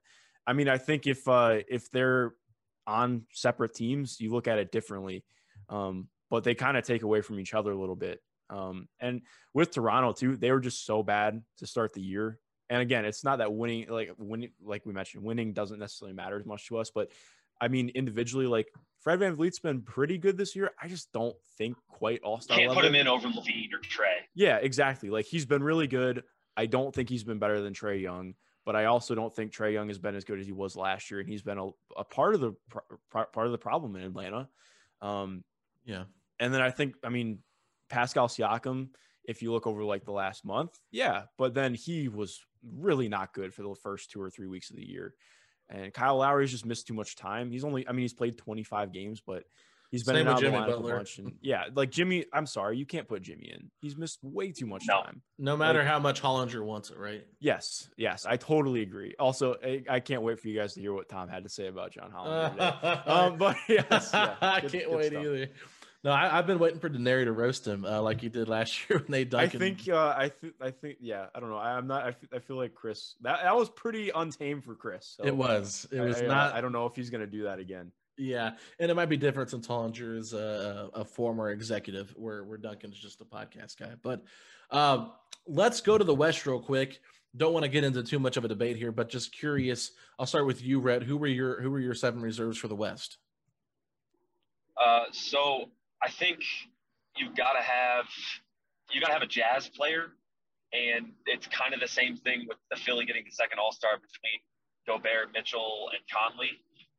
I 0.46 0.54
mean, 0.54 0.70
I 0.70 0.78
think 0.78 1.08
if 1.08 1.28
uh, 1.28 1.60
if 1.68 1.90
they're 1.90 2.34
on 2.86 3.24
separate 3.34 3.74
teams, 3.74 4.22
you 4.22 4.32
look 4.32 4.48
at 4.48 4.60
it 4.60 4.72
differently. 4.72 5.26
Um, 5.70 6.08
but 6.30 6.44
they 6.44 6.56
kind 6.56 6.78
of 6.78 6.84
take 6.84 7.04
away 7.04 7.22
from 7.22 7.40
each 7.40 7.54
other 7.54 7.72
a 7.72 7.80
little 7.80 7.96
bit. 7.96 8.20
Um, 8.50 8.88
and 9.00 9.22
with 9.54 9.72
Toronto 9.72 10.14
too, 10.14 10.38
they 10.38 10.52
were 10.52 10.60
just 10.60 10.86
so 10.86 11.04
bad 11.04 11.42
to 11.58 11.68
start 11.68 11.94
the 11.94 12.02
year. 12.02 12.40
And 12.70 12.82
again, 12.82 13.06
it's 13.06 13.24
not 13.24 13.38
that 13.38 13.54
winning, 13.54 13.88
like 13.90 14.12
winning, 14.18 14.52
like 14.64 14.86
we 14.86 14.94
mentioned, 14.94 15.24
winning 15.24 15.54
doesn't 15.54 15.80
necessarily 15.80 16.14
matter 16.14 16.38
as 16.38 16.46
much 16.46 16.68
to 16.68 16.78
us. 16.78 16.92
But 16.94 17.12
I 17.62 17.70
mean, 17.70 17.90
individually, 17.90 18.46
like 18.46 18.68
Fred 19.02 19.20
VanVleet's 19.20 19.60
been 19.60 19.82
pretty 19.82 20.18
good 20.18 20.38
this 20.38 20.56
year. 20.56 20.72
I 20.82 20.88
just 20.88 21.12
don't 21.14 21.36
think 21.58 21.78
quite 21.88 22.22
all 22.24 22.42
star. 22.42 22.58
Can't 22.58 22.70
level. 22.70 22.84
put 22.84 22.88
him 22.88 22.96
in 22.96 23.08
over 23.08 23.28
LaVine 23.28 23.74
or 23.74 23.80
Trae. 23.80 24.26
Yeah, 24.36 24.58
exactly. 24.58 25.10
Like 25.10 25.26
he's 25.26 25.46
been 25.46 25.64
really 25.64 25.88
good. 25.88 26.24
I 26.56 26.66
don't 26.66 26.94
think 26.94 27.10
he's 27.10 27.24
been 27.24 27.40
better 27.40 27.62
than 27.62 27.74
Trae 27.74 28.02
Young, 28.02 28.34
but 28.66 28.76
I 28.76 28.86
also 28.86 29.16
don't 29.16 29.34
think 29.34 29.54
Trae 29.54 29.72
Young 29.74 29.88
has 29.88 30.00
been 30.00 30.16
as 30.16 30.24
good 30.24 30.40
as 30.40 30.46
he 30.46 30.52
was 30.52 30.76
last 30.76 31.10
year, 31.10 31.20
and 31.20 31.30
he's 31.30 31.44
been 31.44 31.58
a, 31.58 31.70
a 31.96 32.04
part 32.04 32.36
of 32.36 32.42
the 32.42 32.54
part 33.12 33.30
of 33.36 33.52
the 33.52 33.58
problem 33.58 33.96
in 33.96 34.04
Atlanta. 34.04 34.50
Um, 35.02 35.44
yeah, 35.86 36.04
and 36.40 36.54
then 36.54 36.62
I 36.62 36.72
think, 36.72 36.96
I 37.04 37.10
mean, 37.10 37.40
Pascal 37.90 38.28
Siakam. 38.28 38.90
If 39.24 39.42
you 39.42 39.52
look 39.52 39.68
over 39.68 39.84
like 39.84 40.06
the 40.06 40.14
last 40.14 40.46
month, 40.46 40.80
yeah, 40.90 41.24
but 41.38 41.54
then 41.54 41.74
he 41.74 42.08
was 42.08 42.40
really 42.80 43.10
not 43.10 43.34
good 43.34 43.54
for 43.54 43.64
the 43.64 43.76
first 43.76 44.12
two 44.12 44.22
or 44.22 44.30
three 44.30 44.48
weeks 44.48 44.70
of 44.70 44.76
the 44.76 44.88
year. 44.88 45.14
And 45.70 45.94
Kyle 45.94 46.18
Lowry's 46.18 46.52
just 46.52 46.66
missed 46.66 46.88
too 46.88 46.94
much 46.94 47.16
time. 47.16 47.52
He's 47.52 47.64
only, 47.64 47.88
I 47.88 47.92
mean, 47.92 48.02
he's 48.02 48.14
played 48.14 48.38
25 48.38 48.94
games, 48.94 49.22
but 49.26 49.44
he's 49.92 50.04
been 50.04 50.16
Same 50.16 50.28
out 50.28 50.40
Jimmy 50.40 50.58
the 50.60 50.66
Butler. 50.66 50.94
a 50.94 50.98
bunch. 50.98 51.18
And 51.18 51.34
yeah, 51.42 51.66
like 51.76 51.92
Jimmy, 51.92 52.26
I'm 52.32 52.46
sorry, 52.46 52.78
you 52.78 52.86
can't 52.86 53.08
put 53.08 53.22
Jimmy 53.22 53.52
in. 53.54 53.70
He's 53.82 53.98
missed 53.98 54.20
way 54.22 54.52
too 54.52 54.66
much 54.66 54.84
no. 54.88 55.02
time. 55.02 55.22
No 55.38 55.58
matter 55.58 55.80
like, 55.80 55.88
how 55.88 56.00
much 56.00 56.22
Hollinger 56.22 56.64
wants 56.64 56.90
it, 56.90 56.98
right? 56.98 57.26
Yes, 57.40 57.90
yes, 57.98 58.26
I 58.26 58.38
totally 58.38 58.82
agree. 58.82 59.16
Also, 59.20 59.56
I, 59.64 59.84
I, 59.90 60.00
can't 60.00 60.22
wait 60.22 60.40
for 60.40 60.48
you 60.48 60.58
guys 60.58 60.74
to 60.76 60.82
hear 60.82 60.94
what 60.94 61.10
Tom 61.10 61.28
had 61.28 61.44
to 61.44 61.50
say 61.50 61.68
about 61.68 61.92
John 61.92 62.12
Hollinger. 62.12 63.08
um, 63.08 63.38
but 63.38 63.58
yes, 63.68 64.12
yeah, 64.14 64.36
I 64.42 64.62
can't 64.62 64.92
wait 64.92 65.08
stuff. 65.08 65.26
either. 65.26 65.50
No, 66.04 66.12
I, 66.12 66.30
have 66.30 66.48
been 66.48 66.60
waiting 66.60 66.80
for 66.80 66.90
Denary 66.90 67.26
to 67.26 67.32
roast 67.32 67.68
him 67.68 67.84
uh, 67.84 68.02
like 68.02 68.22
he 68.22 68.30
did 68.30 68.48
last 68.48 68.78
year 68.90 69.00
when 69.00 69.12
they 69.12 69.26
dunked 69.26 69.40
I 69.40 69.48
think, 69.48 69.90
uh, 69.90 70.16
I 70.18 70.30
think, 70.30 70.54
I 70.62 70.72
think, 70.72 70.98
yeah, 71.02 71.26
I 71.34 71.40
don't 71.40 71.50
know. 71.50 71.58
I, 71.58 71.78
am 71.78 71.88
not. 71.88 72.04
I, 72.04 72.10
f- 72.10 72.34
I 72.34 72.40
feel 72.40 72.56
like 72.56 72.76
Chris. 72.76 73.16
That 73.22 73.42
that 73.44 73.56
was 73.56 73.70
pretty 73.70 74.12
untamed 74.14 74.64
for 74.64 74.76
Chris. 74.76 75.16
So 75.18 75.26
it 75.26 75.36
was. 75.36 75.88
It 75.92 76.00
was 76.00 76.22
I, 76.22 76.26
not. 76.26 76.54
I, 76.54 76.60
I 76.60 76.62
don't 76.62 76.72
know 76.72 76.86
if 76.86 76.96
he's 76.96 77.10
gonna 77.10 77.28
do 77.28 77.44
that 77.44 77.60
again. 77.60 77.92
Yeah, 78.18 78.54
and 78.80 78.90
it 78.90 78.96
might 78.96 79.10
be 79.10 79.18
different 79.18 79.50
since 79.52 79.68
Hollinger 79.68 80.18
is 80.18 80.34
a, 80.34 80.90
a 80.94 81.06
former 81.06 81.52
executive, 81.52 82.14
where 82.16 82.44
where 82.44 82.58
Duncan's 82.58 82.98
just 82.98 83.22
a 83.22 83.26
podcast 83.26 83.78
guy. 83.78 83.92
But 84.02 84.24
um, 84.72 85.12
let's 85.46 85.82
go 85.82 85.98
to 85.98 86.04
the 86.04 86.16
West 86.16 86.46
real 86.46 86.60
quick. 86.60 87.00
Don't 87.36 87.54
want 87.54 87.64
to 87.64 87.70
get 87.70 87.84
into 87.84 88.02
too 88.02 88.18
much 88.18 88.38
of 88.38 88.46
a 88.46 88.48
debate 88.48 88.78
here, 88.78 88.92
but 88.92 89.10
just 89.10 89.32
curious. 89.32 89.92
I'll 90.18 90.26
start 90.26 90.48
with 90.48 90.64
you, 90.64 90.80
Rhett. 90.80 91.04
Who 91.04 91.18
were 91.18 91.28
your 91.28 91.62
who 91.62 91.70
were 91.70 91.80
your 91.80 91.94
seven 91.94 92.22
reserves 92.22 92.58
for 92.58 92.68
the 92.68 92.76
West? 92.76 93.18
Uh, 94.82 95.06
so 95.12 95.70
I 96.02 96.10
think 96.10 96.40
you've 97.16 97.36
got 97.36 97.54
to 97.54 97.62
have 97.62 98.06
you 98.92 99.02
got 99.02 99.08
to 99.08 99.14
have 99.14 99.22
a 99.22 99.28
jazz 99.28 99.70
player, 99.70 100.14
and 100.72 101.12
it's 101.26 101.48
kind 101.48 101.74
of 101.74 101.80
the 101.80 101.88
same 101.88 102.16
thing 102.18 102.46
with 102.48 102.58
the 102.72 102.78
Philly 102.78 103.06
getting 103.06 103.26
the 103.26 103.32
second 103.32 103.60
All 103.60 103.72
Star 103.72 103.92
between 103.98 104.40
Gobert, 104.88 105.34
Mitchell, 105.34 105.90
and 105.92 106.02
Conley. 106.12 106.52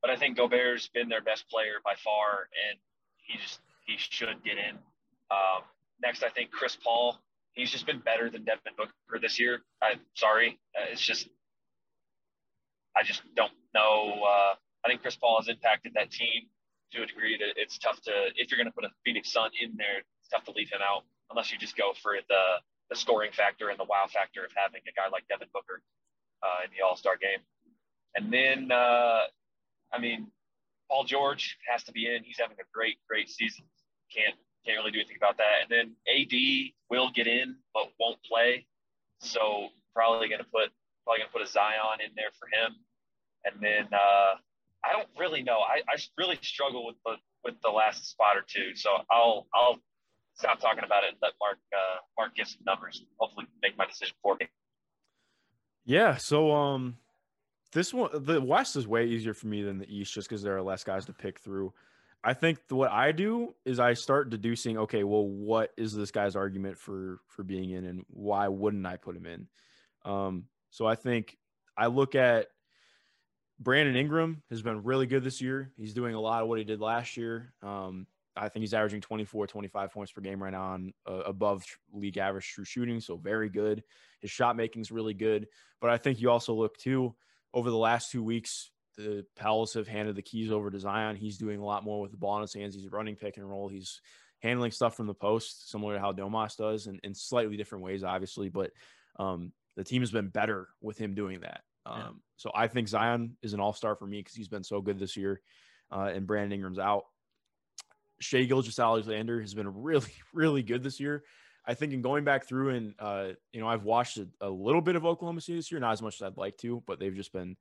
But 0.02 0.11
I 0.11 0.16
think 0.16 0.37
Gobert's 0.37 0.88
been 0.88 1.08
their 1.08 1.22
best 1.22 1.48
player 1.48 1.80
by 1.84 1.94
far, 2.04 2.48
and 2.68 2.78
he 3.24 3.38
just 3.38 3.61
he 3.87 3.96
should 3.98 4.42
get 4.44 4.58
in. 4.58 4.76
Um, 5.30 5.62
next, 6.02 6.22
I 6.22 6.30
think 6.30 6.50
Chris 6.50 6.76
Paul. 6.76 7.18
He's 7.52 7.72
just 7.72 7.87
been 7.87 7.98
better 7.98 8.30
than 8.30 8.44
Devin 8.44 8.74
Booker 8.76 9.18
this 9.20 9.40
year. 9.40 9.62
I'm 9.82 9.98
sorry, 10.14 10.58
uh, 10.78 10.92
it's 10.92 11.02
just 11.02 11.28
I 12.96 13.02
just 13.02 13.22
don't 13.34 13.52
know. 13.74 14.22
Uh, 14.22 14.54
I 14.84 14.88
think 14.88 15.02
Chris 15.02 15.16
Paul 15.16 15.38
has 15.40 15.48
impacted 15.48 15.94
that 15.94 16.11
team 16.11 16.46
to 16.92 17.03
a 17.03 17.07
degree 17.07 17.37
that 17.38 17.61
it's 17.61 17.79
tough 17.79 18.01
to 18.03 18.12
if 18.37 18.51
you're 18.51 18.59
going 18.59 18.70
to 18.70 18.74
put 18.74 18.85
a 18.85 18.90
Phoenix 19.05 19.33
Sun 19.33 19.51
in 19.61 19.77
there, 19.77 19.98
it's 19.98 20.29
tough 20.31 20.44
to 20.44 20.53
leave 20.53 20.70
him 20.70 20.81
out 20.83 21.05
unless 21.31 21.53
you 21.53 21.59
just 21.59 21.77
go 21.77 21.92
for 22.03 22.16
the 22.29 22.44
the 22.90 22.96
scoring 22.96 23.31
factor 23.33 23.68
and 23.68 23.79
the 23.79 23.85
wow 23.85 24.07
factor 24.09 24.44
of 24.44 24.51
having 24.57 24.81
a 24.88 24.92
guy 24.96 25.09
like 25.12 25.29
Devin 25.29 25.48
Booker 25.53 25.83
uh, 26.42 26.64
in 26.64 26.70
the 26.77 26.85
All 26.85 26.96
Star 26.96 27.16
game. 27.16 27.40
And 28.14 28.33
then, 28.33 28.72
uh, 28.72 29.29
I 29.92 29.98
mean, 30.01 30.29
Paul 30.90 31.05
George 31.05 31.59
has 31.70 31.85
to 31.85 31.92
be 31.92 32.07
in. 32.07 32.24
He's 32.24 32.38
having 32.38 32.57
a 32.61 32.68
great, 32.72 32.96
great 33.09 33.29
season. 33.29 33.64
Can't 34.14 34.35
can't 34.64 34.79
really 34.79 34.90
do 34.90 34.98
anything 34.98 35.16
about 35.16 35.37
that. 35.38 35.62
And 35.62 35.70
then 35.70 35.87
AD 36.09 36.35
will 36.90 37.11
get 37.11 37.27
in, 37.27 37.57
but 37.74 37.92
won't 38.01 38.18
play. 38.24 38.66
So 39.20 39.68
probably 39.94 40.29
going 40.29 40.40
to 40.40 40.51
put 40.51 40.70
probably 41.05 41.20
going 41.20 41.29
to 41.29 41.33
put 41.33 41.42
a 41.42 41.51
Zion 41.51 42.01
in 42.05 42.12
there 42.16 42.33
for 42.38 42.48
him. 42.48 42.77
And 43.44 43.61
then 43.61 43.88
uh, 43.92 44.40
I 44.85 44.93
don't 44.93 45.09
really 45.19 45.43
know. 45.43 45.59
I, 45.59 45.81
I 45.88 45.97
really 46.17 46.38
struggle 46.43 46.87
with 46.87 46.97
the 47.05 47.14
with 47.45 47.61
the 47.62 47.71
last 47.71 48.11
spot 48.11 48.37
or 48.37 48.45
two. 48.47 48.75
So 48.75 48.91
I'll 49.11 49.47
I'll 49.55 49.79
stop 50.35 50.61
talking 50.61 50.85
about 50.85 51.05
it 51.05 51.11
and 51.11 51.19
let 51.23 51.33
Mark 51.41 51.59
uh, 51.75 51.99
Mark 52.19 52.35
give 52.35 52.49
some 52.49 52.61
numbers. 52.67 53.05
Hopefully, 53.19 53.47
make 53.62 53.77
my 53.77 53.87
decision 53.87 54.14
for 54.23 54.37
me. 54.38 54.49
Yeah. 55.85 56.17
So 56.17 56.53
um, 56.53 56.97
this 57.73 57.93
one 57.93 58.11
the 58.14 58.41
West 58.41 58.77
is 58.77 58.87
way 58.87 59.07
easier 59.07 59.35
for 59.35 59.47
me 59.47 59.62
than 59.62 59.79
the 59.79 59.93
East, 59.93 60.14
just 60.14 60.29
because 60.29 60.43
there 60.43 60.57
are 60.57 60.62
less 60.62 60.85
guys 60.85 61.07
to 61.07 61.12
pick 61.12 61.41
through. 61.41 61.73
I 62.25 62.35
think 62.35 62.59
what 62.69 62.91
I 62.91 63.12
do 63.12 63.55
is 63.64 63.79
I 63.79 63.95
start 63.95 64.29
deducing, 64.29 64.77
okay, 64.77 65.05
well, 65.05 65.27
what 65.27 65.71
is 65.77 65.95
this 65.95 66.11
guy's 66.11 66.35
argument 66.35 66.79
for 66.79 67.21
for 67.29 67.43
being 67.43 67.71
in, 67.71 67.85
and 67.85 68.05
why 68.09 68.49
wouldn't 68.49 68.87
I 68.87 68.97
put 68.97 69.17
him 69.17 69.27
in? 69.27 69.47
Um, 70.05 70.45
so 70.71 70.87
I 70.87 70.95
think 70.95 71.37
I 71.77 71.87
look 71.87 72.14
at 72.14 72.49
Brandon 73.61 73.97
Ingram 73.97 74.42
has 74.51 74.62
been 74.62 74.83
really 74.85 75.07
good 75.07 75.25
this 75.25 75.40
year. 75.40 75.73
He's 75.77 75.94
doing 75.94 76.14
a 76.14 76.21
lot 76.21 76.42
of 76.42 76.49
what 76.49 76.59
he 76.59 76.64
did 76.64 76.81
last 76.81 77.16
year. 77.16 77.53
Um, 77.62 78.07
I 78.37 78.49
think 78.49 78.62
he's 78.62 78.75
averaging 78.75 79.01
24, 79.01 79.49
25 79.49 79.92
points 79.92 80.12
per 80.12 80.21
game 80.21 80.40
right 80.42 80.53
now 80.53 80.62
on 80.62 80.92
uh, 81.07 81.23
above 81.27 81.64
league 81.92 82.18
average 82.18 82.49
true 82.53 82.64
shooting. 82.64 83.01
So 83.01 83.16
very 83.16 83.49
good. 83.49 83.83
His 84.21 84.31
shot 84.31 84.57
making 84.57 84.83
is 84.83 84.92
really 84.92 85.14
good. 85.14 85.49
But 85.81 85.90
I 85.90 85.97
think 85.97 86.21
you 86.21 86.31
also 86.31 86.55
look 86.55 86.77
too 86.79 87.16
over 87.53 87.71
the 87.71 87.77
last 87.77 88.12
two 88.12 88.23
weeks, 88.23 88.71
the 88.97 89.25
Pels 89.37 89.75
have 89.75 89.88
handed 89.88 90.16
the 90.16 90.23
keys 90.23 90.51
over 90.53 90.71
to 90.71 90.79
Zion. 90.79 91.16
He's 91.16 91.38
doing 91.38 91.61
a 91.61 91.64
lot 91.64 91.85
more 91.85 92.01
with 92.01 92.11
the 92.11 92.16
ball 92.16 92.37
in 92.37 92.42
his 92.42 92.55
hands. 92.55 92.75
He's 92.75 92.90
running 92.90 93.16
pick 93.16 93.37
and 93.37 93.49
roll. 93.49 93.68
He's 93.68 94.01
handling 94.40 94.71
stuff 94.71 94.97
from 94.97 95.07
the 95.07 95.14
post, 95.14 95.71
similar 95.71 95.94
to 95.94 96.01
how 96.01 96.12
Domas 96.12 96.57
does, 96.57 96.87
and 96.87 97.01
in 97.03 97.14
slightly 97.14 97.57
different 97.57 97.85
ways, 97.85 98.05
obviously. 98.05 98.49
But 98.49 98.71
um, 99.18 99.53
the 99.77 99.85
team 99.85 100.03
has 100.03 100.11
been 100.11 100.29
better 100.29 100.68
with 100.81 100.99
him 100.99 101.14
doing 101.14 101.40
that. 101.40 101.62
Um. 101.87 102.21
So 102.38 102.51
I 102.55 102.68
think 102.68 102.88
Zion 102.88 103.37
is 103.42 103.53
an 103.53 103.61
all 103.61 103.72
star 103.72 103.96
for 103.96 104.07
me 104.07 104.20
because 104.20 104.35
he's 104.35 104.48
been 104.48 104.64
so 104.64 104.81
good 104.81 104.99
this 104.99 105.16
year, 105.16 105.43
uh, 105.93 106.11
and 106.14 106.26
Brandon 106.26 106.53
Ingram's 106.53 106.78
out. 106.78 107.05
Shai 108.20 108.45
Gilgeous-Alexander 108.45 109.41
has 109.41 109.55
been 109.55 109.82
really, 109.82 110.12
really 110.32 110.62
good 110.62 110.82
this 110.82 111.01
year. 111.01 111.24
I 111.66 111.74
think 111.74 111.93
in 111.93 112.01
going 112.01 112.24
back 112.24 112.47
through 112.47 112.70
and 112.70 112.95
uh, 112.99 113.28
you 113.53 113.61
know 113.61 113.68
I've 113.68 113.84
watched 113.84 114.16
a, 114.16 114.26
a, 114.41 114.49
little 114.49 114.80
bit 114.80 114.97
of 114.97 115.05
Oklahoma 115.05 115.43
City 115.43 115.59
this 115.59 115.70
year, 115.70 115.80
not 115.80 115.93
as 115.93 116.01
much 116.01 116.14
as 116.14 116.22
I'd 116.22 116.39
like 116.39 116.57
to, 116.59 116.82
but 116.86 116.99
they've 116.99 117.14
just 117.14 117.32
been 117.32 117.57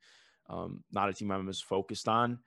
um, 0.50 0.84
not 0.94 1.10
a 1.10 1.14
team 1.14 1.30
I'm 1.32 1.50
as 1.50 1.60
focused 1.60 2.08
on. 2.08 2.40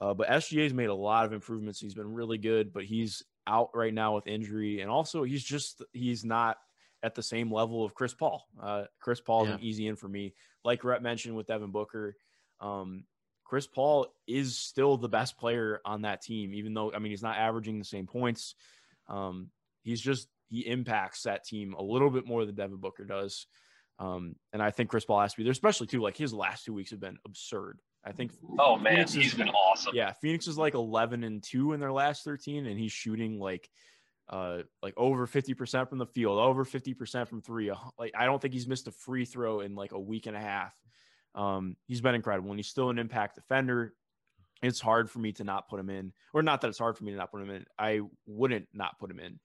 Uh, 0.00 0.14
but 0.14 0.28
SGA's 0.28 0.72
made 0.72 0.88
a 0.88 0.94
lot 0.94 1.26
of 1.26 1.32
improvements. 1.32 1.78
He's 1.78 1.94
been 1.94 2.14
really 2.14 2.38
good, 2.38 2.72
but 2.72 2.84
he's 2.84 3.22
out 3.46 3.70
right 3.74 3.92
now 3.92 4.14
with 4.14 4.26
injury, 4.26 4.80
and 4.80 4.90
also 4.90 5.22
he's 5.22 5.44
just 5.44 5.82
he's 5.92 6.24
not 6.24 6.56
at 7.02 7.14
the 7.14 7.22
same 7.22 7.52
level 7.52 7.84
of 7.84 7.94
Chris 7.94 8.14
Paul. 8.14 8.46
Uh, 8.60 8.84
Chris 9.00 9.20
Paul 9.20 9.44
is 9.44 9.48
yeah. 9.48 9.54
an 9.54 9.62
easy 9.62 9.86
in 9.88 9.96
for 9.96 10.08
me. 10.08 10.34
Like 10.64 10.84
Rhett 10.84 11.02
mentioned 11.02 11.36
with 11.36 11.46
Devin 11.46 11.70
Booker, 11.70 12.16
um, 12.60 13.04
Chris 13.44 13.66
Paul 13.66 14.06
is 14.26 14.56
still 14.56 14.96
the 14.96 15.08
best 15.08 15.36
player 15.36 15.80
on 15.84 16.02
that 16.02 16.22
team, 16.22 16.54
even 16.54 16.74
though 16.74 16.92
I 16.92 16.98
mean 16.98 17.10
he's 17.10 17.22
not 17.22 17.36
averaging 17.36 17.78
the 17.78 17.84
same 17.84 18.06
points. 18.06 18.54
Um, 19.08 19.50
he's 19.82 20.00
just 20.00 20.28
he 20.48 20.60
impacts 20.60 21.22
that 21.24 21.44
team 21.44 21.74
a 21.74 21.82
little 21.82 22.10
bit 22.10 22.26
more 22.26 22.44
than 22.46 22.54
Devin 22.54 22.78
Booker 22.78 23.04
does. 23.04 23.46
Um, 23.98 24.36
and 24.52 24.62
I 24.62 24.70
think 24.70 24.90
Chris 24.90 25.04
Paul 25.04 25.20
has 25.20 25.32
to 25.32 25.36
be 25.36 25.44
there, 25.44 25.52
especially 25.52 25.86
too. 25.86 26.00
Like 26.00 26.16
his 26.16 26.32
last 26.32 26.64
two 26.64 26.72
weeks 26.72 26.90
have 26.90 27.00
been 27.00 27.18
absurd. 27.26 27.78
I 28.04 28.12
think. 28.12 28.32
Oh 28.58 28.76
man, 28.76 28.94
Phoenix 28.94 29.12
he's 29.12 29.26
is- 29.28 29.34
been 29.34 29.50
awesome. 29.50 29.92
Yeah, 29.94 30.12
Phoenix 30.20 30.46
is 30.46 30.58
like 30.58 30.74
11 30.74 31.22
and 31.24 31.42
two 31.42 31.72
in 31.72 31.80
their 31.80 31.92
last 31.92 32.24
13, 32.24 32.66
and 32.66 32.78
he's 32.78 32.92
shooting 32.92 33.38
like, 33.38 33.68
uh, 34.32 34.62
like 34.82 34.94
over 34.96 35.26
50 35.26 35.54
percent 35.54 35.88
from 35.88 35.98
the 35.98 36.06
field, 36.06 36.38
over 36.38 36.64
50 36.64 36.94
percent 36.94 37.28
from 37.28 37.42
three. 37.42 37.70
Like 37.98 38.12
I 38.16 38.24
don't 38.24 38.40
think 38.40 38.54
he's 38.54 38.66
missed 38.66 38.88
a 38.88 38.92
free 38.92 39.24
throw 39.26 39.60
in 39.60 39.74
like 39.74 39.92
a 39.92 40.00
week 40.00 40.26
and 40.26 40.36
a 40.36 40.40
half. 40.40 40.74
Um, 41.34 41.76
he's 41.86 42.00
been 42.00 42.14
incredible, 42.14 42.50
and 42.50 42.58
he's 42.58 42.66
still 42.68 42.90
an 42.90 42.98
impact 42.98 43.36
defender. 43.36 43.94
It's 44.62 44.80
hard 44.80 45.10
for 45.10 45.18
me 45.18 45.32
to 45.32 45.44
not 45.44 45.68
put 45.68 45.78
him 45.80 45.90
in, 45.90 46.12
or 46.32 46.42
not 46.42 46.62
that 46.62 46.68
it's 46.68 46.78
hard 46.78 46.96
for 46.96 47.04
me 47.04 47.10
to 47.12 47.16
not 47.18 47.30
put 47.30 47.42
him 47.42 47.50
in. 47.50 47.64
I 47.78 48.00
wouldn't 48.26 48.68
not 48.72 48.98
put 48.98 49.10
him 49.10 49.20
in. 49.20 49.38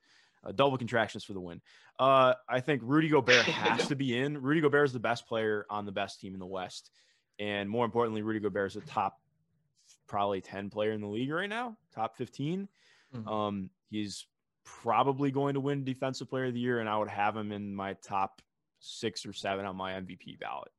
Uh, 0.44 0.52
double 0.52 0.78
contractions 0.78 1.24
for 1.24 1.34
the 1.34 1.42
win. 1.42 1.60
Uh, 2.00 2.36
I 2.48 2.60
think 2.62 2.82
Rudy 2.86 3.10
Gobert 3.10 3.46
has 3.46 3.88
to 3.88 3.96
be 3.96 4.18
in. 4.18 4.42
Rudy 4.42 4.62
Gobert 4.62 4.86
is 4.86 4.94
the 4.94 5.00
best 5.00 5.28
player 5.28 5.66
on 5.70 5.86
the 5.86 5.92
best 5.92 6.22
team 6.22 6.34
in 6.34 6.40
the 6.40 6.46
West, 6.46 6.92
and 7.40 7.70
more 7.70 7.84
importantly, 7.84 8.22
Rudy 8.22 8.40
Gobert 8.40 8.72
is 8.72 8.76
a 8.78 8.82
top, 8.82 9.20
probably 10.08 10.40
ten 10.40 10.70
player 10.70 10.92
in 10.92 11.02
the 11.02 11.08
league 11.08 11.32
right 11.32 11.50
now, 11.50 11.76
top 11.94 12.16
15 12.16 12.70
Mhm. 13.16 13.28
Um, 13.28 13.70
he's 13.90 14.28
probably 14.82 15.32
going 15.32 15.54
to 15.54 15.60
win 15.60 15.84
Defensive 15.84 16.30
Player 16.30 16.46
of 16.46 16.54
the 16.54 16.60
Year, 16.60 16.80
and 16.80 16.90
I 16.90 16.98
would 16.98 17.10
have 17.10 17.36
him 17.36 17.52
in 17.52 17.74
my 17.74 17.94
top 17.94 18.42
six 18.80 19.26
or 19.26 19.34
seven 19.34 19.66
on 19.66 19.76
my 19.76 19.94
MVP 19.94 20.40
ballot. 20.40 20.72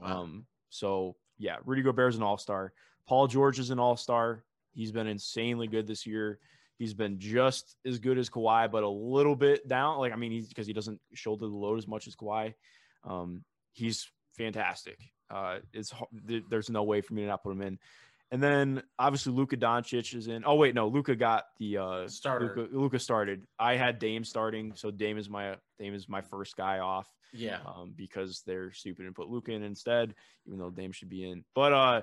Wow. 0.00 0.22
Um, 0.22 0.46
so 0.70 1.16
yeah, 1.38 1.56
Rudy 1.64 1.82
Gobert 1.82 2.10
is 2.10 2.16
an 2.16 2.22
all 2.22 2.38
star. 2.38 2.72
Paul 3.06 3.26
George 3.26 3.58
is 3.58 3.70
an 3.70 3.78
all 3.78 3.96
star. 3.96 4.44
He's 4.72 4.92
been 4.92 5.06
insanely 5.06 5.66
good 5.66 5.86
this 5.86 6.06
year. 6.06 6.38
He's 6.78 6.94
been 6.94 7.18
just 7.18 7.76
as 7.84 7.98
good 7.98 8.18
as 8.18 8.30
Kawhi, 8.30 8.70
but 8.70 8.84
a 8.84 8.88
little 8.88 9.34
bit 9.34 9.66
down. 9.66 9.98
Like 9.98 10.12
I 10.12 10.16
mean, 10.16 10.30
he's 10.30 10.48
because 10.48 10.66
he 10.66 10.72
doesn't 10.72 11.00
shoulder 11.14 11.46
the 11.46 11.54
load 11.54 11.78
as 11.78 11.88
much 11.88 12.06
as 12.06 12.14
Kawhi. 12.14 12.54
Um, 13.04 13.44
he's 13.72 14.08
fantastic. 14.36 14.98
Uh, 15.30 15.58
it's 15.72 15.92
there's 16.48 16.70
no 16.70 16.84
way 16.84 17.00
for 17.00 17.14
me 17.14 17.22
to 17.22 17.28
not 17.28 17.42
put 17.42 17.52
him 17.52 17.62
in. 17.62 17.78
And 18.30 18.42
then 18.42 18.82
obviously 18.98 19.32
Luka 19.32 19.56
Doncic 19.56 20.14
is 20.14 20.28
in. 20.28 20.44
Oh 20.44 20.56
wait, 20.56 20.74
no, 20.74 20.88
Luka 20.88 21.16
got 21.16 21.44
the 21.58 21.78
uh, 21.78 22.08
Starter. 22.08 22.54
Luka, 22.54 22.76
Luka 22.76 22.98
started. 22.98 23.46
I 23.58 23.76
had 23.76 23.98
Dame 23.98 24.24
starting, 24.24 24.72
so 24.74 24.90
Dame 24.90 25.16
is 25.16 25.30
my 25.30 25.56
Dame 25.78 25.94
is 25.94 26.08
my 26.08 26.20
first 26.20 26.56
guy 26.56 26.80
off 26.80 27.08
yeah. 27.32 27.58
um, 27.66 27.92
because 27.96 28.42
they're 28.46 28.72
stupid 28.72 29.06
and 29.06 29.14
put 29.14 29.28
Luka 29.28 29.52
in 29.52 29.62
instead, 29.62 30.14
even 30.46 30.58
though 30.58 30.70
Dame 30.70 30.92
should 30.92 31.08
be 31.08 31.28
in. 31.28 31.44
But 31.54 31.72
uh, 31.72 32.02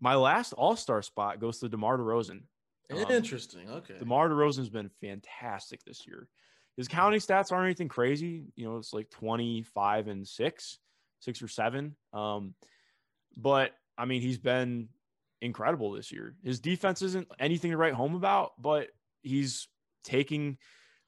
my 0.00 0.14
last 0.14 0.52
All 0.52 0.76
Star 0.76 1.02
spot 1.02 1.40
goes 1.40 1.58
to 1.60 1.68
DeMar 1.68 1.98
DeRozan. 1.98 2.42
Um, 2.90 2.98
Interesting. 3.10 3.70
Okay. 3.70 3.94
DeMar 3.98 4.28
DeRozan's 4.28 4.68
been 4.68 4.90
fantastic 5.00 5.82
this 5.84 6.06
year. 6.06 6.28
His 6.76 6.88
counting 6.88 7.20
stats 7.20 7.52
aren't 7.52 7.66
anything 7.66 7.88
crazy. 7.88 8.44
You 8.56 8.64
know, 8.64 8.76
it's 8.78 8.92
like 8.92 9.10
25 9.10 10.08
and 10.08 10.26
six, 10.26 10.78
six 11.20 11.42
or 11.42 11.48
seven. 11.48 11.96
Um, 12.12 12.54
but 13.36 13.72
I 13.98 14.06
mean, 14.06 14.22
he's 14.22 14.38
been 14.38 14.88
incredible 15.42 15.92
this 15.92 16.10
year. 16.10 16.34
His 16.42 16.60
defense 16.60 17.02
isn't 17.02 17.28
anything 17.38 17.72
to 17.72 17.76
write 17.76 17.92
home 17.92 18.14
about, 18.14 18.52
but 18.58 18.88
he's 19.22 19.68
taking 20.04 20.56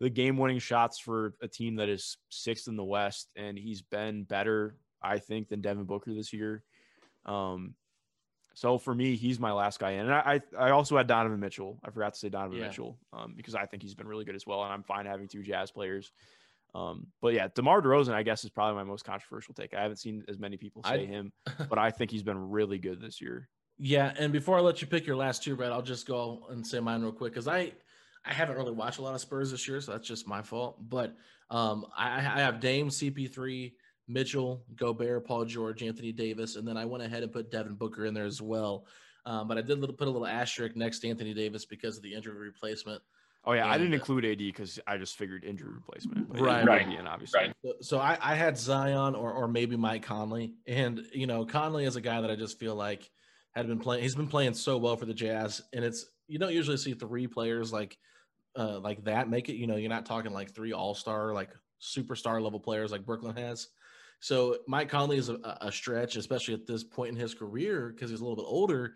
the 0.01 0.11
game 0.11 0.37
winning 0.37 0.59
shots 0.59 0.99
for 0.99 1.35
a 1.41 1.49
team 1.49 1.77
that 1.77 1.89
is 1.89 2.19
sixth 2.29 2.69
in 2.69 2.77
the 2.77 2.85
West. 2.85 3.31
And 3.37 3.57
he's 3.57 3.81
been 3.81 4.25
better, 4.25 4.77
I 5.01 5.19
think, 5.19 5.49
than 5.49 5.63
Devin 5.63 5.85
Booker 5.85 6.13
this 6.13 6.33
year. 6.33 6.63
Um, 7.25 7.75
so 8.55 8.77
for 8.79 8.95
me, 8.95 9.17
he's 9.17 9.41
my 9.41 9.53
last 9.53 9.79
guy 9.81 9.93
in. 9.93 10.01
And 10.01 10.13
I, 10.15 10.41
I 10.59 10.67
I 10.67 10.71
also 10.71 10.97
had 10.97 11.07
Donovan 11.07 11.41
Mitchell. 11.41 11.81
I 11.85 11.91
forgot 11.91 12.13
to 12.15 12.19
say 12.19 12.29
Donovan 12.29 12.59
Yeah. 12.59 12.67
Mitchell 12.67 12.99
um, 13.13 13.35
because 13.37 13.55
I 13.55 13.67
think 13.67 13.83
he's 13.83 13.95
been 13.95 14.07
really 14.07 14.25
good 14.25 14.37
as 14.37 14.47
well. 14.47 14.63
And 14.63 14.73
I'm 14.73 14.83
fine 14.83 15.07
having 15.07 15.27
two 15.29 15.43
Jazz 15.43 15.71
players. 15.71 16.13
Um, 16.75 17.07
but 17.23 17.35
yeah, 17.35 17.49
DeMar 17.55 17.83
DeRozan, 17.83 18.15
I 18.15 18.25
guess, 18.25 18.43
is 18.45 18.51
probably 18.51 18.75
my 18.75 18.85
most 18.85 19.05
controversial 19.05 19.55
take. 19.55 19.75
I 19.75 19.83
haven't 19.83 19.99
seen 19.99 20.25
as 20.29 20.39
many 20.41 20.57
people 20.57 20.83
say 20.83 21.03
I- 21.03 21.07
him, 21.07 21.33
but 21.69 21.79
I 21.79 21.91
think 21.93 22.11
he's 22.11 22.25
been 22.25 22.51
really 22.51 22.79
good 22.79 23.01
this 23.01 23.21
year. 23.21 23.49
Yeah, 23.79 24.13
and 24.19 24.33
before 24.33 24.57
I 24.57 24.61
let 24.61 24.81
you 24.81 24.87
pick 24.87 25.07
your 25.07 25.17
last 25.17 25.43
two, 25.43 25.57
Brad, 25.57 25.73
I'll 25.73 25.83
just 25.83 26.07
go 26.07 26.47
and 26.51 26.67
say 26.67 26.79
mine 26.81 27.03
real 27.03 27.13
quick 27.13 27.33
because 27.33 27.49
I 27.49 27.73
I 28.25 28.33
haven't 28.33 28.57
really 28.57 28.73
watched 28.73 28.99
a 28.99 29.03
lot 29.03 29.15
of 29.15 29.21
Spurs 29.21 29.51
this 29.51 29.67
year, 29.69 29.81
so 29.81 29.93
that's 29.93 30.07
just 30.09 30.27
my 30.29 30.43
fault. 30.43 30.79
But 30.89 31.15
um, 31.51 31.85
I, 31.97 32.17
I 32.19 32.21
have 32.21 32.61
Dame, 32.61 32.89
CP3, 32.89 33.73
Mitchell, 34.09 34.65
Gobert, 34.77 35.27
Paul 35.27 35.45
George, 35.45 35.83
Anthony 35.83 36.13
Davis, 36.13 36.57
and 36.57 36.67
then 36.67 36.77
I 36.77 36.85
went 36.85 37.03
ahead 37.05 37.23
and 37.23 37.33
put 37.33 37.51
Devin 37.51 37.75
Booker 37.75 38.07
in 38.07 38.15
there 38.15 38.25
as 38.25 38.41
well. 38.41 38.87
Um, 39.27 39.49
but 39.49 39.59
I 39.59 39.63
did 39.63 39.79
little, 39.81 39.97
put 39.97 40.07
a 40.09 40.11
little 40.11 40.27
asterisk 40.27 40.77
next 40.77 41.01
to 41.01 41.09
Anthony 41.09 41.35
Davis 41.35 41.65
because 41.65 41.97
of 41.97 42.03
the 42.03 42.15
injury 42.15 42.35
replacement. 42.37 43.03
Oh 43.47 43.53
yeah, 43.53 43.69
I 43.69 43.77
didn't 43.77 43.93
uh, 43.93 43.97
include 43.97 44.25
AD 44.25 44.39
because 44.39 44.79
I 44.87 44.97
just 44.97 45.17
figured 45.19 45.45
injury 45.45 45.73
replacement. 45.75 46.29
Right. 46.31 46.61
AD 46.61 46.63
would 46.63 46.69
Right. 46.69 46.89
be 46.89 46.97
in, 46.97 47.07
obviously. 47.07 47.41
Right. 47.41 47.55
So- 47.63 47.75
So 47.81 47.99
I, 47.99 48.17
I 48.21 48.35
had 48.37 48.57
Zion 48.57 49.15
or 49.15 49.33
or 49.33 49.49
maybe 49.49 49.77
Mike 49.77 50.03
Conley, 50.03 50.55
and 50.67 51.03
you 51.13 51.27
know 51.27 51.45
Conley 51.45 51.85
is 51.85 51.97
a 51.97 52.01
guy 52.01 52.21
that 52.23 52.31
I 52.31 52.37
just 52.37 52.59
feel 52.59 52.75
like 52.75 53.11
had 53.55 53.67
been 53.67 53.79
playing. 53.79 54.03
He's 54.03 54.15
been 54.15 54.29
playing 54.29 54.55
so 54.55 54.77
well 54.79 54.97
for 54.97 55.07
the 55.07 55.15
Jazz, 55.15 55.63
and 55.73 55.85
it's 55.85 56.07
you 56.27 56.39
don't 56.39 56.53
usually 56.53 56.77
see 56.77 56.95
three 56.95 57.27
players 57.27 57.73
like 57.73 57.97
uh 58.57 58.81
like 58.81 59.05
that 59.05 59.29
make 59.29 59.49
it. 59.49 59.57
You 59.57 59.67
know, 59.67 59.77
you're 59.77 59.91
not 59.91 60.07
talking 60.07 60.33
like 60.33 60.55
three 60.55 60.73
All 60.73 60.95
Star 60.95 61.33
like 61.33 61.51
superstar 61.81 62.41
level 62.43 62.61
players 62.61 62.91
like 62.91 63.07
Brooklyn 63.07 63.37
has. 63.37 63.69
So 64.21 64.59
Mike 64.67 64.89
Conley 64.89 65.19
is 65.19 65.29
a, 65.29 65.39
a 65.61 65.71
stretch, 65.71 66.17
especially 66.17 66.55
at 66.55 66.67
this 66.67 66.83
point 66.83 67.11
in 67.11 67.17
his 67.17 67.35
career 67.35 67.91
because 67.95 68.11
he's 68.11 68.21
a 68.21 68.25
little 68.25 68.37
bit 68.37 68.49
older. 68.49 68.95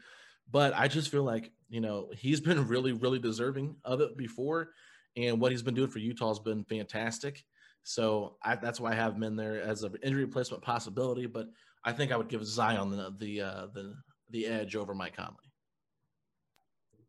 But 0.50 0.72
I 0.74 0.88
just 0.88 1.10
feel 1.10 1.24
like 1.24 1.52
you 1.68 1.80
know 1.80 2.10
he's 2.16 2.40
been 2.40 2.66
really 2.68 2.92
really 2.92 3.18
deserving 3.18 3.76
of 3.84 4.00
it 4.00 4.16
before, 4.16 4.70
and 5.16 5.40
what 5.40 5.52
he's 5.52 5.62
been 5.62 5.74
doing 5.74 5.90
for 5.90 5.98
Utah 5.98 6.28
has 6.28 6.38
been 6.38 6.64
fantastic. 6.64 7.44
So 7.84 8.36
I, 8.42 8.56
that's 8.56 8.80
why 8.80 8.92
I 8.92 8.96
have 8.96 9.14
him 9.14 9.22
in 9.22 9.36
there 9.36 9.62
as 9.62 9.82
an 9.82 9.94
injury 10.02 10.24
replacement 10.24 10.62
possibility. 10.62 11.26
But 11.26 11.48
I 11.84 11.92
think 11.92 12.12
I 12.12 12.16
would 12.16 12.28
give 12.28 12.44
Zion 12.44 12.90
the 12.90 13.14
the 13.18 13.40
uh, 13.40 13.66
the 13.72 13.94
the 14.30 14.46
edge 14.46 14.76
over 14.76 14.94
Mike 14.94 15.16
Conley. 15.16 15.48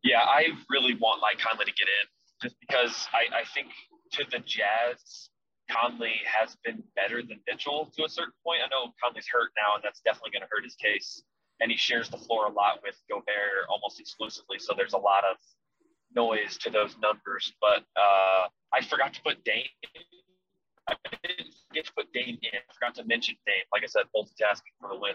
Yeah, 0.02 0.20
I 0.20 0.48
really 0.70 0.94
want 0.94 1.20
Mike 1.20 1.38
Conley 1.38 1.66
to 1.66 1.72
get 1.72 1.86
in 1.86 2.06
just 2.42 2.56
because 2.60 3.06
I, 3.12 3.40
I 3.40 3.44
think 3.52 3.68
to 4.12 4.24
the 4.30 4.38
Jazz, 4.40 5.28
Conley 5.70 6.14
has 6.26 6.56
been 6.64 6.82
better 6.96 7.22
than 7.22 7.38
Mitchell 7.46 7.92
to 7.96 8.04
a 8.04 8.08
certain 8.08 8.34
point. 8.44 8.60
I 8.64 8.68
know 8.68 8.92
Conley's 9.02 9.28
hurt 9.30 9.50
now, 9.56 9.76
and 9.76 9.84
that's 9.84 10.00
definitely 10.00 10.32
going 10.32 10.42
to 10.42 10.50
hurt 10.50 10.64
his 10.64 10.74
case. 10.74 11.22
And 11.60 11.70
he 11.70 11.76
shares 11.76 12.08
the 12.08 12.16
floor 12.16 12.46
a 12.46 12.52
lot 12.52 12.80
with 12.82 12.96
Gobert 13.08 13.68
almost 13.68 14.00
exclusively. 14.00 14.58
So 14.58 14.72
there's 14.74 14.94
a 14.94 14.98
lot 14.98 15.24
of 15.24 15.36
noise 16.16 16.56
to 16.64 16.70
those 16.70 16.96
numbers. 17.02 17.52
But 17.60 17.84
uh, 17.94 18.48
I 18.72 18.80
forgot 18.88 19.12
to 19.14 19.22
put 19.22 19.44
Dame. 19.44 19.68
I 20.88 20.96
didn't 21.22 21.54
forget 21.68 21.84
to 21.84 21.92
put 21.92 22.12
Dame 22.12 22.38
in. 22.40 22.58
I 22.58 22.72
forgot 22.72 22.94
to 22.96 23.04
mention 23.04 23.36
Dame. 23.46 23.68
Like 23.72 23.84
I 23.84 23.86
said, 23.86 24.08
multitasking 24.16 24.74
for 24.80 24.88
the 24.88 24.98
win. 24.98 25.14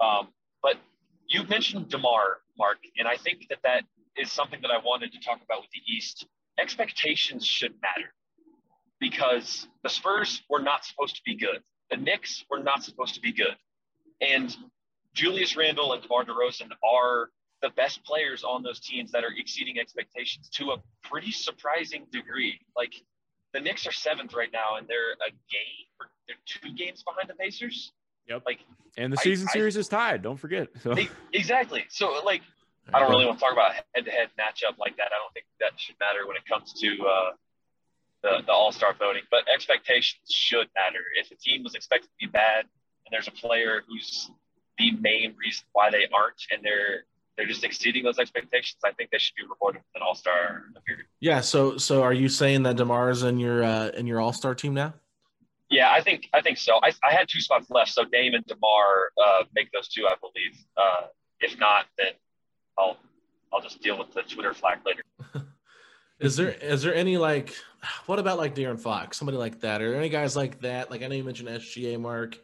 Um, 0.00 0.28
but 0.62 0.76
you 1.30 1.44
mentioned 1.44 1.88
DeMar, 1.88 2.38
Mark, 2.58 2.78
and 2.98 3.08
I 3.08 3.16
think 3.16 3.46
that 3.48 3.58
that 3.62 3.84
is 4.16 4.30
something 4.30 4.60
that 4.62 4.70
I 4.70 4.78
wanted 4.84 5.12
to 5.12 5.20
talk 5.20 5.40
about 5.42 5.62
with 5.62 5.70
the 5.70 5.80
East. 5.92 6.26
Expectations 6.58 7.46
should 7.46 7.72
matter 7.80 8.12
because 9.00 9.66
the 9.82 9.88
Spurs 9.88 10.42
were 10.50 10.60
not 10.60 10.84
supposed 10.84 11.16
to 11.16 11.22
be 11.24 11.36
good. 11.36 11.62
The 11.90 11.96
Knicks 11.96 12.44
were 12.50 12.58
not 12.58 12.82
supposed 12.84 13.14
to 13.14 13.20
be 13.20 13.32
good. 13.32 13.56
And 14.20 14.54
Julius 15.14 15.56
Randle 15.56 15.92
and 15.94 16.02
DeMar 16.02 16.24
DeRozan 16.24 16.70
are 16.84 17.30
the 17.62 17.70
best 17.70 18.04
players 18.04 18.44
on 18.44 18.62
those 18.62 18.80
teams 18.80 19.12
that 19.12 19.24
are 19.24 19.32
exceeding 19.36 19.78
expectations 19.78 20.50
to 20.50 20.72
a 20.72 20.76
pretty 21.04 21.30
surprising 21.30 22.06
degree. 22.12 22.58
Like 22.76 22.92
the 23.54 23.60
Knicks 23.60 23.86
are 23.86 23.92
seventh 23.92 24.34
right 24.34 24.50
now, 24.52 24.76
and 24.76 24.86
they're 24.86 25.12
a 25.12 25.30
game 25.30 25.90
they're 26.30 26.36
two 26.46 26.72
games 26.76 27.02
behind 27.02 27.28
the 27.28 27.34
Pacers. 27.34 27.92
Yep. 28.30 28.42
Like 28.46 28.60
And 28.96 29.12
the 29.12 29.16
season 29.18 29.48
I- 29.48 29.52
series 29.52 29.76
is 29.76 29.88
tied. 29.88 30.22
Don't 30.22 30.36
forget. 30.38 30.68
So 30.82 30.94
exactly. 31.32 31.84
So 31.88 32.22
like 32.24 32.42
I 32.94 32.98
don't 32.98 33.10
really 33.10 33.26
want 33.26 33.38
to 33.38 33.44
talk 33.44 33.52
about 33.52 33.72
a 33.72 33.74
head-to-head 33.94 34.30
matchup 34.38 34.78
like 34.78 34.96
that. 34.96 35.06
I 35.08 35.18
don't 35.22 35.32
think 35.34 35.46
that 35.60 35.78
should 35.78 35.94
matter 36.00 36.26
when 36.26 36.36
it 36.36 36.44
comes 36.48 36.72
to 36.80 36.88
uh, 37.04 37.30
the 38.22 38.42
the 38.46 38.52
All-Star 38.52 38.94
voting. 38.98 39.22
But 39.30 39.40
expectations 39.52 40.30
should 40.30 40.66
matter. 40.74 40.98
If 41.20 41.30
a 41.30 41.36
team 41.36 41.62
was 41.62 41.74
expected 41.74 42.08
to 42.08 42.26
be 42.26 42.30
bad, 42.30 42.60
and 42.64 43.12
there's 43.12 43.28
a 43.28 43.32
player 43.32 43.82
who's 43.86 44.30
the 44.78 44.92
main 44.92 45.34
reason 45.38 45.64
why 45.72 45.90
they 45.90 46.06
aren't, 46.12 46.42
and 46.50 46.64
they're 46.64 47.04
they're 47.36 47.46
just 47.46 47.62
exceeding 47.64 48.02
those 48.02 48.18
expectations, 48.18 48.78
I 48.84 48.90
think 48.92 49.10
they 49.10 49.18
should 49.18 49.36
be 49.36 49.42
rewarded 49.44 49.82
with 49.82 50.00
an 50.00 50.02
All-Star 50.06 50.64
appearance. 50.76 51.08
Yeah. 51.20 51.40
So 51.42 51.76
so 51.76 52.02
are 52.02 52.12
you 52.14 52.28
saying 52.28 52.64
that 52.64 52.76
Demar 52.76 53.10
is 53.10 53.22
in 53.22 53.38
your 53.38 53.62
uh, 53.62 53.88
in 53.90 54.06
your 54.06 54.20
All 54.20 54.32
Star 54.32 54.54
team 54.54 54.74
now? 54.74 54.94
Yeah, 55.70 55.90
I 55.92 56.00
think 56.00 56.28
I 56.32 56.40
think 56.40 56.58
so. 56.58 56.80
I, 56.82 56.92
I 57.02 57.12
had 57.12 57.28
two 57.28 57.40
spots 57.40 57.70
left, 57.70 57.92
so 57.92 58.04
Dame 58.04 58.34
and 58.34 58.44
Demar 58.46 59.12
uh, 59.24 59.44
make 59.54 59.70
those 59.72 59.88
two, 59.88 60.06
I 60.06 60.14
believe. 60.20 60.58
Uh, 60.76 61.06
if 61.40 61.58
not, 61.58 61.86
then 61.96 62.08
I'll 62.76 62.96
I'll 63.52 63.60
just 63.60 63.80
deal 63.80 63.96
with 63.98 64.12
the 64.12 64.22
Twitter 64.22 64.52
flag 64.52 64.78
later. 64.84 65.02
Is 66.18 66.36
there 66.36 66.50
is 66.50 66.82
there 66.82 66.94
any 66.94 67.16
like 67.16 67.54
what 68.04 68.18
about 68.18 68.36
like 68.36 68.54
De'Aaron 68.54 68.78
Fox, 68.78 69.16
somebody 69.16 69.38
like 69.38 69.60
that, 69.60 69.80
or 69.80 69.94
any 69.94 70.10
guys 70.10 70.36
like 70.36 70.60
that? 70.60 70.90
Like 70.90 71.02
I 71.02 71.06
know 71.06 71.14
you 71.14 71.24
mentioned 71.24 71.48
SGA, 71.48 71.98
Mark. 71.98 72.38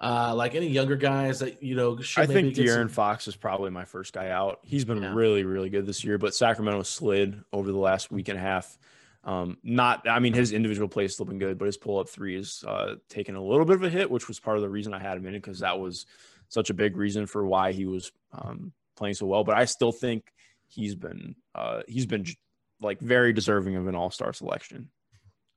Uh, 0.00 0.32
like 0.34 0.54
any 0.54 0.68
younger 0.68 0.96
guys 0.96 1.40
that 1.40 1.62
you 1.62 1.74
know 1.74 2.00
should 2.00 2.22
I 2.22 2.32
maybe 2.32 2.54
think 2.54 2.66
De'Aaron 2.66 2.84
some- 2.84 2.88
Fox 2.88 3.28
is 3.28 3.36
probably 3.36 3.68
my 3.68 3.84
first 3.84 4.14
guy 4.14 4.30
out. 4.30 4.60
He's 4.62 4.86
been 4.86 5.02
Yeah. 5.02 5.12
really, 5.12 5.44
really 5.44 5.68
good 5.68 5.84
this 5.84 6.02
year, 6.02 6.16
but 6.16 6.34
Sacramento 6.34 6.82
slid 6.84 7.44
over 7.52 7.70
the 7.70 7.76
last 7.76 8.10
week 8.10 8.28
and 8.28 8.38
a 8.38 8.40
half. 8.40 8.78
Um, 9.30 9.58
not, 9.62 10.08
I 10.08 10.18
mean, 10.18 10.32
his 10.32 10.50
individual 10.50 10.88
play 10.88 11.04
has 11.04 11.14
still 11.14 11.24
been 11.24 11.38
good, 11.38 11.56
but 11.56 11.66
his 11.66 11.76
pull 11.76 12.00
up 12.00 12.08
three 12.08 12.36
is 12.36 12.64
uh, 12.66 12.96
taken 13.08 13.36
a 13.36 13.42
little 13.42 13.64
bit 13.64 13.76
of 13.76 13.84
a 13.84 13.88
hit, 13.88 14.10
which 14.10 14.26
was 14.26 14.40
part 14.40 14.56
of 14.56 14.62
the 14.62 14.68
reason 14.68 14.92
I 14.92 14.98
had 14.98 15.16
him 15.16 15.26
in 15.26 15.36
it 15.36 15.42
because 15.42 15.60
that 15.60 15.78
was 15.78 16.06
such 16.48 16.68
a 16.68 16.74
big 16.74 16.96
reason 16.96 17.26
for 17.26 17.46
why 17.46 17.70
he 17.70 17.86
was 17.86 18.10
um, 18.32 18.72
playing 18.96 19.14
so 19.14 19.26
well. 19.26 19.44
But 19.44 19.56
I 19.56 19.66
still 19.66 19.92
think 19.92 20.32
he's 20.66 20.96
been 20.96 21.36
uh, 21.54 21.82
he's 21.86 22.06
been 22.06 22.26
like 22.80 22.98
very 22.98 23.32
deserving 23.32 23.76
of 23.76 23.86
an 23.86 23.94
All 23.94 24.10
Star 24.10 24.32
selection. 24.32 24.90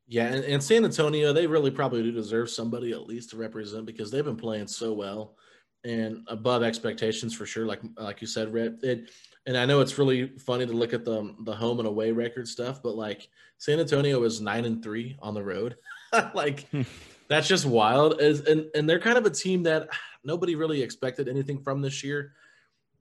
Yeah, 0.06 0.28
and, 0.28 0.44
and, 0.44 0.62
San 0.62 0.86
Antonio, 0.86 1.34
they 1.34 1.48
really 1.48 1.72
probably 1.72 2.04
do 2.04 2.12
deserve 2.12 2.52
somebody 2.52 2.92
at 2.92 3.08
least 3.08 3.32
to 3.32 3.38
represent 3.38 3.88
because 3.88 4.12
they've 4.12 4.24
been 4.24 4.36
playing 4.36 4.68
so 4.68 4.94
well 4.94 5.36
and 5.84 6.24
above 6.28 6.62
expectations 6.62 7.34
for 7.34 7.48
sure. 7.48 7.66
Like 7.66 7.82
like 7.98 8.22
you 8.22 8.28
said, 8.28 8.54
Rhett. 8.54 8.84
It, 8.84 9.10
and 9.46 9.58
I 9.58 9.66
know 9.66 9.82
it's 9.82 9.98
really 9.98 10.30
funny 10.40 10.66
to 10.66 10.72
look 10.72 10.94
at 10.94 11.06
the 11.06 11.36
the 11.42 11.56
home 11.56 11.80
and 11.80 11.88
away 11.88 12.12
record 12.12 12.48
stuff, 12.48 12.82
but 12.82 12.96
like 12.96 13.30
San 13.58 13.80
Antonio 13.80 14.24
is 14.24 14.42
nine 14.42 14.66
and 14.66 14.84
three 14.84 15.18
on 15.22 15.34
the 15.34 15.44
road. 15.44 15.78
like 16.34 16.68
hmm. 16.70 16.84
that's 17.28 17.48
just 17.48 17.66
wild. 17.66 18.22
As 18.22 18.42
and 18.42 18.68
and 18.76 18.90
they're 18.90 19.00
kind 19.00 19.18
of 19.18 19.26
a 19.26 19.30
team 19.30 19.64
that 19.64 19.90
nobody 20.24 20.56
really 20.56 20.82
expected 20.82 21.28
anything 21.28 21.62
from 21.62 21.82
this 21.82 22.04
year. 22.04 22.34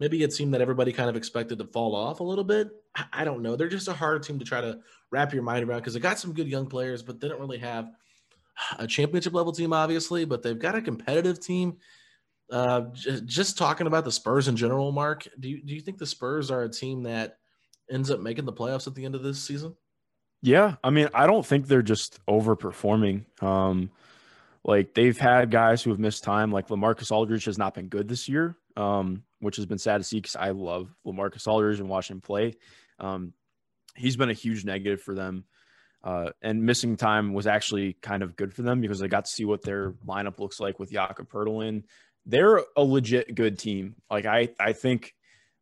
Maybe 0.01 0.25
a 0.25 0.29
team 0.29 0.51
that 0.51 0.61
everybody 0.61 0.93
kind 0.93 1.09
of 1.09 1.17
expected 1.17 1.59
to 1.59 1.65
fall 1.67 1.95
off 1.95 2.19
a 2.19 2.25
little 2.25 2.43
bit. 2.43 2.71
I, 3.13 3.25
don't 3.25 3.41
know. 3.41 3.55
They're 3.55 3.69
just 3.69 3.87
a 3.87 3.93
hard 3.93 4.25
team 4.25 4.37
to 4.41 4.45
try 4.45 4.61
to 4.61 4.81
wrap 5.13 5.33
your 5.33 5.45
mind 5.45 5.65
around 5.65 5.79
because 5.79 5.95
they 5.95 6.01
got 6.01 6.19
some 6.19 6.33
good 6.33 6.49
young 6.49 6.67
players, 6.67 7.05
but 7.05 7.21
they 7.21 7.29
don't 7.29 7.41
really 7.41 7.59
have 7.59 7.89
a 8.79 8.87
championship 8.87 9.33
level 9.33 9.53
team, 9.53 9.73
obviously. 9.73 10.25
But 10.25 10.43
they've 10.43 10.59
got 10.59 10.75
a 10.75 10.83
competitive 10.83 11.39
team 11.39 11.77
uh, 12.53 12.83
just 13.25 13.57
talking 13.57 13.87
about 13.87 14.05
the 14.05 14.13
Spurs 14.13 14.47
in 14.47 14.57
general, 14.57 14.93
Mark. 14.93 15.27
Do 15.41 15.49
you 15.49 15.63
do 15.63 15.75
you 15.75 15.81
think 15.81 15.99
the 15.99 16.07
Spurs 16.07 16.51
are 16.51 16.63
a 16.63 16.69
team 16.69 17.03
that 17.05 17.39
ends 17.91 18.11
up 18.11 18.21
making 18.21 18.45
the 18.45 18.53
playoffs 18.53 18.87
at 18.87 18.95
the 18.95 19.05
end 19.05 19.15
of 19.15 19.23
this 19.23 19.43
season? 19.43 19.75
Yeah, 20.43 20.75
I 20.85 20.91
mean, 20.91 21.09
I 21.15 21.27
don't 21.27 21.47
think 21.47 21.67
they're 21.67 21.83
just 21.83 22.25
overperforming. 22.27 23.25
Um, 23.43 23.91
like 24.65 24.93
they've 24.93 25.17
had 25.17 25.51
guys 25.51 25.83
who 25.83 25.91
have 25.91 25.99
missed 25.99 26.25
time, 26.25 26.53
like 26.53 26.69
Lamarcus 26.69 27.11
Aldridge 27.11 27.47
has 27.47 27.59
not 27.59 27.75
been 27.75 27.89
good 27.89 28.07
this 28.07 28.29
year, 28.29 28.57
um, 28.77 29.23
which 29.41 29.57
has 29.57 29.67
been 29.67 29.79
sad 29.79 29.99
to 29.99 30.05
see 30.05 30.19
because 30.19 30.37
I 30.37 30.51
love 30.51 30.95
Lamarcus 31.07 31.47
Aldridge 31.47 31.81
and 31.81 31.89
watch 31.89 32.11
him 32.11 32.21
play. 32.21 32.55
Um, 32.99 33.33
he's 33.97 34.17
been 34.17 34.31
a 34.31 34.35
huge 34.35 34.65
negative 34.65 35.01
for 35.01 35.15
them. 35.15 35.45
Uh, 36.05 36.31
and 36.43 36.65
missing 36.65 36.97
time 36.97 37.33
was 37.33 37.47
actually 37.47 37.93
kind 38.03 38.25
of 38.25 38.35
good 38.35 38.53
for 38.53 38.63
them 38.63 38.81
because 38.81 38.99
they 38.99 39.07
got 39.07 39.25
to 39.25 39.31
see 39.31 39.45
what 39.45 39.63
their 39.63 39.93
lineup 40.07 40.41
looks 40.41 40.59
like 40.59 40.81
with 40.81 40.91
Jakob 40.91 41.31
Poeltl 41.31 41.67
in 41.67 41.85
they're 42.27 42.63
a 42.77 42.83
legit 42.83 43.35
good 43.35 43.59
team. 43.59 43.97
Like 44.11 44.27
I, 44.27 44.51
I 44.59 44.73
think, 44.73 45.15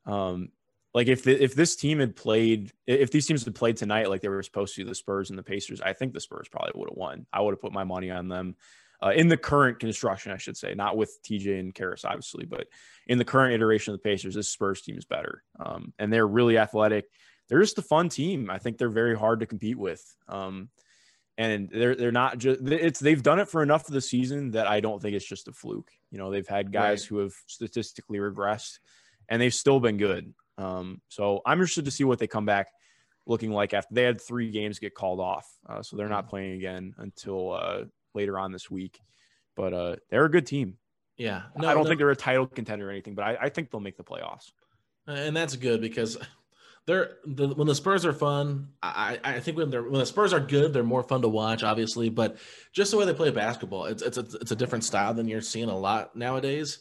um, 0.06 0.50
like 0.92 1.06
if 1.06 1.22
the, 1.22 1.42
if 1.42 1.54
this 1.54 1.76
team 1.76 2.00
had 2.00 2.16
played, 2.16 2.72
if 2.86 3.10
these 3.10 3.26
teams 3.26 3.44
had 3.44 3.54
played 3.54 3.76
tonight 3.76 4.10
like 4.10 4.22
they 4.22 4.28
were 4.28 4.42
supposed 4.42 4.74
to, 4.74 4.84
the 4.84 4.94
Spurs 4.94 5.30
and 5.30 5.38
the 5.38 5.42
Pacers, 5.42 5.80
I 5.80 5.92
think 5.92 6.12
the 6.12 6.20
Spurs 6.20 6.48
probably 6.48 6.72
would 6.74 6.90
have 6.90 6.96
won. 6.96 7.26
I 7.32 7.40
would 7.40 7.52
have 7.52 7.60
put 7.60 7.72
my 7.72 7.84
money 7.84 8.10
on 8.10 8.28
them. 8.28 8.56
Uh, 9.02 9.10
in 9.10 9.28
the 9.28 9.36
current 9.36 9.78
construction, 9.78 10.30
I 10.30 10.36
should 10.36 10.58
say, 10.58 10.74
not 10.74 10.96
with 10.96 11.18
TJ 11.22 11.58
and 11.58 11.74
Caris, 11.74 12.04
obviously, 12.04 12.44
but 12.44 12.66
in 13.06 13.16
the 13.16 13.24
current 13.24 13.54
iteration 13.54 13.94
of 13.94 14.00
the 14.00 14.08
Pacers, 14.08 14.34
this 14.34 14.50
Spurs 14.50 14.82
team 14.82 14.98
is 14.98 15.06
better, 15.06 15.42
um, 15.58 15.94
and 15.98 16.12
they're 16.12 16.26
really 16.26 16.58
athletic. 16.58 17.06
They're 17.48 17.62
just 17.62 17.78
a 17.78 17.82
fun 17.82 18.10
team. 18.10 18.50
I 18.50 18.58
think 18.58 18.76
they're 18.76 18.90
very 18.90 19.16
hard 19.16 19.40
to 19.40 19.46
compete 19.46 19.78
with. 19.78 20.04
Um, 20.28 20.68
and 21.40 21.70
they're 21.70 21.94
they're 21.94 22.12
not 22.12 22.36
just 22.36 22.60
it's 22.68 23.00
they've 23.00 23.22
done 23.22 23.38
it 23.38 23.48
for 23.48 23.62
enough 23.62 23.88
of 23.88 23.94
the 23.94 24.00
season 24.02 24.50
that 24.50 24.66
I 24.66 24.80
don't 24.80 25.00
think 25.00 25.16
it's 25.16 25.24
just 25.24 25.48
a 25.48 25.52
fluke. 25.52 25.90
You 26.10 26.18
know, 26.18 26.30
they've 26.30 26.46
had 26.46 26.70
guys 26.70 27.00
right. 27.00 27.08
who 27.08 27.18
have 27.18 27.32
statistically 27.46 28.18
regressed, 28.18 28.78
and 29.26 29.40
they've 29.40 29.54
still 29.54 29.80
been 29.80 29.96
good. 29.96 30.34
Um, 30.58 31.00
so 31.08 31.40
I'm 31.46 31.56
interested 31.56 31.86
to 31.86 31.90
see 31.90 32.04
what 32.04 32.18
they 32.18 32.26
come 32.26 32.44
back 32.44 32.68
looking 33.26 33.52
like 33.52 33.72
after 33.72 33.94
they 33.94 34.02
had 34.02 34.20
three 34.20 34.50
games 34.50 34.78
get 34.78 34.94
called 34.94 35.18
off, 35.18 35.48
uh, 35.66 35.82
so 35.82 35.96
they're 35.96 36.08
not 36.08 36.24
mm-hmm. 36.24 36.30
playing 36.30 36.52
again 36.56 36.94
until 36.98 37.52
uh, 37.52 37.84
later 38.14 38.38
on 38.38 38.52
this 38.52 38.70
week. 38.70 39.00
But 39.56 39.72
uh, 39.72 39.96
they're 40.10 40.26
a 40.26 40.30
good 40.30 40.46
team. 40.46 40.76
Yeah, 41.16 41.44
no, 41.56 41.68
I 41.68 41.72
don't 41.72 41.86
think 41.86 41.98
they're 41.98 42.10
a 42.10 42.16
title 42.16 42.46
contender 42.46 42.88
or 42.88 42.90
anything, 42.90 43.14
but 43.14 43.24
I, 43.24 43.38
I 43.42 43.48
think 43.48 43.70
they'll 43.70 43.80
make 43.80 43.96
the 43.96 44.04
playoffs. 44.04 44.52
And 45.06 45.34
that's 45.34 45.56
good 45.56 45.80
because 45.80 46.18
they're 46.90 47.18
the, 47.24 47.54
when 47.54 47.68
the 47.68 47.74
Spurs 47.74 48.04
are 48.04 48.12
fun. 48.12 48.70
I, 48.82 49.20
I 49.22 49.38
think 49.38 49.56
when 49.56 49.70
they're 49.70 49.84
when 49.84 50.00
the 50.00 50.06
Spurs 50.06 50.32
are 50.32 50.40
good, 50.40 50.72
they're 50.72 50.82
more 50.82 51.04
fun 51.04 51.22
to 51.22 51.28
watch, 51.28 51.62
obviously. 51.62 52.08
But 52.08 52.38
just 52.72 52.90
the 52.90 52.96
way 52.96 53.04
they 53.04 53.14
play 53.14 53.30
basketball, 53.30 53.84
it's 53.84 54.02
it's 54.02 54.18
a, 54.18 54.26
it's 54.40 54.50
a 54.50 54.56
different 54.56 54.82
style 54.82 55.14
than 55.14 55.28
you're 55.28 55.40
seeing 55.40 55.68
a 55.68 55.78
lot 55.78 56.16
nowadays. 56.16 56.80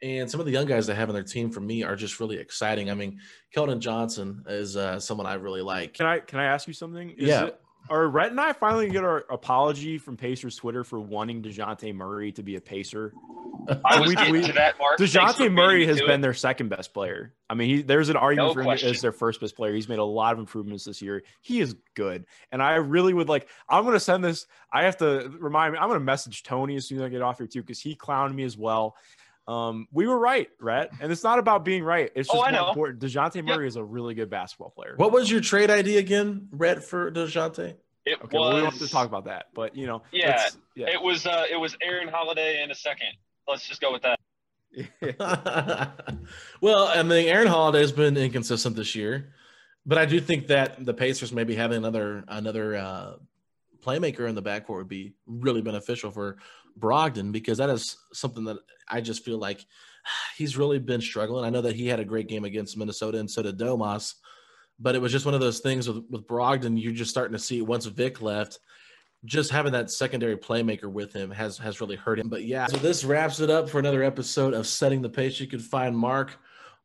And 0.00 0.30
some 0.30 0.38
of 0.38 0.46
the 0.46 0.52
young 0.52 0.66
guys 0.66 0.86
they 0.86 0.94
have 0.94 1.08
on 1.08 1.14
their 1.14 1.24
team 1.24 1.50
for 1.50 1.58
me 1.58 1.82
are 1.82 1.96
just 1.96 2.20
really 2.20 2.36
exciting. 2.36 2.88
I 2.88 2.94
mean, 2.94 3.18
Keldon 3.52 3.80
Johnson 3.80 4.44
is 4.46 4.76
uh, 4.76 5.00
someone 5.00 5.26
I 5.26 5.34
really 5.34 5.62
like. 5.62 5.94
Can 5.94 6.06
I 6.06 6.20
can 6.20 6.38
I 6.38 6.44
ask 6.44 6.68
you 6.68 6.72
something? 6.72 7.10
Is 7.10 7.26
yeah. 7.26 7.46
It, 7.46 7.60
are 7.90 8.08
Rhett 8.08 8.30
and 8.30 8.40
I 8.40 8.52
finally 8.52 8.88
get 8.90 9.04
our 9.04 9.24
apology 9.30 9.98
from 9.98 10.16
Pacers 10.16 10.56
Twitter 10.56 10.84
for 10.84 11.00
wanting 11.00 11.42
Dejounte 11.42 11.94
Murray 11.94 12.32
to 12.32 12.42
be 12.42 12.56
a 12.56 12.60
Pacer? 12.60 13.12
I 13.84 14.00
was 14.00 14.14
getting 14.14 14.42
to 14.42 14.52
that, 14.52 14.78
Mark. 14.78 14.98
Dejounte 14.98 15.52
Murray 15.52 15.86
has 15.86 16.00
been 16.00 16.20
it. 16.20 16.22
their 16.22 16.34
second 16.34 16.68
best 16.68 16.94
player. 16.94 17.34
I 17.50 17.54
mean, 17.54 17.68
he, 17.68 17.82
there's 17.82 18.08
an 18.08 18.16
argument 18.16 18.50
no 18.50 18.54
for 18.54 18.60
him 18.60 18.66
question. 18.66 18.90
as 18.90 19.00
their 19.00 19.12
first 19.12 19.40
best 19.40 19.56
player. 19.56 19.74
He's 19.74 19.88
made 19.88 19.98
a 19.98 20.04
lot 20.04 20.32
of 20.32 20.38
improvements 20.38 20.84
this 20.84 21.02
year. 21.02 21.22
He 21.40 21.60
is 21.60 21.76
good. 21.94 22.24
And 22.50 22.62
I 22.62 22.76
really 22.76 23.12
would 23.12 23.28
like, 23.28 23.48
I'm 23.68 23.82
going 23.82 23.94
to 23.94 24.00
send 24.00 24.24
this. 24.24 24.46
I 24.72 24.84
have 24.84 24.96
to 24.98 25.30
remind 25.38 25.72
me, 25.72 25.78
I'm 25.78 25.88
going 25.88 26.00
to 26.00 26.04
message 26.04 26.42
Tony 26.42 26.76
as 26.76 26.86
soon 26.86 26.98
as 26.98 27.04
I 27.04 27.08
get 27.08 27.22
off 27.22 27.38
here 27.38 27.46
too, 27.46 27.60
because 27.60 27.80
he 27.80 27.94
clowned 27.94 28.34
me 28.34 28.44
as 28.44 28.56
well. 28.56 28.96
Um, 29.48 29.88
we 29.90 30.06
were 30.06 30.18
right, 30.18 30.50
Rhett. 30.60 30.90
And 31.00 31.10
it's 31.10 31.24
not 31.24 31.38
about 31.38 31.64
being 31.64 31.82
right. 31.82 32.12
It's 32.14 32.28
oh, 32.30 32.44
just 32.44 32.54
oh, 32.54 32.68
important. 32.68 33.00
Dejounte 33.00 33.42
Murray 33.42 33.64
yep. 33.64 33.68
is 33.68 33.76
a 33.76 33.82
really 33.82 34.14
good 34.14 34.28
basketball 34.28 34.70
player. 34.70 34.92
What 34.98 35.10
was 35.10 35.30
your 35.30 35.40
trade 35.40 35.70
idea 35.70 35.98
again, 35.98 36.48
Rhett, 36.52 36.84
for 36.84 37.10
Dejounte? 37.10 37.74
It 38.04 38.18
okay, 38.22 38.22
was. 38.22 38.30
Well, 38.32 38.54
we 38.54 38.60
don't 38.60 38.70
have 38.70 38.78
to 38.78 38.88
talk 38.88 39.08
about 39.08 39.24
that, 39.24 39.46
but 39.54 39.74
you 39.74 39.86
know. 39.86 40.02
Yeah, 40.12 40.46
yeah. 40.74 40.90
it 40.90 41.02
was. 41.02 41.26
Uh, 41.26 41.46
it 41.50 41.56
was 41.56 41.76
Aaron 41.80 42.08
Holiday 42.08 42.62
in 42.62 42.70
a 42.70 42.74
second. 42.74 43.08
Let's 43.46 43.66
just 43.66 43.80
go 43.80 43.90
with 43.90 44.02
that. 44.02 44.20
well, 46.60 46.86
I 46.86 47.02
mean, 47.02 47.28
Aaron 47.28 47.46
Holiday 47.46 47.80
has 47.80 47.92
been 47.92 48.18
inconsistent 48.18 48.76
this 48.76 48.94
year, 48.94 49.32
but 49.86 49.96
I 49.96 50.04
do 50.04 50.20
think 50.20 50.48
that 50.48 50.84
the 50.84 50.92
Pacers 50.92 51.32
maybe 51.32 51.54
having 51.54 51.78
another 51.78 52.24
another 52.28 52.76
uh, 52.76 53.12
playmaker 53.82 54.28
in 54.28 54.34
the 54.34 54.42
backcourt 54.42 54.76
would 54.76 54.88
be 54.88 55.14
really 55.26 55.62
beneficial 55.62 56.10
for 56.10 56.36
Brogdon 56.78 57.32
because 57.32 57.58
that 57.58 57.70
is 57.70 57.96
something 58.12 58.44
that 58.44 58.58
I 58.88 59.00
just 59.00 59.24
feel 59.24 59.38
like 59.38 59.64
he's 60.36 60.56
really 60.56 60.78
been 60.78 61.00
struggling. 61.00 61.44
I 61.44 61.50
know 61.50 61.62
that 61.62 61.76
he 61.76 61.86
had 61.86 62.00
a 62.00 62.04
great 62.04 62.28
game 62.28 62.44
against 62.44 62.76
Minnesota 62.76 63.18
and 63.18 63.30
so 63.30 63.42
did 63.42 63.58
Domas, 63.58 64.14
but 64.78 64.94
it 64.94 65.02
was 65.02 65.12
just 65.12 65.24
one 65.24 65.34
of 65.34 65.40
those 65.40 65.60
things 65.60 65.88
with, 65.88 66.04
with 66.10 66.26
Brogdon. 66.26 66.80
You're 66.80 66.92
just 66.92 67.10
starting 67.10 67.36
to 67.36 67.42
see 67.42 67.62
once 67.62 67.86
Vic 67.86 68.22
left, 68.22 68.58
just 69.24 69.50
having 69.50 69.72
that 69.72 69.90
secondary 69.90 70.36
playmaker 70.36 70.90
with 70.90 71.12
him 71.12 71.30
has 71.30 71.58
has 71.58 71.80
really 71.80 71.96
hurt 71.96 72.18
him. 72.18 72.28
But 72.28 72.44
yeah, 72.44 72.66
so 72.66 72.76
this 72.76 73.04
wraps 73.04 73.40
it 73.40 73.50
up 73.50 73.68
for 73.68 73.78
another 73.78 74.02
episode 74.02 74.54
of 74.54 74.66
Setting 74.66 75.02
the 75.02 75.08
Pace. 75.08 75.40
You 75.40 75.46
can 75.46 75.58
find 75.58 75.96
Mark 75.96 76.36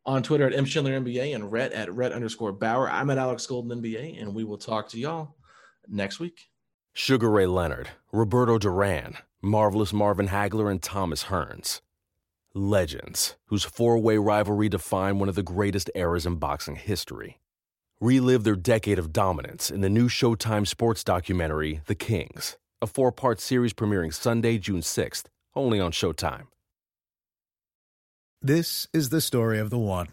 on 0.06 0.24
Twitter 0.24 0.48
at 0.48 0.54
MChandlerNBA 0.54 1.36
and 1.36 1.52
Rhett 1.52 1.72
at 1.74 1.94
Rhett 1.94 2.12
underscore 2.12 2.52
Bauer. 2.52 2.90
I'm 2.90 3.10
at 3.10 3.18
Alex 3.18 3.46
Golden 3.46 3.82
NBA, 3.82 4.22
and 4.22 4.34
we 4.34 4.44
will 4.44 4.58
talk 4.58 4.90
to 4.90 5.00
y'all 5.00 5.36
next 5.88 6.20
week. 6.20 6.50
Sugar 6.94 7.30
Ray 7.30 7.48
Leonard, 7.48 7.90
Roberto 8.12 8.58
Duran, 8.58 9.18
Marvelous 9.46 9.92
Marvin 9.92 10.30
Hagler, 10.30 10.72
and 10.72 10.82
Thomas 10.82 11.26
Hearns. 11.26 11.82
Legends, 12.56 13.36
whose 13.48 13.66
four 13.66 14.00
way 14.00 14.18
rivalry 14.18 14.70
defined 14.70 15.20
one 15.20 15.28
of 15.28 15.36
the 15.36 15.44
greatest 15.44 15.92
eras 15.96 16.26
in 16.26 16.36
boxing 16.36 16.78
history. 16.78 17.42
Relive 18.00 18.46
their 18.46 18.56
decade 18.56 18.98
of 18.98 19.12
dominance 19.12 19.70
in 19.70 19.82
the 19.82 19.90
new 19.90 20.08
Showtime 20.08 20.66
sports 20.66 21.04
documentary, 21.04 21.82
The 21.88 21.96
Kings, 21.96 22.56
a 22.82 22.88
four 22.88 23.12
part 23.12 23.42
series 23.42 23.74
premiering 23.74 24.14
Sunday, 24.14 24.58
June 24.58 24.80
6th, 24.80 25.26
only 25.56 25.78
on 25.78 25.92
Showtime. 25.92 26.48
This 28.42 28.88
is 28.94 29.10
the 29.10 29.20
story 29.20 29.60
of 29.60 29.70
the 29.70 29.78
one. 29.78 30.08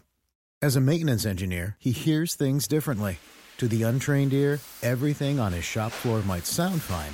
As 0.61 0.75
a 0.75 0.81
maintenance 0.81 1.25
engineer, 1.25 1.77
he 1.79 1.91
hears 1.91 2.35
things 2.35 2.67
differently. 2.67 3.17
To 3.59 3.67
the 3.69 3.83
untrained 3.83 4.33
ear, 4.33 4.59
everything 4.83 5.39
on 5.39 5.53
his 5.53 5.63
shop 5.63 5.93
floor 5.93 6.21
might 6.23 6.45
sound 6.45 6.81
fine, 6.81 7.13